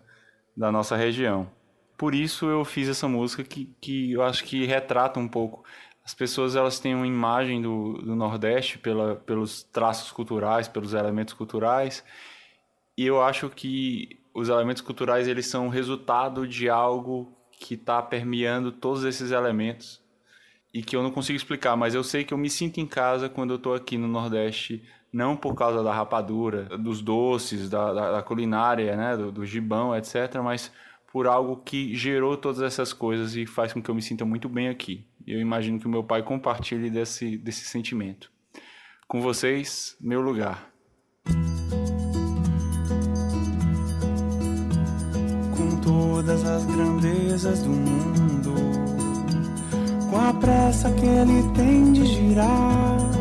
da 0.57 0.69
nossa 0.69 0.97
região. 0.97 1.49
Por 1.97 2.13
isso 2.13 2.47
eu 2.47 2.65
fiz 2.65 2.89
essa 2.89 3.07
música 3.07 3.45
que, 3.45 3.73
que 3.79 4.11
eu 4.11 4.21
acho 4.21 4.43
que 4.43 4.65
retrata 4.65 5.21
um 5.21 5.27
pouco. 5.29 5.63
As 6.03 6.13
pessoas 6.13 6.53
elas 6.53 6.81
têm 6.81 6.93
uma 6.93 7.07
imagem 7.07 7.61
do, 7.61 7.93
do 7.93 8.13
Nordeste 8.13 8.77
pela, 8.77 9.15
pelos 9.15 9.63
traços 9.63 10.11
culturais, 10.11 10.67
pelos 10.67 10.93
elementos 10.93 11.33
culturais, 11.33 12.03
e 12.97 13.05
eu 13.05 13.23
acho 13.23 13.49
que 13.49 14.19
os 14.33 14.49
elementos 14.49 14.81
culturais 14.81 15.25
eles 15.25 15.47
são 15.47 15.69
resultado 15.69 16.45
de 16.45 16.67
algo 16.67 17.31
que 17.53 17.75
está 17.75 18.01
permeando 18.01 18.69
todos 18.69 19.05
esses 19.05 19.31
elementos 19.31 20.01
e 20.73 20.83
que 20.83 20.93
eu 20.93 21.01
não 21.01 21.09
consigo 21.09 21.37
explicar, 21.37 21.77
mas 21.77 21.95
eu 21.95 22.03
sei 22.03 22.25
que 22.25 22.33
eu 22.33 22.37
me 22.37 22.49
sinto 22.49 22.81
em 22.81 22.85
casa 22.85 23.29
quando 23.29 23.51
eu 23.51 23.55
estou 23.57 23.73
aqui 23.73 23.97
no 23.97 24.09
Nordeste 24.09 24.83
não 25.13 25.37
por 25.37 25.53
causa 25.53 25.83
da 25.83 25.93
rapadura, 25.93 26.63
dos 26.77 26.99
doces, 26.99 27.69
da, 27.69 27.93
da, 27.93 28.11
da 28.13 28.23
culinária, 28.23 28.97
né, 28.97 29.15
do, 29.15 29.31
do 29.31 29.45
gibão, 29.45 29.95
etc., 29.95 30.41
mas 30.43 30.71
por 31.11 31.27
algo 31.27 31.57
que 31.57 31.93
gerou 31.93 32.35
todas 32.35 32.59
essas 32.63 32.91
coisas 32.91 33.35
e 33.35 33.45
faz 33.45 33.71
com 33.71 33.81
que 33.81 33.91
eu 33.91 33.93
me 33.93 34.01
sinta 34.01 34.25
muito 34.25 34.49
bem 34.49 34.67
aqui. 34.67 35.05
Eu 35.27 35.39
imagino 35.39 35.79
que 35.79 35.85
o 35.85 35.89
meu 35.89 36.03
pai 36.03 36.23
compartilhe 36.23 36.89
desse, 36.89 37.37
desse 37.37 37.65
sentimento. 37.65 38.31
Com 39.07 39.21
vocês, 39.21 39.95
meu 40.01 40.19
lugar. 40.19 40.67
Com 45.55 45.81
todas 45.81 46.43
as 46.43 46.65
grandezas 46.65 47.61
do 47.61 47.69
mundo, 47.69 48.55
com 50.09 50.19
a 50.19 50.33
pressa 50.33 50.91
que 50.91 51.05
ele 51.05 51.43
tem 51.53 51.93
de 51.93 52.05
girar 52.07 53.12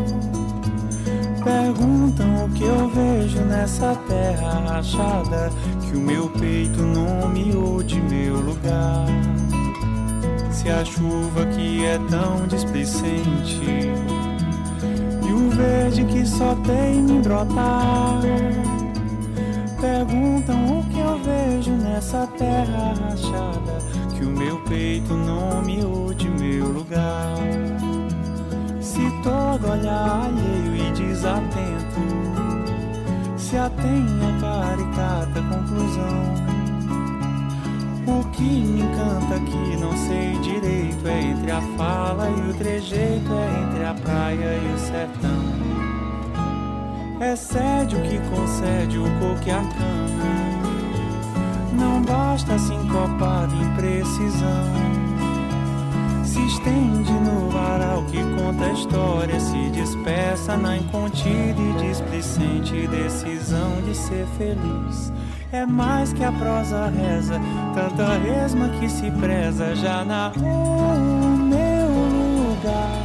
Perguntam 1.45 2.45
o 2.45 2.49
que 2.51 2.65
eu 2.65 2.89
vejo 2.89 3.41
nessa 3.41 3.95
terra 4.09 4.61
rachada 4.67 5.51
Que 5.81 5.97
o 5.97 6.01
meu 6.01 6.29
peito 6.29 6.81
nomeou 6.83 7.83
de 7.83 8.01
meu 8.01 8.37
lugar 8.37 9.07
Se 10.51 10.69
a 10.71 10.85
chuva 10.85 11.47
que 11.47 11.85
é 11.85 11.99
tão 12.09 12.47
displicente 12.47 13.91
E 15.27 15.33
o 15.33 15.51
verde 15.51 16.05
que 16.05 16.27
só 16.27 16.55
tem 16.67 16.99
em 16.99 17.21
brotar. 17.21 18.21
Perguntam 19.81 20.79
o 20.79 20.85
que 20.85 20.99
eu 20.99 21.19
vejo 21.19 21.73
nessa 21.73 22.27
terra 22.39 22.95
rachada, 23.01 23.79
que 24.17 24.25
o 24.25 24.31
meu 24.31 24.59
peito 24.61 25.13
não 25.15 25.63
me 25.63 25.83
de 26.15 26.29
meu 26.29 26.69
lugar. 26.69 27.72
Se 28.93 29.11
todo 29.23 29.71
olhar 29.71 30.27
alheio 30.27 30.77
e 30.77 30.93
desatento 30.93 32.03
se 33.39 33.57
atém 33.57 34.05
a 34.21 34.39
caricata 34.39 35.41
conclusão. 35.49 36.35
O 38.07 38.23
que 38.33 38.43
me 38.43 38.83
encanta 38.83 39.41
que 39.47 39.77
não 39.79 39.97
sei 39.97 40.39
direito 40.41 41.09
é 41.09 41.23
entre 41.23 41.53
a 41.53 41.63
fala 41.79 42.29
e 42.29 42.51
o 42.51 42.55
trejeito, 42.55 43.33
é 43.33 43.63
entre 43.63 43.85
a 43.87 43.95
praia 43.95 44.59
e 44.59 44.75
o 44.75 44.79
sertão. 44.79 45.43
É 47.19 47.35
sédio 47.35 47.99
que 48.03 48.19
concede 48.29 48.99
o 48.99 49.05
coqueacana. 49.21 49.73
Não 51.73 52.03
basta 52.03 52.59
sincopado 52.59 53.55
imprecisão 53.55 55.02
se 56.33 56.41
estende 56.47 57.13
no 57.13 57.51
varal 57.51 58.03
que 58.05 58.23
conta 58.35 58.65
a 58.65 58.73
história, 58.73 59.39
se 59.39 59.71
dispersa 59.71 60.57
na 60.57 60.79
incontida 60.79 61.61
e 61.61 61.87
displicente 61.87 62.87
decisão 62.87 63.83
de 63.83 63.95
ser 63.95 64.27
feliz. 64.39 65.13
É 65.53 65.67
mais 65.67 66.15
que 66.15 66.25
a 66.25 66.33
prosa 66.33 66.89
reza, 66.89 67.39
tanta 67.75 68.17
resma 68.17 68.71
que 68.81 68.89
se 68.89 69.11
preza, 69.11 69.75
já 69.77 70.03
narrou 70.07 70.95
o 70.95 71.37
meu 71.37 71.89
lugar. 72.49 73.03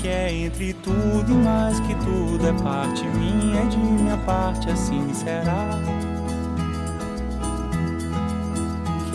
Que 0.00 0.08
é 0.08 0.32
entre 0.32 0.72
tudo 0.72 1.30
e 1.30 1.34
mais 1.34 1.78
que 1.80 1.94
tudo, 1.96 2.46
é 2.46 2.52
parte 2.62 3.04
minha, 3.04 3.60
é 3.60 3.66
de 3.66 3.76
minha 3.76 4.16
parte, 4.18 4.70
assim 4.70 5.12
será. 5.12 5.78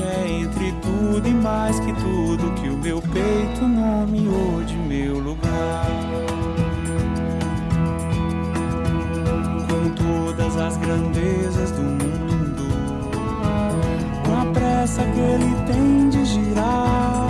É 0.10 0.42
entre 0.42 0.72
tudo 0.82 1.28
e 1.28 1.34
mais 1.34 1.80
que 1.80 1.94
tudo 1.94 2.54
que 2.56 2.70
o 2.70 2.78
meu 2.78 3.02
peito 3.02 3.68
nomeou 3.68 4.64
de 4.64 4.76
meu 4.76 5.20
lugar. 5.20 5.86
Com 9.70 9.90
todas 9.92 10.58
as 10.58 10.78
grandezas 10.78 11.72
do 11.72 11.84
mundo, 11.84 12.68
com 14.26 14.42
a 14.42 14.46
pressa 14.54 15.04
que 15.04 15.20
ele 15.20 15.56
tem 15.72 16.10
de 16.10 16.26
girar, 16.26 17.30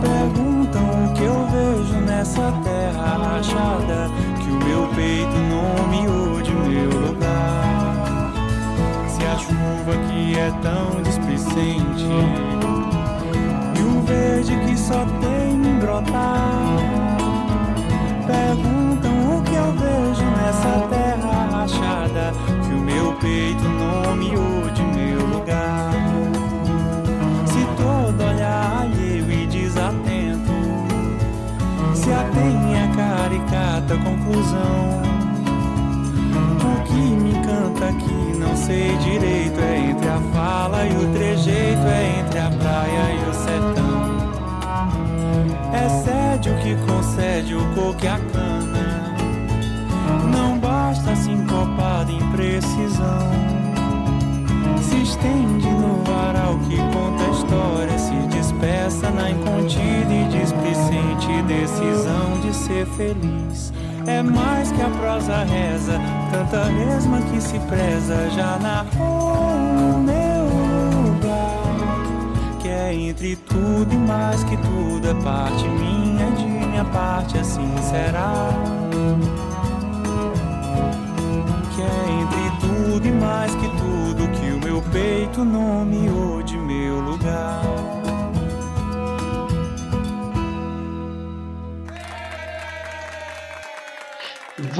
perguntam 0.00 0.82
o 1.04 1.12
que 1.14 1.22
eu 1.22 1.46
vejo 1.46 2.00
nessa 2.00 2.52
terra 2.64 3.36
rachada 3.36 4.10
que 4.42 4.50
o 4.50 4.64
meu 4.64 4.88
peito 4.94 5.36
nomeou 5.36 6.29
chuva 9.90 9.96
que 10.08 10.38
é 10.38 10.50
tão 10.62 11.02
displicente. 11.02 12.06
E 13.76 13.82
o 13.82 14.02
verde 14.02 14.56
que 14.64 14.76
só 14.78 15.04
tem 15.20 15.52
em 15.52 15.78
brotar. 15.78 16.76
Perguntam 18.26 19.38
o 19.38 19.42
que 19.42 19.54
eu 19.54 19.72
vejo 19.72 20.24
nessa 20.36 20.86
terra 20.88 21.48
rachada 21.50 22.32
que 22.62 22.74
o 22.74 22.80
meu 22.80 23.12
peito 23.14 23.64
nomeou 23.64 24.70
de 24.70 24.82
meu 24.82 25.26
lugar. 25.26 25.92
Se 27.46 27.64
todo 27.76 28.22
olhar 28.22 28.82
alheio 28.82 29.30
e 29.30 29.46
desatento 29.46 30.50
se 31.94 32.12
atém 32.12 32.82
a 32.82 32.88
caricata 32.94 33.96
conclusão 33.96 35.09
que 36.90 36.96
me 36.96 37.30
encanta 37.30 37.86
aqui 37.86 38.20
não 38.38 38.56
sei 38.56 38.96
direito. 38.96 39.60
É 39.60 39.90
entre 39.90 40.08
a 40.08 40.20
fala 40.32 40.86
e 40.86 40.96
o 40.96 41.12
trejeito, 41.12 41.86
é 41.86 42.20
entre 42.20 42.38
a 42.38 42.50
praia 42.50 43.14
e 43.14 43.30
o 43.30 43.34
sertão. 43.34 44.20
É 45.72 45.88
sédio 46.02 46.54
que 46.56 46.74
concede 46.86 47.54
o 47.54 47.74
coco 47.74 48.04
e 48.04 48.08
a 48.08 48.18
cana. 48.18 49.14
Não 50.32 50.58
basta 50.58 51.14
sincopada 51.14 52.10
imprecisão. 52.10 53.30
Se 54.82 55.02
estende 55.02 55.68
no 55.68 56.02
varal 56.04 56.58
que 56.68 56.76
conta 56.76 57.24
a 57.24 57.30
história, 57.30 57.98
se 57.98 58.36
dispersa 58.36 59.10
na 59.10 59.30
incontida 59.30 60.12
e 60.12 60.24
displicente 60.28 61.42
decisão 61.46 62.40
de 62.40 62.54
ser 62.54 62.86
feliz 62.86 63.72
é 64.06 64.22
mais 64.22 64.70
que 64.72 64.82
a 64.82 64.88
prosa 64.88 65.44
reza, 65.44 66.00
tanta 66.30 66.64
mesma 66.66 67.20
que 67.22 67.40
se 67.40 67.58
preza 67.60 68.30
já 68.30 68.58
narrou 68.58 69.94
o 69.94 69.98
meu 69.98 70.44
lugar. 71.04 72.58
Que 72.60 72.68
é 72.68 72.94
entre 72.94 73.36
tudo 73.36 73.92
e 73.92 73.96
mais 73.96 74.42
que 74.44 74.56
tudo, 74.56 75.08
é 75.08 75.14
parte 75.22 75.68
minha, 75.68 76.30
de 76.32 76.44
minha 76.44 76.84
parte, 76.86 77.38
assim 77.38 77.74
será. 77.82 78.50
Que 81.74 81.82
é 81.82 82.22
entre 82.22 82.50
tudo 82.60 83.06
e 83.06 83.12
mais 83.12 83.54
que 83.54 83.68
tudo, 83.68 84.28
que 84.38 84.50
o 84.52 84.60
meu 84.64 84.82
peito 84.92 85.44
nomeou 85.44 86.42
de 86.42 86.56
meu 86.56 87.00
lugar. 87.00 87.89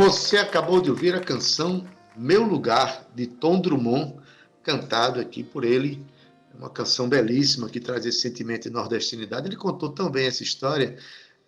Você 0.01 0.39
acabou 0.39 0.81
de 0.81 0.89
ouvir 0.89 1.15
a 1.15 1.21
canção 1.21 1.87
Meu 2.17 2.43
Lugar, 2.43 3.07
de 3.15 3.27
Tom 3.27 3.61
Drummond, 3.61 4.15
cantado 4.63 5.21
aqui 5.21 5.45
por 5.45 5.63
ele. 5.63 6.03
É 6.55 6.57
uma 6.57 6.71
canção 6.71 7.07
belíssima 7.07 7.69
que 7.69 7.79
traz 7.79 8.07
esse 8.07 8.21
sentimento 8.21 8.63
de 8.63 8.71
nordestinidade. 8.71 9.47
Ele 9.47 9.57
contou 9.57 9.91
também 9.91 10.25
essa 10.25 10.43
história. 10.43 10.97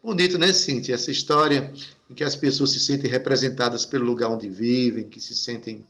Bonito, 0.05 0.37
né, 0.37 0.53
Cintia? 0.53 0.97
Essa 0.97 1.11
história 1.11 1.73
em 2.11 2.13
que 2.13 2.23
as 2.23 2.37
pessoas 2.37 2.73
se 2.73 2.81
sentem 2.81 3.11
representadas 3.11 3.87
pelo 3.87 4.05
lugar 4.05 4.29
onde 4.29 4.51
vivem, 4.51 5.09
que 5.09 5.19
se 5.19 5.35
sentem. 5.35 5.87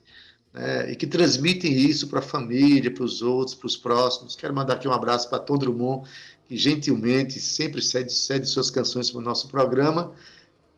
Né, 0.55 0.93
e 0.93 0.95
que 0.95 1.09
transmitem 1.09 1.73
isso 1.73 2.07
para 2.07 2.21
a 2.21 2.23
família, 2.23 2.93
para 2.93 3.03
os 3.03 3.23
outros, 3.23 3.57
para 3.57 3.67
os 3.67 3.77
próximos. 3.77 4.37
Quero 4.37 4.55
mandar 4.55 4.75
aqui 4.75 4.87
um 4.87 4.93
abraço 4.93 5.29
para 5.29 5.41
Tom 5.41 5.59
Drummond, 5.59 6.09
que 6.47 6.57
gentilmente 6.57 7.41
sempre 7.41 7.83
cede, 7.83 8.13
cede 8.13 8.47
suas 8.47 8.71
canções 8.71 9.11
para 9.11 9.19
o 9.19 9.25
nosso 9.25 9.49
programa 9.49 10.13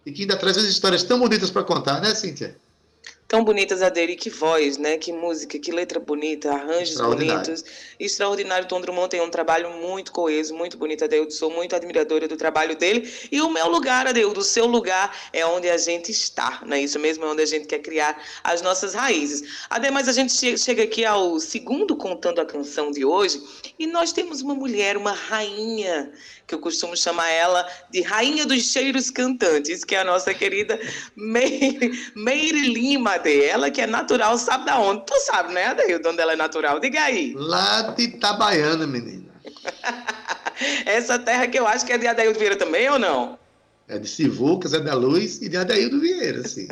e 0.04 0.12
que 0.12 0.22
ainda 0.22 0.36
traz 0.36 0.56
as 0.56 0.64
histórias 0.64 1.02
tão 1.02 1.18
bonitas 1.18 1.50
para 1.50 1.64
contar, 1.64 2.00
né, 2.00 2.14
Cíntia? 2.14 2.56
Tão 3.26 3.42
bonitas, 3.42 3.80
Aderi, 3.82 4.16
que 4.16 4.28
voz, 4.28 4.76
né? 4.76 4.98
Que 4.98 5.12
música, 5.12 5.58
que 5.58 5.72
letra 5.72 5.98
bonita, 5.98 6.52
arranjos 6.52 7.00
bonitos. 7.00 7.64
Extraordinário. 7.98 8.68
Tom 8.68 8.80
Drummond 8.80 9.08
tem 9.08 9.20
um 9.22 9.30
trabalho 9.30 9.70
muito 9.70 10.12
coeso, 10.12 10.54
muito 10.54 10.76
bonito, 10.76 11.04
Adeildo. 11.04 11.32
Sou 11.32 11.50
muito 11.50 11.74
admiradora 11.74 12.28
do 12.28 12.36
trabalho 12.36 12.76
dele. 12.76 13.10
E 13.32 13.40
o 13.40 13.50
meu 13.50 13.68
lugar, 13.68 14.06
Adeildo, 14.06 14.40
o 14.40 14.44
seu 14.44 14.66
lugar 14.66 15.16
é 15.32 15.44
onde 15.46 15.70
a 15.70 15.78
gente 15.78 16.10
está, 16.12 16.62
não 16.66 16.76
é 16.76 16.82
isso 16.82 16.98
mesmo? 16.98 17.24
É 17.24 17.28
onde 17.28 17.42
a 17.42 17.46
gente 17.46 17.66
quer 17.66 17.78
criar 17.78 18.22
as 18.44 18.60
nossas 18.60 18.94
raízes. 18.94 19.66
Ademais, 19.70 20.06
a 20.06 20.12
gente 20.12 20.58
chega 20.58 20.82
aqui 20.82 21.04
ao 21.04 21.40
segundo 21.40 21.96
Contando 21.96 22.40
a 22.40 22.44
Canção 22.44 22.90
de 22.90 23.04
hoje 23.04 23.42
e 23.78 23.86
nós 23.86 24.12
temos 24.12 24.42
uma 24.42 24.54
mulher, 24.54 24.96
uma 24.96 25.12
rainha 25.12 26.12
que 26.46 26.54
eu 26.54 26.58
costumo 26.58 26.96
chamar 26.96 27.30
ela 27.30 27.66
de 27.90 28.02
Rainha 28.02 28.44
dos 28.44 28.70
Cheiros 28.70 29.10
Cantantes, 29.10 29.82
que 29.82 29.94
é 29.94 30.00
a 30.00 30.04
nossa 30.04 30.34
querida 30.34 30.78
Meire, 31.16 31.90
Meire 32.14 32.60
Lima, 32.60 33.13
de 33.18 33.44
ela 33.44 33.70
que 33.70 33.80
é 33.80 33.86
natural, 33.86 34.36
sabe 34.38 34.66
da 34.66 34.78
onde? 34.78 35.04
Tu 35.06 35.14
sabe, 35.20 35.52
né, 35.52 35.66
Adeildo, 35.66 36.08
onde 36.08 36.20
ela 36.20 36.32
é 36.32 36.36
natural? 36.36 36.80
Diga 36.80 37.02
aí. 37.02 37.34
Lá 37.36 37.82
de 37.82 38.04
Itabaiana, 38.04 38.86
menina. 38.86 39.32
Essa 40.86 41.18
terra 41.18 41.46
que 41.46 41.58
eu 41.58 41.66
acho 41.66 41.84
que 41.84 41.92
é 41.92 41.98
de 41.98 42.06
Adeildo 42.06 42.38
Vieira 42.38 42.56
também, 42.56 42.88
ou 42.88 42.98
não? 42.98 43.38
É 43.86 43.98
de 43.98 44.08
Sivuca, 44.08 44.66
Zé 44.66 44.80
da 44.80 44.94
Luz 44.94 45.42
e 45.42 45.48
de 45.48 45.58
Adaildo 45.58 46.00
Vieira, 46.00 46.42
sim. 46.48 46.66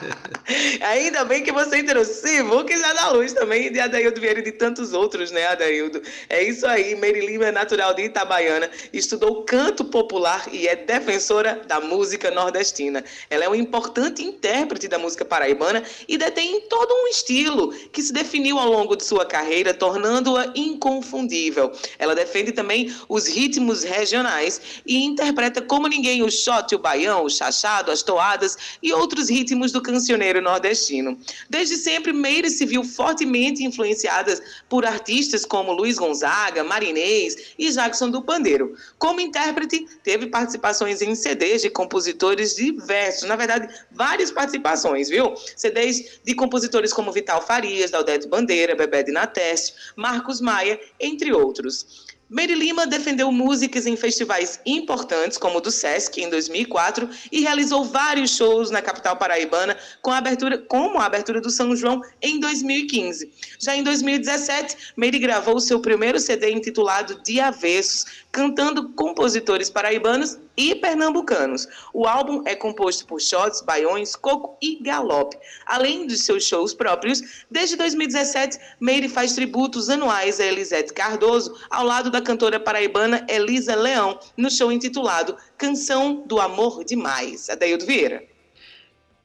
Ainda 0.80 1.26
bem 1.26 1.42
que 1.42 1.52
você 1.52 1.80
entrou 1.80 2.02
Sivuca 2.06 2.72
e 2.72 2.78
Zé 2.78 2.94
da 2.94 3.10
Luz 3.10 3.34
também, 3.34 3.66
e 3.66 3.70
de 3.70 3.78
Adaildo 3.78 4.18
Vieira 4.18 4.40
e 4.40 4.44
de 4.44 4.52
tantos 4.52 4.94
outros, 4.94 5.30
né, 5.30 5.46
Adaildo? 5.48 6.00
É 6.30 6.42
isso 6.42 6.66
aí, 6.66 6.94
Mary 6.94 7.26
Lima 7.26 7.48
é 7.48 7.52
natural 7.52 7.92
de 7.92 8.04
Itabaiana, 8.04 8.70
estudou 8.94 9.44
canto 9.44 9.84
popular 9.84 10.48
e 10.50 10.66
é 10.66 10.74
defensora 10.74 11.60
da 11.68 11.80
música 11.80 12.30
nordestina. 12.30 13.04
Ela 13.28 13.44
é 13.44 13.48
um 13.50 13.54
importante 13.54 14.24
intérprete 14.24 14.88
da 14.88 14.98
música 14.98 15.26
paraibana 15.26 15.82
e 16.08 16.16
detém 16.16 16.62
todo 16.62 16.94
um 16.94 17.08
estilo 17.08 17.74
que 17.92 18.00
se 18.00 18.10
definiu 18.10 18.58
ao 18.58 18.70
longo 18.70 18.96
de 18.96 19.04
sua 19.04 19.26
carreira, 19.26 19.74
tornando-a 19.74 20.50
inconfundível. 20.54 21.72
Ela 21.98 22.14
defende 22.14 22.52
também 22.52 22.90
os 23.06 23.26
ritmos 23.26 23.82
regionais 23.82 24.80
e 24.86 25.04
interpreta 25.04 25.60
como 25.60 25.86
ninguém 25.86 26.21
o 26.22 26.30
shot, 26.30 26.74
o 26.74 26.78
baião, 26.78 27.24
o 27.24 27.30
chachado, 27.30 27.90
as 27.90 28.02
toadas 28.02 28.56
e 28.82 28.92
outros 28.92 29.28
ritmos 29.28 29.72
do 29.72 29.82
cancioneiro 29.82 30.40
nordestino. 30.40 31.18
Desde 31.48 31.76
sempre, 31.76 32.12
Meire 32.12 32.50
se 32.50 32.64
viu 32.64 32.84
fortemente 32.84 33.64
influenciada 33.64 34.40
por 34.68 34.84
artistas 34.84 35.44
como 35.44 35.72
Luiz 35.72 35.96
Gonzaga, 35.98 36.64
Marinês 36.64 37.54
e 37.58 37.70
Jackson 37.70 38.10
do 38.10 38.22
Pandeiro. 38.22 38.74
Como 38.98 39.20
intérprete, 39.20 39.86
teve 40.02 40.26
participações 40.26 41.02
em 41.02 41.14
CDs 41.14 41.62
de 41.62 41.70
compositores 41.70 42.54
diversos, 42.56 43.28
na 43.28 43.36
verdade, 43.36 43.68
várias 43.90 44.30
participações, 44.30 45.08
viu? 45.08 45.34
CDs 45.56 46.20
de 46.24 46.34
compositores 46.34 46.92
como 46.92 47.12
Vital 47.12 47.42
Farias, 47.42 47.90
Daldete 47.90 48.28
Bandeira, 48.28 48.74
Bebé 48.74 49.02
de 49.02 49.12
Nateste, 49.12 49.74
Marcos 49.96 50.40
Maia, 50.40 50.78
entre 50.98 51.32
outros. 51.32 52.11
Mary 52.32 52.54
Lima 52.54 52.86
defendeu 52.86 53.30
músicas 53.30 53.84
em 53.84 53.94
festivais 53.94 54.58
importantes, 54.64 55.36
como 55.36 55.58
o 55.58 55.60
do 55.60 55.70
Sesc, 55.70 56.18
em 56.18 56.30
2004, 56.30 57.06
e 57.30 57.42
realizou 57.42 57.84
vários 57.84 58.34
shows 58.34 58.70
na 58.70 58.80
capital 58.80 59.18
paraibana, 59.18 59.76
com 60.00 60.10
a 60.10 60.16
abertura, 60.16 60.56
como 60.56 60.98
a 60.98 61.04
abertura 61.04 61.42
do 61.42 61.50
São 61.50 61.76
João 61.76 62.00
em 62.22 62.40
2015. 62.40 63.30
Já 63.58 63.76
em 63.76 63.82
2017, 63.82 64.94
Mary 64.96 65.18
gravou 65.18 65.60
seu 65.60 65.78
primeiro 65.78 66.18
CD 66.18 66.50
intitulado 66.50 67.20
De 67.22 67.38
Avessos, 67.38 68.06
cantando 68.32 68.88
compositores 68.94 69.68
paraibanos 69.68 70.38
e 70.56 70.74
pernambucanos. 70.74 71.66
O 71.92 72.06
álbum 72.06 72.42
é 72.46 72.54
composto 72.54 73.06
por 73.06 73.20
shots, 73.20 73.62
baiões, 73.62 74.14
coco 74.14 74.56
e 74.60 74.82
galope. 74.82 75.36
Além 75.66 76.06
dos 76.06 76.22
seus 76.24 76.44
shows 76.44 76.74
próprios, 76.74 77.44
desde 77.50 77.76
2017, 77.76 78.58
Meire 78.80 79.08
faz 79.08 79.34
tributos 79.34 79.88
anuais 79.88 80.40
a 80.40 80.44
Elisete 80.44 80.92
Cardoso, 80.92 81.54
ao 81.70 81.84
lado 81.84 82.10
da 82.10 82.20
cantora 82.20 82.60
paraibana 82.60 83.26
Elisa 83.28 83.74
Leão, 83.74 84.18
no 84.36 84.50
show 84.50 84.70
intitulado 84.70 85.36
Canção 85.56 86.24
do 86.26 86.40
Amor 86.40 86.84
Demais. 86.84 87.48
Adeildo 87.48 87.86
Vieira. 87.86 88.22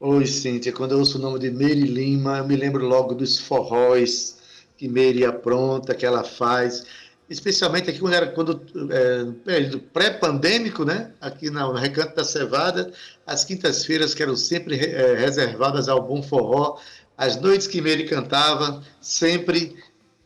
Oi, 0.00 0.26
Cíntia. 0.26 0.72
Quando 0.72 0.92
eu 0.92 0.98
ouço 0.98 1.18
o 1.18 1.20
nome 1.20 1.40
de 1.40 1.50
Meire 1.50 1.82
Lima, 1.82 2.38
eu 2.38 2.46
me 2.46 2.54
lembro 2.54 2.86
logo 2.86 3.14
dos 3.14 3.38
forróis 3.38 4.38
que 4.76 4.86
Meire 4.88 5.24
apronta, 5.24 5.92
que 5.92 6.06
ela 6.06 6.22
faz 6.22 6.86
especialmente 7.28 7.90
aqui 7.90 7.98
quando 7.98 8.14
era 8.14 8.26
quando 8.28 8.62
é, 8.90 9.76
pré-pandêmico, 9.92 10.84
né? 10.84 11.12
Aqui 11.20 11.50
no 11.50 11.72
Recanto 11.72 12.16
da 12.16 12.24
Cevada, 12.24 12.92
as 13.26 13.44
quintas-feiras 13.44 14.14
que 14.14 14.22
eram 14.22 14.36
sempre 14.36 14.76
é, 14.76 15.14
reservadas 15.14 15.88
ao 15.88 16.02
bom 16.02 16.22
forró, 16.22 16.78
as 17.16 17.40
noites 17.40 17.66
que 17.66 17.80
Meire 17.80 18.04
cantava 18.04 18.82
sempre 19.00 19.76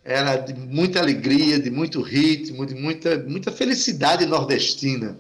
era 0.05 0.36
de 0.36 0.55
muita 0.55 1.00
alegria, 1.00 1.59
de 1.59 1.70
muito 1.70 2.00
ritmo, 2.00 2.66
de 2.66 2.74
muita 2.74 3.18
muita 3.18 3.50
felicidade 3.50 4.26
nordestina. 4.26 5.18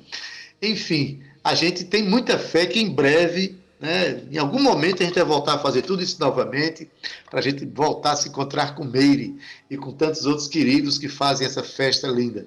Enfim, 0.60 1.20
a 1.42 1.54
gente 1.54 1.84
tem 1.84 2.02
muita 2.02 2.38
fé 2.38 2.66
que 2.66 2.80
em 2.80 2.90
breve 2.90 3.61
né? 3.82 4.22
Em 4.30 4.38
algum 4.38 4.62
momento 4.62 5.02
a 5.02 5.06
gente 5.06 5.16
vai 5.16 5.24
voltar 5.24 5.54
a 5.54 5.58
fazer 5.58 5.82
tudo 5.82 6.04
isso 6.04 6.16
novamente, 6.20 6.88
para 7.28 7.40
a 7.40 7.42
gente 7.42 7.66
voltar 7.66 8.12
a 8.12 8.16
se 8.16 8.28
encontrar 8.28 8.76
com 8.76 8.84
Meire 8.84 9.36
e 9.68 9.76
com 9.76 9.90
tantos 9.90 10.24
outros 10.24 10.46
queridos 10.46 10.98
que 10.98 11.08
fazem 11.08 11.44
essa 11.44 11.64
festa 11.64 12.06
linda. 12.06 12.46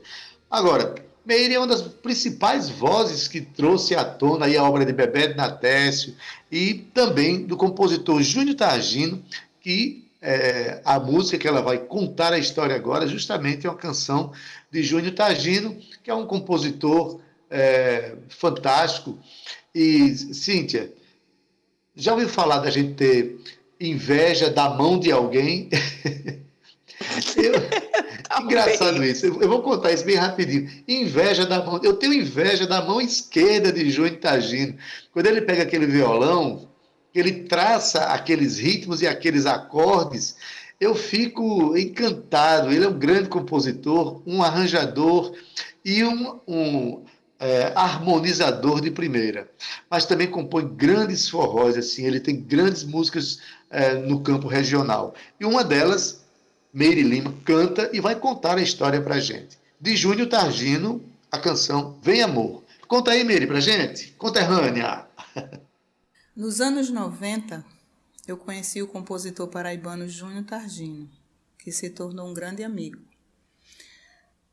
Agora, 0.49 0.95
Meire 1.25 1.55
é 1.55 1.59
uma 1.59 1.67
das 1.67 1.81
principais 1.81 2.69
vozes 2.69 3.27
que 3.27 3.41
trouxe 3.41 3.95
à 3.95 4.05
tona 4.05 4.45
a 4.45 4.63
obra 4.63 4.85
de 4.85 4.93
Bebeto 4.93 5.35
Natécio 5.35 6.15
e 6.49 6.73
também 6.93 7.45
do 7.45 7.57
compositor 7.57 8.23
Júnior 8.23 8.55
Targino, 8.55 9.21
que 9.59 10.07
é, 10.21 10.81
a 10.85 10.97
música 11.01 11.37
que 11.37 11.47
ela 11.47 11.61
vai 11.61 11.79
contar 11.79 12.31
a 12.31 12.39
história 12.39 12.75
agora 12.75 13.05
justamente 13.07 13.67
é 13.67 13.69
uma 13.69 13.75
canção 13.75 14.31
de 14.71 14.81
Júnior 14.81 15.13
Targino, 15.13 15.77
que 16.01 16.09
é 16.09 16.15
um 16.15 16.25
compositor 16.25 17.19
é, 17.49 18.15
fantástico. 18.29 19.19
E, 19.73 20.15
Cíntia, 20.15 20.93
já 21.95 22.13
ouviu 22.13 22.29
falar 22.29 22.59
da 22.59 22.69
gente 22.69 22.93
ter 22.93 23.39
inveja 23.79 24.49
da 24.49 24.69
mão 24.69 24.99
de 24.99 25.11
alguém? 25.11 25.69
Eu, 27.35 27.53
engraçado 28.41 29.03
isso. 29.03 29.25
Eu 29.25 29.47
vou 29.47 29.61
contar 29.61 29.91
isso 29.91 30.05
bem 30.05 30.15
rapidinho. 30.15 30.69
Inveja 30.87 31.45
da 31.45 31.63
mão. 31.63 31.79
Eu 31.83 31.93
tenho 31.93 32.13
inveja 32.13 32.65
da 32.65 32.81
mão 32.81 33.01
esquerda 33.01 33.71
de 33.71 33.89
Júnior 33.89 34.17
Tagino. 34.17 34.75
Quando 35.11 35.27
ele 35.27 35.41
pega 35.41 35.63
aquele 35.63 35.85
violão, 35.85 36.67
ele 37.13 37.43
traça 37.43 38.05
aqueles 38.05 38.57
ritmos 38.57 39.01
e 39.01 39.07
aqueles 39.07 39.45
acordes, 39.45 40.35
eu 40.79 40.95
fico 40.95 41.77
encantado. 41.77 42.71
Ele 42.71 42.85
é 42.85 42.89
um 42.89 42.97
grande 42.97 43.29
compositor, 43.29 44.21
um 44.25 44.41
arranjador 44.41 45.33
e 45.83 46.03
um, 46.03 46.39
um 46.47 47.03
é, 47.39 47.73
harmonizador 47.75 48.81
de 48.81 48.89
primeira, 48.91 49.49
mas 49.89 50.05
também 50.05 50.27
compõe 50.27 50.67
grandes 50.75 51.29
forróis, 51.29 51.77
assim, 51.77 52.05
ele 52.05 52.19
tem 52.19 52.39
grandes 52.39 52.83
músicas 52.83 53.39
é, 53.69 53.95
no 53.95 54.21
campo 54.21 54.47
regional. 54.47 55.13
E 55.39 55.45
uma 55.45 55.63
delas, 55.63 56.23
Meire 56.73 57.03
Lima, 57.03 57.33
canta 57.43 57.89
e 57.93 57.99
vai 57.99 58.15
contar 58.15 58.57
a 58.57 58.61
história 58.61 59.01
para 59.01 59.19
gente. 59.19 59.57
De 59.79 59.95
Júnior 59.95 60.27
Targino, 60.27 61.03
a 61.31 61.37
canção 61.37 61.97
Vem 62.01 62.21
Amor. 62.21 62.63
Conta 62.87 63.11
aí, 63.11 63.23
Meire, 63.23 63.47
para 63.47 63.59
gente, 63.59 64.11
conterrânea. 64.13 65.05
Nos 66.35 66.59
anos 66.59 66.89
90, 66.89 67.63
eu 68.27 68.37
conheci 68.37 68.81
o 68.81 68.87
compositor 68.87 69.47
paraibano 69.47 70.07
Júnior 70.07 70.43
Targino, 70.43 71.09
que 71.57 71.71
se 71.71 71.89
tornou 71.89 72.27
um 72.27 72.33
grande 72.33 72.63
amigo. 72.63 72.99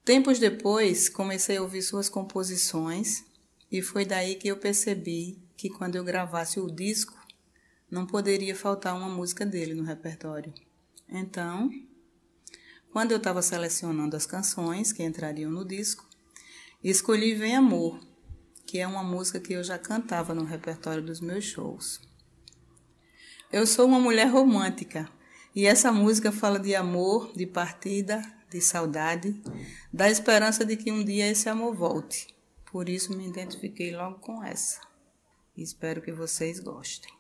Tempos 0.05 0.41
depois, 0.41 1.09
comecei 1.09 1.59
a 1.59 1.63
ouvir 1.63 1.81
suas 1.81 2.09
composições 2.09 3.25
e 3.71 3.81
foi 3.81 4.05
daí 4.05 4.35
que 4.35 4.49
eu 4.49 4.57
percebi 4.57 5.41
que 5.57 5.71
quando 5.71 5.95
eu 5.95 6.03
gravasse 6.03 6.59
o 6.59 6.69
disco, 6.69 7.17
não 7.89 8.05
poderia 8.05 8.57
faltar 8.57 8.97
uma 8.97 9.09
música 9.09 9.47
dele 9.47 9.75
no 9.75 9.85
repertório. 9.85 10.53
Então, 11.09 11.71
quando 12.91 13.13
eu 13.13 13.19
estava 13.19 13.41
selecionando 13.43 14.17
as 14.17 14.27
canções 14.27 14.93
que 14.93 15.05
entrariam 15.05 15.53
no 15.53 15.65
disco, 15.65 16.05
escolhi 16.83 17.35
Vem 17.35 17.55
Amor, 17.55 18.01
que 18.67 18.81
é 18.81 18.87
uma 18.89 19.05
música 19.05 19.39
que 19.39 19.53
eu 19.53 19.63
já 19.63 19.79
cantava 19.79 20.35
no 20.35 20.43
repertório 20.43 21.03
dos 21.03 21.21
meus 21.21 21.45
shows. 21.45 22.01
Eu 23.53 23.67
sou 23.69 23.87
uma 23.87 24.01
mulher 24.01 24.27
romântica 24.27 25.09
e 25.55 25.65
essa 25.65 25.93
música 25.93 26.33
fala 26.33 26.59
de 26.59 26.75
amor, 26.75 27.33
de 27.37 27.47
partida, 27.47 28.21
de 28.53 28.61
saudade, 28.61 29.41
da 29.93 30.11
esperança 30.11 30.65
de 30.65 30.77
que 30.77 30.93
um 30.93 31.05
dia 31.05 31.29
esse 31.29 31.49
amor 31.49 31.75
volte. 31.75 32.27
Por 32.71 32.89
isso 32.89 33.17
me 33.17 33.27
identifiquei 33.27 33.95
logo 33.95 34.19
com 34.19 34.43
essa. 34.43 34.81
Espero 35.57 36.01
que 36.01 36.13
vocês 36.13 36.61
gostem. 36.61 37.13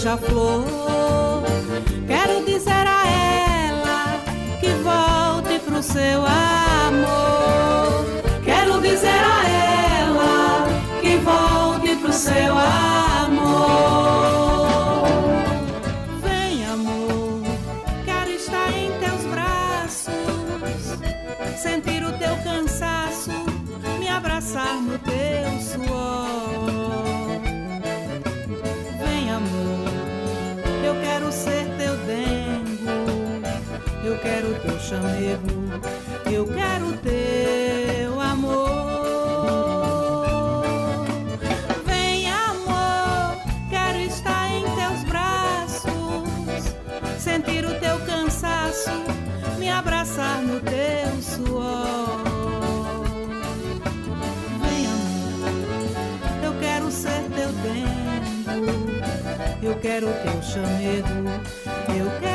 Beija-flor. 0.00 0.79
chamego. 34.90 35.46
Eu 36.28 36.44
quero 36.46 36.96
teu 36.98 38.20
amor. 38.20 38.66
Vem, 41.86 42.28
amor, 42.28 43.36
quero 43.70 43.98
estar 44.00 44.50
em 44.50 44.62
teus 44.62 45.04
braços, 45.04 46.74
sentir 47.20 47.64
o 47.64 47.78
teu 47.78 48.00
cansaço, 48.00 48.90
me 49.60 49.70
abraçar 49.70 50.42
no 50.42 50.58
teu 50.58 51.22
suor. 51.22 52.24
Vem, 54.60 54.86
amor, 54.86 56.44
eu 56.44 56.52
quero 56.58 56.90
ser 56.90 57.22
teu 57.36 57.52
tempo, 57.62 58.66
eu 59.62 59.76
quero 59.76 60.06
teu 60.06 60.42
chamego, 60.42 61.30
eu 61.96 62.10
quero. 62.18 62.29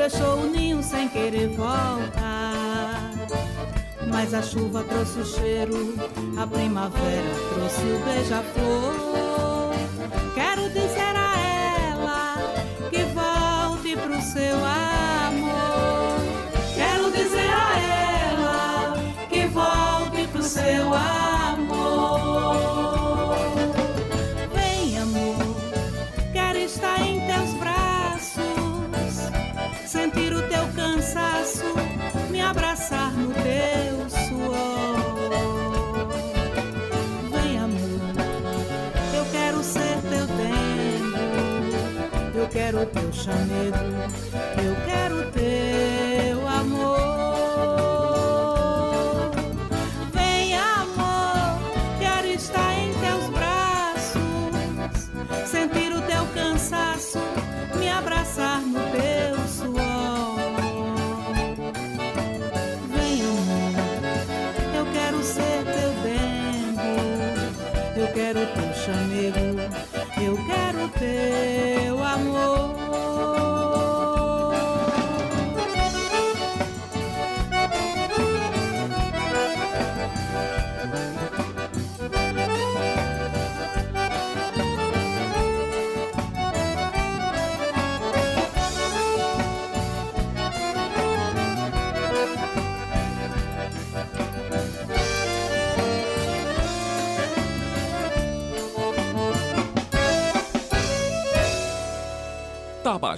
Deixou 0.00 0.38
o 0.38 0.46
ninho 0.46 0.82
sem 0.82 1.08
querer 1.08 1.48
voltar. 1.48 3.12
Mas 4.08 4.32
a 4.32 4.42
chuva 4.42 4.82
trouxe 4.82 5.20
o 5.20 5.24
cheiro, 5.26 5.94
a 6.38 6.46
primavera 6.46 7.34
trouxe 7.52 7.82
o 7.82 7.98
beija-flor. 8.06 9.74
Quero 10.34 10.70
dizer 10.70 11.14
a 11.14 11.38
ela 11.92 12.36
que 12.88 13.02
volte 13.12 13.94
pro 13.94 14.22
seu 14.22 14.56
amor. 14.56 15.09
Cansaço, 31.10 31.64
me 32.30 32.40
abraçar 32.40 33.12
no 33.12 33.32
teu 33.34 34.08
suor. 34.28 36.08
Vem, 37.32 37.58
amor, 37.58 38.00
eu 39.16 39.24
quero 39.32 39.62
ser 39.62 40.00
teu 40.02 40.26
tempo, 40.36 41.18
eu 42.36 42.48
quero 42.48 42.86
teu 42.86 43.12
chamego, 43.12 43.76
eu 44.64 44.76
quero 44.86 45.30
teu 45.32 45.59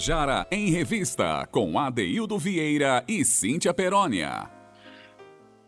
Tabajara 0.03 0.48
em 0.50 0.68
Revista, 0.68 1.46
com 1.53 1.78
Adeildo 1.78 2.36
Vieira 2.36 3.05
e 3.07 3.24
Cíntia 3.24 3.72
Perónia. 3.72 4.50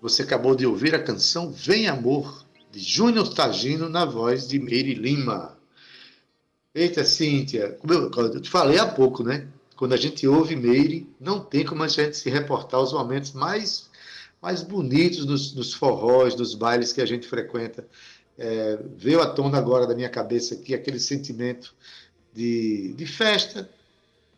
Você 0.02 0.22
acabou 0.22 0.56
de 0.56 0.66
ouvir 0.66 0.92
a 0.92 1.00
canção 1.00 1.52
Vem 1.52 1.86
Amor, 1.86 2.44
de 2.72 2.80
Júnior 2.80 3.32
Tagino, 3.32 3.88
na 3.88 4.04
voz 4.04 4.48
de 4.48 4.58
Meire 4.58 4.92
Lima. 4.92 5.56
Eita, 6.74 7.04
Cíntia, 7.04 7.78
eu, 7.88 8.40
te 8.40 8.50
falei 8.50 8.76
há 8.76 8.86
pouco, 8.86 9.22
né? 9.22 9.46
Quando 9.76 9.92
a 9.92 9.96
gente 9.96 10.26
ouve 10.26 10.56
Meire, 10.56 11.08
não 11.20 11.38
tem 11.38 11.64
como 11.64 11.84
a 11.84 11.88
gente 11.88 12.16
se 12.16 12.28
reportar 12.28 12.80
os 12.80 12.92
momentos 12.92 13.32
mais, 13.34 13.88
mais 14.42 14.64
bonitos 14.64 15.24
dos, 15.24 15.52
dos 15.52 15.72
forrós, 15.72 16.34
dos 16.34 16.56
bailes 16.56 16.92
que 16.92 17.00
a 17.00 17.06
gente 17.06 17.28
frequenta. 17.28 17.86
É, 18.36 18.80
veio 18.96 19.22
à 19.22 19.26
tona 19.26 19.58
agora 19.58 19.86
da 19.86 19.94
minha 19.94 20.10
cabeça 20.10 20.56
aqui 20.56 20.74
aquele 20.74 20.98
sentimento 20.98 21.72
de, 22.34 22.94
de 22.94 23.06
festa 23.06 23.70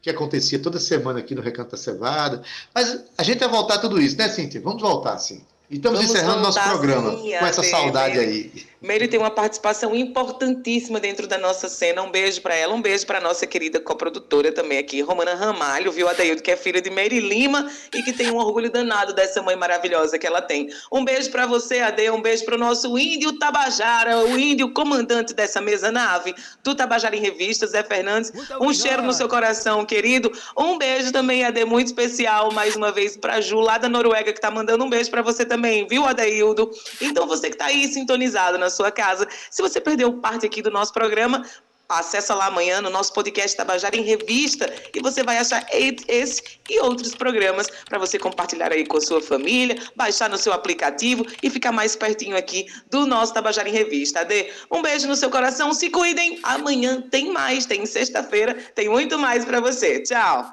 que 0.07 0.11
acontecia 0.11 0.61
toda 0.61 0.79
semana 0.79 1.19
aqui 1.19 1.35
no 1.35 1.43
Recanto 1.43 1.73
da 1.73 1.77
Cevada. 1.77 2.41
Mas 2.73 3.05
a 3.19 3.25
gente 3.25 3.41
vai 3.41 3.49
voltar 3.49 3.75
a 3.75 3.79
tudo 3.79 4.01
isso, 4.01 4.17
né, 4.17 4.29
Cíntia? 4.29 4.61
Vamos 4.61 4.81
voltar, 4.81 5.19
sim. 5.19 5.43
E 5.69 5.77
estamos 5.77 5.99
Vamos 5.99 6.15
encerrando 6.15 6.43
nosso 6.43 6.63
programa 6.63 7.17
sim, 7.17 7.37
com 7.39 7.47
essa 7.47 7.61
Ade, 7.61 7.71
saudade 7.71 8.19
aí. 8.19 8.53
Meire 8.81 9.09
tem 9.09 9.19
uma 9.19 9.31
participação 9.31 9.97
importantíssima 9.97 11.01
dentro 11.01 11.27
da 11.27 11.39
nossa 11.39 11.69
cena. 11.69 12.03
Um 12.03 12.11
beijo 12.11 12.41
para 12.41 12.55
ela, 12.55 12.73
um 12.73 12.81
beijo 12.81 13.05
para 13.07 13.21
nossa 13.21 13.47
querida 13.47 13.81
coprodutora 13.81 14.53
também 14.53 14.79
aqui, 14.79 15.01
Romana 15.01 15.35
Ramalho, 15.35 15.91
viu, 15.91 16.09
Adaildo, 16.09 16.43
que 16.43 16.51
é 16.51 16.57
filha 16.57 16.81
de 16.81 16.91
Meire 16.91 17.19
Lima 17.19 17.69
e 17.93 18.03
que 18.03 18.13
tem 18.13 18.31
um 18.31 18.37
orgulho 18.37 18.71
danado 18.71 19.13
dessa 19.13 19.43
mãe 19.43 19.57
maravilhosa 19.57 20.19
que 20.19 20.27
ela 20.27 20.41
tem. 20.41 20.69
Um 20.93 21.05
beijo 21.05 21.31
para 21.31 21.47
você, 21.47 21.81
Ade, 21.81 22.09
um 22.11 22.23
beijo 22.23 22.45
para 22.45 22.55
o 22.55 22.59
nosso 22.59 22.97
índio 22.97 23.39
Tabajara, 23.39 24.19
o 24.19 24.39
índio 24.39 24.71
comandante 24.73 25.35
dessa 25.35 25.61
mesa 25.61 25.91
nave 25.91 26.35
do 26.63 26.75
Tabajara 26.75 27.17
em 27.17 27.21
Revista, 27.21 27.67
Zé 27.67 27.83
Fernandes. 27.83 28.33
Um 28.61 28.73
cheiro 28.73 29.03
no 29.03 29.13
seu 29.13 29.29
coração, 29.29 29.85
querido. 29.85 30.31
Um 30.57 30.79
beijo 30.79 31.11
também, 31.11 31.45
Ade, 31.45 31.65
muito 31.65 31.89
especial, 31.89 32.53
mais 32.53 32.77
uma 32.77 32.93
vez, 32.93 33.17
para 33.17 33.41
Ju, 33.41 33.59
lá 33.59 33.79
da 33.79 33.89
Noruega, 33.89 34.33
que 34.33 34.41
tá 34.41 34.51
mandando 34.51 34.85
um 34.85 34.91
beijo 34.91 35.11
para 35.11 35.23
você 35.23 35.45
também, 35.45 35.56
viu, 35.89 36.05
Adaildo? 36.05 36.71
Então, 37.01 37.27
você 37.27 37.51
que 37.51 37.57
tá 37.57 37.67
aí 37.67 37.89
sintonizado 37.89 38.59
na 38.59 38.71
sua 38.71 38.91
casa, 38.91 39.27
se 39.51 39.63
você 39.63 39.81
perdeu 39.81 40.13
parte 40.15 40.47
aqui 40.47 40.63
do 40.63 40.71
nosso 40.71 40.93
programa, 40.93 41.45
Acessa 41.89 42.35
lá 42.35 42.47
amanhã 42.47 42.81
no 42.81 42.91
nosso 42.91 43.13
podcast 43.13 43.57
Tabajara 43.57 43.97
em 43.97 44.03
Revista 44.03 44.73
e 44.93 45.01
você 45.01 45.23
vai 45.23 45.39
achar 45.39 45.65
esse 45.71 46.43
e 46.69 46.81
outros 46.81 47.15
programas 47.15 47.69
para 47.89 47.97
você 47.97 48.19
compartilhar 48.19 48.73
aí 48.73 48.85
com 48.85 48.97
a 48.97 49.01
sua 49.01 49.23
família, 49.23 49.81
baixar 49.95 50.29
no 50.29 50.37
seu 50.37 50.53
aplicativo 50.53 51.25
e 51.41 51.49
ficar 51.49 51.71
mais 51.71 51.95
pertinho 51.95 52.37
aqui 52.37 52.67
do 52.91 53.07
nosso 53.07 53.33
Tabajara 53.33 53.69
em 53.69 53.73
Revista. 53.73 54.21
Ade, 54.21 54.53
um 54.69 54.83
beijo 54.83 55.07
no 55.07 55.15
seu 55.15 55.31
coração, 55.31 55.73
se 55.73 55.89
cuidem. 55.89 56.41
Amanhã 56.43 57.01
tem 57.03 57.33
mais, 57.33 57.67
tem 57.67 57.87
sexta-feira, 57.87 58.55
tem 58.75 58.89
muito 58.89 59.17
mais 59.17 59.45
para 59.45 59.61
você. 59.61 60.03
Tchau. 60.03 60.53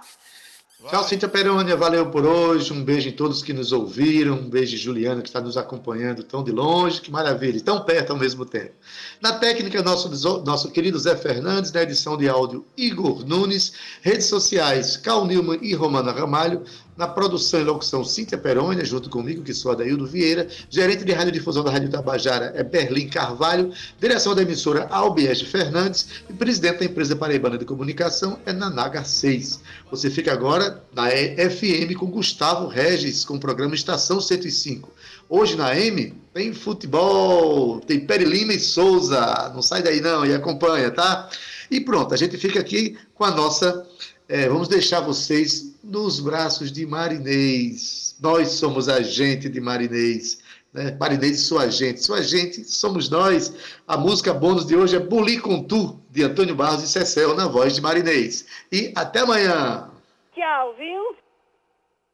Tchau, 0.90 1.02
Cíntia 1.06 1.30
Perônia, 1.30 1.78
valeu 1.78 2.08
por 2.08 2.26
hoje. 2.26 2.74
Um 2.74 2.84
beijo 2.84 3.08
em 3.08 3.14
todos 3.14 3.42
que 3.42 3.54
nos 3.54 3.72
ouviram. 3.72 4.34
Um 4.36 4.50
beijo, 4.50 4.76
Juliana, 4.76 5.22
que 5.22 5.30
está 5.30 5.40
nos 5.40 5.56
acompanhando 5.56 6.24
tão 6.24 6.44
de 6.44 6.52
longe. 6.52 7.00
Que 7.00 7.10
maravilha, 7.10 7.58
e 7.58 7.62
tão 7.62 7.86
perto 7.86 8.12
ao 8.12 8.20
mesmo 8.20 8.46
tempo. 8.46 8.74
Na 9.22 9.32
técnica, 9.32 9.82
nosso, 9.82 10.10
nosso 10.44 10.70
querido 10.72 11.00
Zé 11.00 11.16
Fernandes. 11.16 11.72
Na 11.72 11.84
edição 11.84 12.18
de 12.18 12.28
áudio, 12.28 12.66
Igor 12.76 13.26
Nunes. 13.26 13.72
Redes 14.02 14.26
sociais, 14.26 14.98
Cal 14.98 15.26
Newman 15.26 15.58
e 15.62 15.74
Romana 15.74 16.12
Ramalho. 16.12 16.64
Na 16.96 17.08
produção 17.08 17.60
e 17.60 17.64
locução, 17.64 18.06
Cíntia 18.06 18.38
Perônia, 18.38 18.86
junto 18.86 19.10
comigo, 19.10 19.42
que 19.42 19.52
sou 19.52 19.72
Adaildo 19.72 20.06
Vieira. 20.06 20.48
Gerente 20.70 21.04
de 21.04 21.12
radiodifusão 21.12 21.64
da 21.64 21.72
Rádio 21.72 21.90
Tabajara 21.90 22.54
é 22.56 22.64
Berlim 22.64 23.08
Carvalho. 23.08 23.74
Direção 24.00 24.36
da 24.36 24.44
emissora, 24.44 24.88
Albiege 24.92 25.44
Fernandes. 25.44 26.08
E 26.30 26.34
presidente 26.34 26.80
da 26.80 26.86
empresa 26.86 27.16
Paraibana 27.16 27.58
de 27.58 27.66
Comunicação 27.66 28.38
é 28.46 28.54
Nanaga 28.54 29.04
6. 29.04 29.60
Você 29.90 30.12
fica 30.12 30.32
agora 30.32 30.84
na 30.94 31.10
FM 31.10 31.98
com 31.98 32.06
Gustavo 32.12 32.68
Regis, 32.68 33.26
com 33.26 33.38
o 33.38 33.40
programa 33.40 33.74
Estação 33.74 34.22
105. 34.22 34.94
Hoje 35.28 35.56
na 35.56 35.76
M 35.76 36.14
tem 36.32 36.54
futebol, 36.54 37.80
tem 37.80 38.02
Peri 38.02 38.26
Lima 38.26 38.54
e 38.54 38.60
Souza. 38.60 39.52
Não 39.56 39.64
sai 39.64 39.82
daí 39.82 40.00
não 40.00 40.24
e 40.24 40.34
acompanha, 40.36 40.92
tá? 40.92 41.28
E 41.72 41.82
pronto, 41.82 42.14
a 42.14 42.18
gente 42.18 42.38
fica 42.38 42.60
aqui 42.60 42.96
com 43.16 43.24
a 43.24 43.32
nossa. 43.32 43.84
é, 44.30 44.48
vamos 44.48 44.68
deixar 44.68 45.00
vocês 45.00 45.73
nos 45.84 46.20
braços 46.20 46.72
de 46.72 46.86
Marinês. 46.86 48.16
Nós 48.22 48.52
somos 48.52 48.88
a 48.88 49.02
gente 49.02 49.50
de 49.50 49.60
Marinês. 49.60 50.42
Né? 50.74 50.96
Marinês 51.00 51.40
e 51.40 51.44
sua 51.44 51.70
gente. 51.70 52.02
Sua 52.02 52.24
gente 52.24 52.64
somos 52.64 53.10
nós. 53.10 53.54
A 53.88 53.98
música 53.98 54.34
bônus 54.34 54.66
de 54.66 54.76
hoje 54.76 54.96
é 54.96 55.00
Buli 55.00 55.40
com 55.40 55.62
Tu, 55.62 56.00
de 56.10 56.24
Antônio 56.24 56.56
Barros 56.56 56.84
e 56.84 56.88
Cecel, 56.88 57.36
na 57.36 57.48
voz 57.48 57.76
de 57.76 57.82
Marinês. 57.82 58.46
E 58.72 58.94
até 58.96 59.20
amanhã. 59.20 59.90
Tchau, 60.34 60.76
viu? 60.78 61.16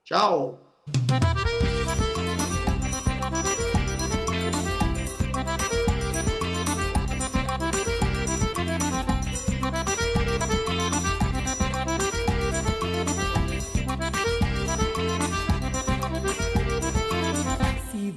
Tchau. 0.03 0.59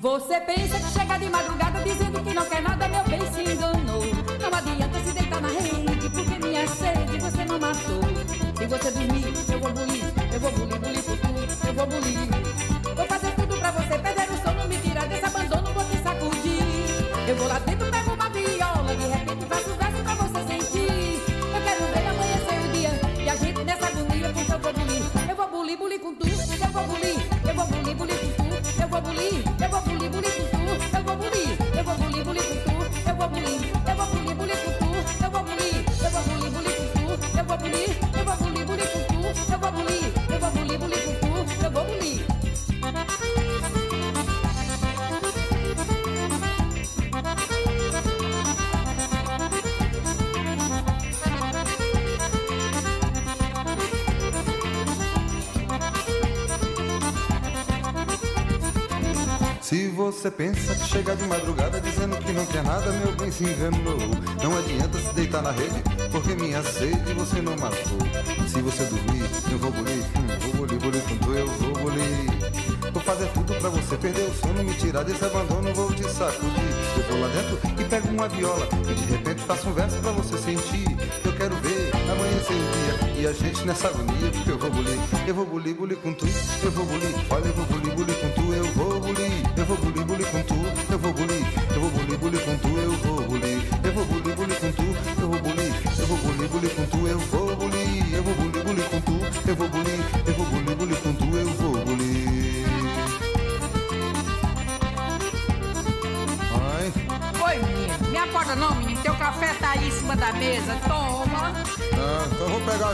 Você 0.03 0.41
pensa 0.41 0.81
que 0.81 0.99
chega 0.99 1.17
de 1.17 1.31
madrugada 1.31 1.81
dizendo 1.81 2.21
que 2.25 2.35
não 2.35 2.45
quer 2.45 2.61
nada, 2.61 2.89
meu 2.89 3.05
bem 3.05 3.21
se 3.33 3.53
enganou. 3.53 4.03
Não 4.41 4.59
adianta 4.59 4.99
se 4.99 5.13
deitar 5.13 5.41
na 5.41 5.47
rede, 5.47 6.11
porque 6.11 6.39
minha 6.45 6.67
sede 6.67 7.19
você 7.21 7.45
não 7.45 7.61
matou. 7.61 8.03
Se 8.59 8.67
você 8.67 8.91
dormir, 8.91 9.33
eu 9.53 9.61
vou 9.61 9.73
bulir, 9.73 10.05
eu 10.35 10.41
vou 10.41 10.51
bulir, 10.51 10.81
bulir 10.81 11.03
por 11.05 11.69
eu 11.69 11.75
vou 11.75 11.87
bulir. 11.87 12.42
Você 60.23 60.31
pensa 60.31 60.73
que 60.77 60.85
chega 60.85 61.17
de 61.17 61.25
madrugada 61.25 61.81
dizendo 61.81 62.17
que 62.19 62.33
não 62.33 62.47
quer 62.47 62.63
nada, 62.63 62.93
meu 62.93 63.13
bem 63.17 63.33
se 63.33 63.43
enganou. 63.43 63.99
Não 64.41 64.57
adianta 64.57 64.97
se 65.01 65.13
deitar 65.15 65.43
na 65.43 65.51
rede, 65.51 65.83
porque 66.13 66.37
minha 66.37 66.63
sede 66.63 67.13
você 67.15 67.43
não 67.43 67.57
matou. 67.57 67.99
Se 68.47 68.63
você 68.63 68.85
dormir, 68.85 69.29
eu 69.51 69.59
vou 69.59 69.73
bulir, 69.73 69.99
hum, 69.99 70.39
vou 70.39 70.53
bulir, 70.53 70.79
bulir 70.79 71.03
com 71.03 71.17
tu, 71.17 71.33
eu 71.33 71.47
vou 71.49 71.73
bulir. 71.73 72.93
Vou 72.93 73.03
fazer 73.03 73.27
tudo 73.33 73.53
pra 73.55 73.69
você 73.69 73.97
perder 73.97 74.29
o 74.29 74.35
sono, 74.35 74.63
me 74.63 74.73
tirar 74.75 75.03
desse 75.03 75.25
abandono, 75.25 75.75
vou 75.75 75.93
te 75.93 76.05
sacudir. 76.05 76.71
Eu 76.97 77.03
vou 77.03 77.21
lá 77.21 77.27
dentro 77.27 77.59
e 77.81 77.85
pego 77.85 78.09
uma 78.11 78.29
viola, 78.29 78.69
e 78.89 78.95
de 78.95 79.05
repente 79.07 79.43
faço 79.43 79.71
um 79.71 79.73
verso 79.73 79.97
pra 79.97 80.13
você 80.13 80.39
sentir. 80.39 80.87
Eu 81.25 81.33
quero 81.33 81.52
e 83.17 83.27
a 83.27 83.33
gente 83.33 83.65
nessa 83.65 83.89
agonia, 83.89 84.31
porque 84.33 84.51
eu 84.51 84.59
vou 84.59 84.71
bulir, 84.71 84.99
eu 85.27 85.35
vou 85.35 85.47
bulir, 85.47 85.75
bulir 85.75 85.97
com 85.99 86.13
tu, 86.13 86.27
eu 86.63 86.71
vou 86.71 86.87
bulir, 86.87 87.15
olha, 87.31 87.47
eu 87.47 87.55
vou 87.55 87.67
bulir, 87.67 87.95
bulir 87.95 88.17
com 88.17 88.29
tu, 88.31 88.53
eu 88.53 88.65
vou 88.65 89.01
bulir. 89.01 89.43
Eu 89.63 89.67
vou 89.67 89.77
bulir, 89.77 90.05
bulir 90.05 90.27
com 90.27 90.43
tu, 90.43 90.55
eu 90.91 90.99
vou 90.99 91.13
bulir, 91.13 91.47
eu 91.75 91.81
vou 91.81 91.91
bulir, 91.91 92.19
bulir 92.19 92.41
com 92.41 92.57
tu, 92.59 92.72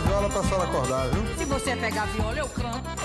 viola 0.01 0.29
pra 0.29 0.43
senhora 0.43 0.65
acordar, 0.65 1.09
viu? 1.09 1.37
Se 1.37 1.45
você 1.45 1.77
pegar 1.77 2.03
a 2.03 2.07
viola, 2.07 2.39
eu 2.39 2.49
canto. 2.49 2.98